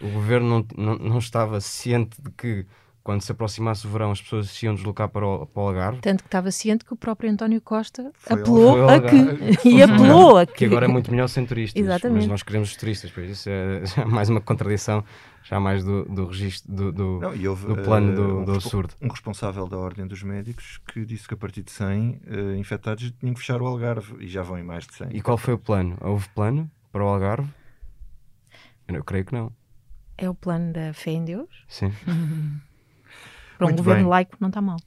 o 0.00 0.08
governo 0.08 0.66
não, 0.76 0.96
não, 0.96 0.98
não 0.98 1.18
estava 1.18 1.60
ciente 1.60 2.20
de 2.20 2.30
que 2.30 2.66
quando 3.02 3.22
se 3.22 3.32
aproximasse 3.32 3.86
o 3.86 3.90
verão 3.90 4.10
as 4.10 4.20
pessoas 4.20 4.50
se 4.50 4.66
iam 4.66 4.74
deslocar 4.74 5.08
para 5.08 5.26
o, 5.26 5.46
para 5.46 5.62
o 5.62 5.68
Algarve. 5.68 6.00
Tanto 6.00 6.22
que 6.22 6.28
estava 6.28 6.50
ciente 6.50 6.84
que 6.84 6.92
o 6.92 6.96
próprio 6.96 7.30
António 7.30 7.60
Costa 7.60 8.12
foi 8.14 8.40
apelou 8.40 8.88
a 8.88 9.00
que. 9.00 9.16
e 9.68 9.82
apelou 9.82 10.36
a 10.36 10.46
que. 10.46 10.52
Que 10.52 10.64
agora 10.66 10.84
é 10.84 10.88
muito 10.88 11.10
melhor 11.10 11.28
sem 11.28 11.46
turistas. 11.46 11.82
Exatamente. 11.82 12.18
Mas 12.18 12.26
nós 12.26 12.42
queremos 12.42 12.70
os 12.70 12.76
turistas, 12.76 13.10
por 13.10 13.24
isso 13.24 13.48
é, 13.48 13.82
é 13.96 14.04
mais 14.04 14.28
uma 14.28 14.40
contradição, 14.40 15.02
já 15.42 15.58
mais 15.58 15.82
do, 15.82 16.04
do 16.04 16.26
registro, 16.26 16.72
do, 16.72 16.92
do, 16.92 17.20
não, 17.20 17.50
houve, 17.50 17.66
do 17.66 17.76
plano 17.76 18.12
uh, 18.12 18.16
do, 18.16 18.38
um 18.40 18.44
do 18.44 18.52
absurdo. 18.52 18.94
Um 19.00 19.08
responsável 19.08 19.66
da 19.66 19.78
Ordem 19.78 20.06
dos 20.06 20.22
Médicos 20.22 20.78
que 20.92 21.04
disse 21.04 21.26
que 21.26 21.34
a 21.34 21.38
partir 21.38 21.62
de 21.62 21.70
100 21.70 21.86
uh, 21.86 22.20
eh, 22.26 22.56
infectados 22.58 23.12
tinham 23.18 23.32
que 23.32 23.40
fechar 23.40 23.62
o 23.62 23.66
Algarve 23.66 24.14
e 24.20 24.28
já 24.28 24.42
vão 24.42 24.58
em 24.58 24.62
mais 24.62 24.86
de 24.86 24.94
100. 24.94 25.08
E 25.12 25.22
qual 25.22 25.38
foi 25.38 25.54
o 25.54 25.58
plano? 25.58 25.96
Houve 26.02 26.28
plano 26.28 26.70
para 26.92 27.04
o 27.04 27.08
Algarve? 27.08 27.48
Eu 28.88 29.04
creio 29.04 29.24
que 29.24 29.32
não. 29.32 29.52
É 30.18 30.28
o 30.28 30.34
plano 30.34 30.72
da 30.72 30.92
fé 30.92 31.12
em 31.12 31.24
Deus? 31.24 31.64
Sim. 31.68 31.92
Para 33.56 33.66
um 33.66 33.70
Muito 33.70 33.78
governo 33.78 34.04
bem. 34.04 34.10
laico 34.10 34.36
não 34.40 34.48
está 34.48 34.60
mal. 34.60 34.78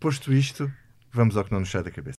Posto 0.00 0.32
isto, 0.32 0.70
vamos 1.12 1.36
ao 1.36 1.44
que 1.44 1.52
não 1.52 1.60
nos 1.60 1.70
sai 1.70 1.82
da 1.82 1.90
cabeça. 1.90 2.18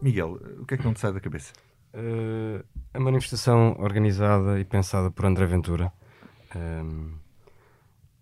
Miguel, 0.00 0.38
o 0.58 0.66
que 0.66 0.74
é 0.74 0.76
que 0.76 0.84
não 0.84 0.94
te 0.94 1.00
sai 1.00 1.12
da 1.12 1.20
cabeça? 1.20 1.52
Uh, 1.94 2.64
a 2.94 3.00
manifestação 3.00 3.76
organizada 3.78 4.58
e 4.58 4.64
pensada 4.64 5.10
por 5.10 5.26
André 5.26 5.46
Ventura, 5.46 5.92
um, 6.54 6.58
ehm, 6.58 7.14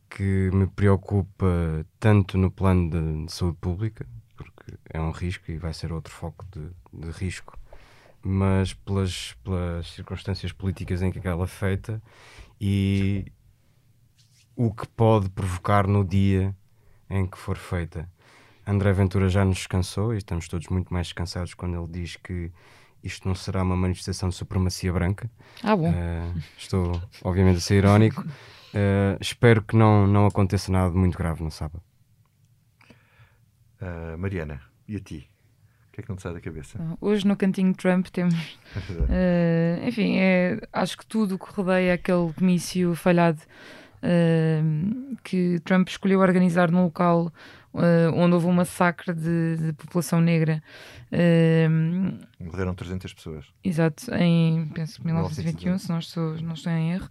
que 0.08 0.50
me 0.52 0.66
preocupa 0.66 1.86
tanto 1.98 2.36
no 2.36 2.50
plano 2.50 2.90
de, 2.90 3.26
de, 3.26 3.32
saúde 3.32 3.58
pública, 3.60 4.06
porque 4.36 4.78
é 4.90 5.00
um 5.00 5.10
risco 5.10 5.50
e 5.50 5.56
vai 5.58 5.72
ser 5.72 5.92
outro 5.92 6.12
foco 6.12 6.44
de, 6.50 6.70
de 6.92 7.11
risco 7.11 7.59
mas 8.22 8.74
pelas, 8.74 9.35
pelas 9.42 9.87
circunstâncias 9.88 10.53
políticas 10.53 11.03
em 11.03 11.11
que 11.11 11.26
ela 11.26 11.44
é 11.44 11.46
feita 11.46 12.03
e 12.61 13.33
o 14.55 14.72
que 14.72 14.87
pode 14.88 15.31
provocar 15.31 15.87
no 15.87 16.05
dia 16.05 16.55
em 17.09 17.26
que 17.26 17.38
for 17.38 17.57
feita. 17.57 18.09
André 18.66 18.92
Ventura 18.92 19.29
já 19.29 19.44
nos 19.44 19.57
descansou 19.57 20.14
e 20.14 20.18
estamos 20.18 20.46
todos 20.46 20.68
muito 20.68 20.92
mais 20.92 21.07
descansados 21.07 21.55
quando 21.55 21.79
ele 21.79 21.90
diz 21.90 22.16
que 22.16 22.53
isto 23.03 23.26
não 23.26 23.35
será 23.35 23.62
uma 23.62 23.74
manifestação 23.74 24.29
de 24.29 24.35
supremacia 24.35 24.92
branca. 24.92 25.31
Ah, 25.62 25.74
bom. 25.74 25.90
Uh, 25.90 26.42
estou, 26.59 27.00
obviamente, 27.24 27.57
a 27.57 27.61
ser 27.61 27.76
irónico. 27.76 28.20
Uh, 28.20 29.16
espero 29.18 29.62
que 29.62 29.74
não, 29.74 30.07
não 30.07 30.26
aconteça 30.26 30.70
nada 30.70 30.90
de 30.90 30.98
muito 30.98 31.16
grave 31.16 31.42
no 31.42 31.50
sábado. 31.50 31.83
Uh, 33.81 34.18
Mariana, 34.18 34.61
e 34.87 34.96
a 34.96 35.00
ti? 35.00 35.29
Que 36.00 36.02
é 36.02 36.02
que 36.02 36.08
não 36.08 36.16
te 36.16 36.22
sai 36.22 36.32
da 36.32 36.40
cabeça? 36.40 36.78
Hoje 37.00 37.26
no 37.26 37.36
cantinho 37.36 37.74
Trump 37.74 38.08
temos. 38.08 38.34
uh, 38.74 39.86
enfim, 39.86 40.16
é, 40.18 40.60
acho 40.72 40.96
que 40.96 41.06
tudo 41.06 41.38
que 41.38 41.52
rodeia 41.52 41.94
aquele 41.94 42.32
comício 42.32 42.94
falhado 42.94 43.40
uh, 44.02 45.16
que 45.22 45.60
Trump 45.64 45.88
escolheu 45.88 46.20
organizar 46.20 46.70
num 46.70 46.84
local 46.84 47.32
uh, 47.74 48.14
onde 48.14 48.34
houve 48.34 48.46
um 48.46 48.52
massacre 48.52 49.14
de, 49.14 49.56
de 49.56 49.72
população 49.74 50.20
negra. 50.20 50.62
Morreram 52.38 52.74
300 52.74 53.12
pessoas. 53.12 53.46
Exato, 53.64 54.14
em 54.14 54.68
penso 54.68 55.04
1921, 55.04 55.78
se 55.78 55.90
não 55.90 55.98
estou, 55.98 56.36
não 56.40 56.54
estou 56.54 56.72
em 56.72 56.92
erro. 56.92 57.08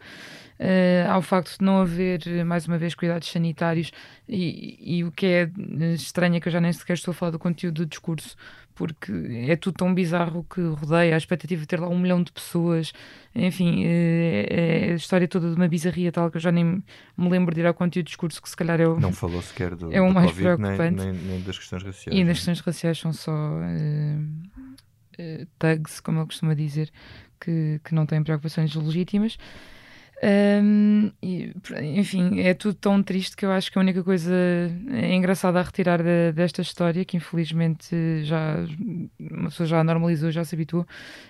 Uh, 0.60 1.10
ao 1.10 1.22
facto 1.22 1.58
de 1.58 1.64
não 1.64 1.80
haver, 1.82 2.22
mais 2.46 2.68
uma 2.68 2.78
vez, 2.78 2.94
cuidados 2.94 3.30
sanitários 3.32 3.92
e, 4.28 4.98
e, 4.98 5.04
o 5.06 5.12
que 5.12 5.26
é 5.26 5.52
estranho 5.94 6.36
é 6.36 6.40
que 6.42 6.50
eu 6.50 6.52
já 6.52 6.60
nem 6.60 6.74
sequer 6.74 6.94
estou 6.94 7.14
a 7.14 7.16
falar 7.16 7.32
do 7.32 7.40
conteúdo 7.40 7.76
do 7.76 7.86
discurso, 7.86 8.36
porque 8.80 9.12
é 9.50 9.58
tudo 9.58 9.76
tão 9.76 9.94
bizarro 9.94 10.46
que 10.50 10.62
rodeia 10.62 11.14
a 11.14 11.18
expectativa 11.18 11.60
de 11.60 11.68
ter 11.68 11.82
lá 11.82 11.90
um 11.90 12.00
milhão 12.00 12.24
de 12.24 12.32
pessoas, 12.32 12.94
enfim, 13.36 13.84
é, 13.86 14.46
é 14.50 14.92
a 14.94 14.96
história 14.96 15.28
toda 15.28 15.50
de 15.50 15.56
uma 15.58 15.68
bizarria 15.68 16.14
tal 16.14 16.32
que 16.32 16.38
eu 16.38 16.42
já 16.42 16.50
nem 16.50 16.82
me 17.18 17.30
lembro 17.30 17.54
de 17.54 17.60
ir 17.60 17.68
ao 17.68 17.74
conteúdo 17.74 18.06
do 18.06 18.08
discurso, 18.08 18.42
que 18.42 18.50
se 18.50 18.56
calhar 18.56 18.80
é 18.80 18.88
o, 18.88 18.98
não 18.98 19.12
falou 19.12 19.42
sequer 19.42 19.76
do, 19.76 19.92
é 19.94 20.00
o 20.00 20.14
mais 20.14 20.28
COVID, 20.28 20.44
preocupante. 20.44 20.96
Nem, 20.96 21.12
nem, 21.12 21.24
nem, 21.24 21.42
das 21.42 21.58
questões 21.58 21.84
raciais. 21.84 22.18
E 22.18 22.24
das 22.24 22.38
questões 22.38 22.62
raciais 22.62 22.98
são 22.98 23.12
só 23.12 23.34
uh, 23.34 24.22
uh, 25.20 25.48
thugs, 25.60 26.00
como 26.00 26.20
ele 26.20 26.28
costuma 26.28 26.54
dizer, 26.54 26.90
que, 27.38 27.82
que 27.84 27.94
não 27.94 28.06
têm 28.06 28.24
preocupações 28.24 28.74
legítimas. 28.74 29.38
Um, 30.22 31.12
enfim, 31.82 32.42
é 32.42 32.54
tudo 32.54 32.74
tão 32.74 33.02
triste 33.02 33.38
que 33.38 33.46
eu 33.46 33.52
acho 33.52 33.72
que 33.72 33.78
a 33.78 33.82
única 33.82 34.04
coisa 34.04 34.34
engraçada 35.14 35.60
a 35.60 35.64
retirar 35.64 36.04
de, 36.04 36.34
desta 36.34 36.62
história, 36.62 37.06
que 37.06 37.16
infelizmente 37.16 37.96
já 38.26 38.58
uma 39.18 39.50
pessoa 39.50 39.66
já 39.66 39.82
normalizou, 39.82 40.30
já 40.30 40.44
se 40.44 40.56
habituou, 40.56 40.86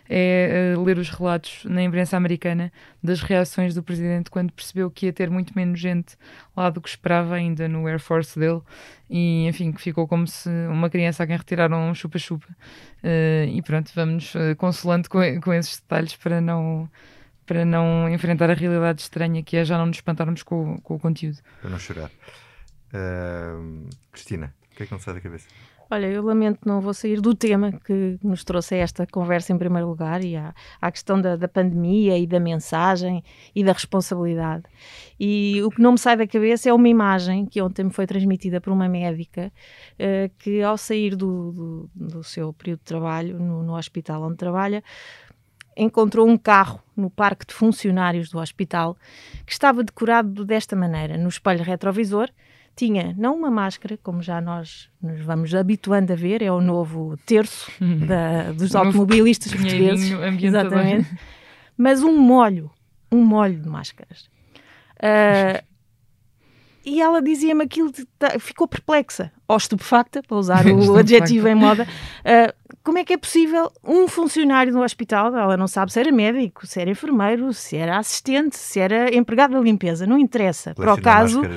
é 0.09 0.73
uh, 0.75 0.83
ler 0.83 0.97
os 0.97 1.09
relatos 1.09 1.63
na 1.65 1.83
imprensa 1.83 2.17
americana 2.17 2.71
das 3.01 3.21
reações 3.21 3.75
do 3.75 3.83
presidente 3.83 4.31
quando 4.31 4.51
percebeu 4.51 4.89
que 4.89 5.05
ia 5.05 5.13
ter 5.13 5.29
muito 5.29 5.53
menos 5.55 5.79
gente 5.79 6.17
lá 6.57 6.71
do 6.71 6.81
que 6.81 6.89
esperava 6.89 7.35
ainda 7.35 7.67
no 7.67 7.85
Air 7.85 7.99
Force 7.99 8.39
dele 8.39 8.61
e 9.07 9.47
enfim, 9.47 9.71
que 9.71 9.81
ficou 9.81 10.07
como 10.07 10.25
se 10.25 10.49
uma 10.67 10.89
criança 10.89 11.23
a 11.23 11.27
quem 11.27 11.37
retiraram 11.37 11.91
um 11.91 11.93
chupa-chupa. 11.93 12.47
Uh, 13.03 13.47
e 13.53 13.61
pronto, 13.61 13.91
vamos 13.93 14.33
consolando 14.57 15.07
com, 15.07 15.19
com 15.41 15.53
esses 15.53 15.79
detalhes 15.79 16.15
para 16.15 16.41
não 16.41 16.89
para 17.49 17.65
não 17.65 18.07
enfrentar 18.07 18.51
a 18.51 18.53
realidade 18.53 19.01
estranha 19.01 19.41
que 19.41 19.57
é 19.57 19.65
já 19.65 19.75
não 19.75 19.87
nos 19.87 19.97
espantarmos 19.97 20.43
com, 20.43 20.77
com 20.81 20.93
o 20.93 20.99
conteúdo. 20.99 21.39
Para 21.59 21.71
não 21.71 21.79
chorar. 21.79 22.11
Uh, 22.93 23.89
Cristina, 24.11 24.53
o 24.71 24.75
que 24.75 24.83
é 24.83 24.85
que 24.85 24.91
não 24.91 24.99
sai 24.99 25.15
da 25.15 25.19
cabeça? 25.19 25.47
Olha, 25.91 26.05
eu 26.05 26.23
lamento 26.23 26.59
não 26.63 26.79
vou 26.79 26.93
sair 26.93 27.19
do 27.19 27.33
tema 27.33 27.71
que 27.71 28.19
nos 28.21 28.43
trouxe 28.43 28.75
esta 28.75 29.07
conversa 29.07 29.51
em 29.51 29.57
primeiro 29.57 29.87
lugar 29.87 30.23
e 30.23 30.35
à, 30.35 30.53
à 30.79 30.91
questão 30.91 31.19
da, 31.19 31.35
da, 31.35 31.47
pandemia 31.47 32.15
e 32.19 32.27
da 32.27 32.39
mensagem 32.39 33.23
e 33.55 33.63
da 33.63 33.73
responsabilidade. 33.73 34.65
E 35.19 35.59
o 35.63 35.71
que 35.71 35.81
não 35.81 35.93
me 35.93 35.97
sai 35.97 36.15
da 36.15 36.27
cabeça 36.27 36.69
é 36.69 36.73
uma 36.73 36.87
imagem 36.87 37.47
que 37.47 37.59
ontem 37.59 37.85
me 37.85 37.91
foi 37.91 38.05
transmitida 38.05 38.61
por 38.61 38.71
uma 38.71 38.87
médica 38.87 39.51
uh, 39.95 40.31
que 40.37 40.61
ao 40.61 40.77
sair 40.77 41.15
do, 41.15 41.51
do, 41.51 41.89
do, 41.95 42.23
seu 42.23 42.53
período 42.53 42.81
de 42.81 42.85
trabalho 42.85 43.39
no, 43.39 43.63
no 43.63 43.75
hospital 43.75 44.21
onde 44.21 44.37
trabalha 44.37 44.83
encontrou 45.79 46.27
um 46.27 46.37
carro 46.37 46.81
no 46.95 47.09
parque 47.09 47.45
de 47.47 47.53
funcionários 47.53 48.29
do 48.29 48.37
hospital 48.37 48.97
que 49.45 49.53
estava 49.53 49.83
decorado 49.83 50.43
desta 50.43 50.75
maneira. 50.75 51.17
No 51.17 51.29
espelho 51.29 51.63
retrovisor 51.63 52.29
tinha 52.75 53.13
não 53.17 53.35
uma 53.35 53.49
máscara, 53.49 53.97
como 54.03 54.21
já 54.21 54.39
nós 54.39 54.89
nos 55.01 55.21
vamos 55.21 55.53
habituando 55.55 56.13
a 56.13 56.15
ver, 56.15 56.41
é 56.41 56.51
o 56.51 56.61
novo 56.61 57.17
terço 57.25 57.71
da, 57.79 58.51
dos 58.51 58.75
automobilistas 58.75 59.53
portugueses, 59.53 60.11
exatamente, 60.41 61.09
mas 61.77 62.03
um 62.03 62.17
molho, 62.17 62.69
um 63.11 63.23
molho 63.23 63.59
de 63.59 63.67
máscaras. 63.67 64.29
Uh, 64.95 65.63
e 66.85 67.01
ela 67.01 67.21
dizia-me 67.21 67.63
aquilo, 67.63 67.91
de, 67.91 68.05
ficou 68.39 68.67
perplexa, 68.67 69.31
ou 69.47 69.57
estupefacta, 69.57 70.23
para 70.23 70.37
usar 70.37 70.65
o 70.71 70.95
adjetivo 70.95 71.47
em 71.47 71.55
moda. 71.55 71.85
Uh, 72.21 72.58
como 72.83 72.97
é 72.97 73.03
que 73.03 73.13
é 73.13 73.17
possível 73.17 73.71
um 73.83 74.07
funcionário 74.07 74.73
no 74.73 74.83
hospital, 74.83 75.35
ela 75.35 75.57
não 75.57 75.67
sabe 75.67 75.91
se 75.91 75.99
era 75.99 76.11
médico, 76.11 76.65
se 76.65 76.79
era 76.79 76.89
enfermeiro, 76.89 77.53
se 77.53 77.75
era 77.75 77.97
assistente, 77.97 78.57
se 78.57 78.79
era 78.79 79.13
empregado 79.15 79.53
da 79.53 79.59
limpeza, 79.59 80.07
não 80.07 80.17
interessa. 80.17 80.73
Para 80.73 80.93
o 80.93 81.01
caso, 81.01 81.41
no... 81.41 81.49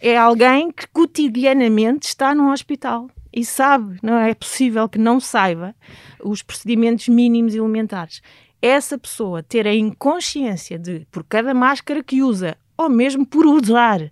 é 0.00 0.16
alguém 0.16 0.70
que 0.70 0.86
cotidianamente 0.88 2.08
está 2.08 2.34
num 2.34 2.50
hospital 2.50 3.08
e 3.32 3.44
sabe, 3.44 3.98
não 4.02 4.18
é 4.18 4.34
possível 4.34 4.88
que 4.88 4.98
não 4.98 5.20
saiba 5.20 5.74
os 6.22 6.42
procedimentos 6.42 7.08
mínimos 7.08 7.54
e 7.54 7.58
elementares. 7.58 8.22
Essa 8.60 8.98
pessoa 8.98 9.42
ter 9.42 9.66
a 9.66 9.74
inconsciência 9.74 10.78
de, 10.78 11.06
por 11.10 11.22
cada 11.22 11.52
máscara 11.52 12.02
que 12.02 12.22
usa, 12.22 12.56
ou 12.76 12.88
mesmo 12.88 13.26
por 13.26 13.46
usar 13.46 14.10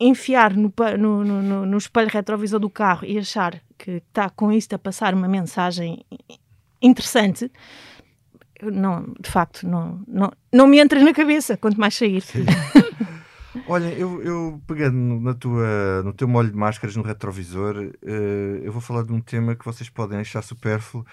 enfiar 0.00 0.56
no, 0.56 0.72
no, 0.98 1.24
no, 1.24 1.66
no, 1.66 1.78
espelho 1.78 2.08
retrovisor 2.08 2.58
do 2.58 2.70
carro 2.70 3.04
e 3.04 3.18
achar 3.18 3.60
que 3.76 4.02
está 4.08 4.30
com 4.30 4.50
isto 4.50 4.74
a 4.74 4.78
passar 4.78 5.12
uma 5.12 5.28
mensagem 5.28 6.04
interessante, 6.80 7.52
não, 8.62 9.14
de 9.20 9.30
facto, 9.30 9.68
não, 9.68 10.00
não, 10.08 10.32
não 10.50 10.66
me 10.66 10.78
entra 10.78 11.02
na 11.02 11.12
cabeça, 11.12 11.56
quanto 11.56 11.78
mais 11.78 11.94
sair. 11.94 12.24
Olha, 13.66 13.92
eu, 13.92 14.22
eu 14.22 14.62
pegando 14.66 15.20
na 15.20 15.34
tua, 15.34 16.02
no 16.04 16.12
teu 16.12 16.28
molho 16.28 16.50
de 16.50 16.56
máscaras 16.56 16.96
no 16.96 17.02
retrovisor, 17.02 17.76
uh, 17.76 18.56
eu 18.62 18.72
vou 18.72 18.80
falar 18.80 19.02
de 19.02 19.12
um 19.12 19.20
tema 19.20 19.54
que 19.54 19.64
vocês 19.64 19.88
podem 19.88 20.18
achar 20.18 20.42
supérfluo, 20.42 21.04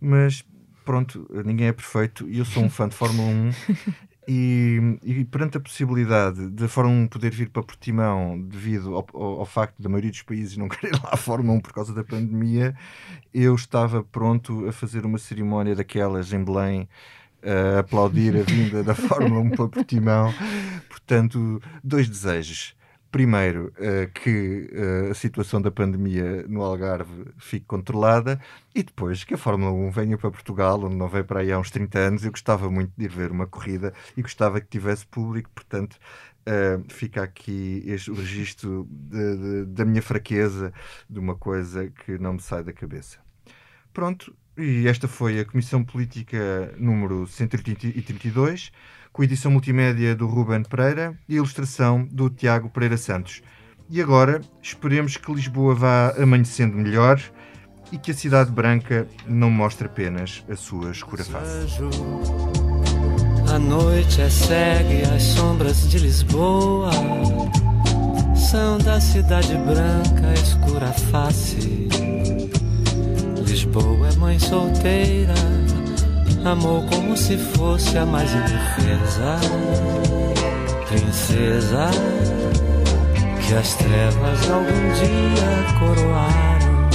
mas 0.00 0.44
pronto, 0.84 1.28
ninguém 1.44 1.68
é 1.68 1.72
perfeito 1.72 2.28
e 2.28 2.38
eu 2.38 2.44
sou 2.44 2.62
um 2.62 2.70
fã 2.70 2.88
de 2.88 2.94
Fórmula 2.94 3.28
1 3.28 3.50
e, 4.32 4.78
e, 5.02 5.24
perante 5.24 5.56
a 5.56 5.60
possibilidade 5.60 6.50
de 6.50 6.64
a 6.64 6.68
Fórmula 6.68 7.00
1 7.00 7.08
poder 7.08 7.32
vir 7.32 7.50
para 7.50 7.64
Portimão 7.64 8.40
devido 8.40 8.94
ao, 8.94 9.04
ao, 9.12 9.40
ao, 9.40 9.46
facto 9.46 9.82
da 9.82 9.88
maioria 9.88 10.12
dos 10.12 10.22
países 10.22 10.56
não 10.56 10.68
querer 10.70 10.92
lá 11.02 11.10
a 11.10 11.16
Fórmula 11.16 11.58
1 11.58 11.60
por 11.60 11.72
causa 11.72 11.92
da 11.92 12.04
pandemia, 12.04 12.72
eu 13.34 13.52
estava 13.56 14.04
pronto 14.04 14.68
a 14.68 14.72
fazer 14.72 15.04
uma 15.04 15.18
cerimónia 15.18 15.74
daquelas 15.74 16.32
em 16.32 16.44
Belém 16.44 16.88
a 17.42 17.80
aplaudir 17.80 18.36
a 18.36 18.42
vinda 18.42 18.84
da 18.84 18.94
Fórmula 18.94 19.40
1 19.40 19.50
para 19.50 19.68
Portimão. 19.68 20.32
Portanto, 20.88 21.60
dois 21.82 22.08
desejos. 22.08 22.76
Primeiro, 23.10 23.72
uh, 23.76 24.08
que 24.12 24.70
uh, 24.72 25.10
a 25.10 25.14
situação 25.14 25.60
da 25.60 25.70
pandemia 25.70 26.44
no 26.46 26.62
Algarve 26.62 27.26
fique 27.38 27.66
controlada 27.66 28.40
e 28.72 28.84
depois 28.84 29.24
que 29.24 29.34
a 29.34 29.38
Fórmula 29.38 29.72
1 29.72 29.90
venha 29.90 30.16
para 30.16 30.30
Portugal, 30.30 30.80
onde 30.84 30.94
não 30.94 31.08
veio 31.08 31.24
para 31.24 31.40
aí 31.40 31.50
há 31.50 31.58
uns 31.58 31.72
30 31.72 31.98
anos. 31.98 32.24
Eu 32.24 32.30
gostava 32.30 32.70
muito 32.70 32.92
de 32.96 33.06
ir 33.06 33.08
ver 33.08 33.32
uma 33.32 33.48
corrida 33.48 33.92
e 34.16 34.22
gostava 34.22 34.60
que 34.60 34.68
tivesse 34.68 35.04
público, 35.06 35.50
portanto, 35.52 35.98
uh, 36.46 36.84
fica 36.88 37.24
aqui 37.24 37.82
este, 37.84 38.12
o 38.12 38.14
registro 38.14 38.86
de, 38.88 39.36
de, 39.36 39.64
da 39.66 39.84
minha 39.84 40.02
fraqueza, 40.02 40.72
de 41.08 41.18
uma 41.18 41.34
coisa 41.34 41.88
que 41.90 42.16
não 42.16 42.34
me 42.34 42.40
sai 42.40 42.62
da 42.62 42.72
cabeça. 42.72 43.18
Pronto, 43.92 44.32
e 44.56 44.86
esta 44.86 45.08
foi 45.08 45.40
a 45.40 45.44
Comissão 45.44 45.82
Política 45.82 46.72
número 46.78 47.26
132 47.26 48.70
com 49.12 49.24
edição 49.24 49.50
multimédia 49.50 50.14
do 50.14 50.26
Ruben 50.26 50.62
Pereira 50.62 51.16
e 51.28 51.36
ilustração 51.36 52.06
do 52.10 52.30
Tiago 52.30 52.70
Pereira 52.70 52.96
Santos. 52.96 53.42
E 53.88 54.00
agora 54.00 54.40
esperemos 54.62 55.16
que 55.16 55.32
Lisboa 55.32 55.74
vá 55.74 56.14
amanhecendo 56.16 56.76
melhor 56.76 57.20
e 57.90 57.98
que 57.98 58.12
a 58.12 58.14
Cidade 58.14 58.50
Branca 58.50 59.06
não 59.26 59.50
mostre 59.50 59.86
apenas 59.86 60.44
a 60.48 60.54
sua 60.54 60.92
escura 60.92 61.24
face. 61.24 61.78
A 63.52 63.58
noite 63.58 64.20
é 64.20 64.30
cega 64.30 65.14
as 65.14 65.22
sombras 65.22 65.88
de 65.88 65.98
Lisboa 65.98 66.90
são 68.50 68.78
da 68.78 69.00
Cidade 69.00 69.54
Branca 69.58 70.28
a 70.28 70.34
escura 70.34 70.92
face. 70.92 71.88
Lisboa 73.46 74.08
é 74.08 74.16
mãe 74.16 74.38
solteira 74.40 75.34
Amou 76.44 76.82
como 76.84 77.16
se 77.16 77.36
fosse 77.36 77.98
a 77.98 78.06
mais 78.06 78.30
indefesa 78.32 79.38
princesa 80.90 81.88
que 83.46 83.54
as 83.54 83.74
trevas 83.76 84.50
algum 84.50 84.92
dia 84.94 85.78
coroaram. 85.78 86.90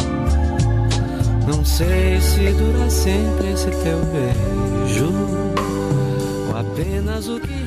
Não 1.47 1.63
sei 1.63 2.19
se 2.19 2.51
dura 2.51 2.89
sempre 2.89 3.53
esse 3.53 3.71
teu 3.71 3.99
beijo 4.11 5.13
ou 6.49 6.57
apenas 6.57 7.29
o 7.29 7.39
que. 7.39 7.64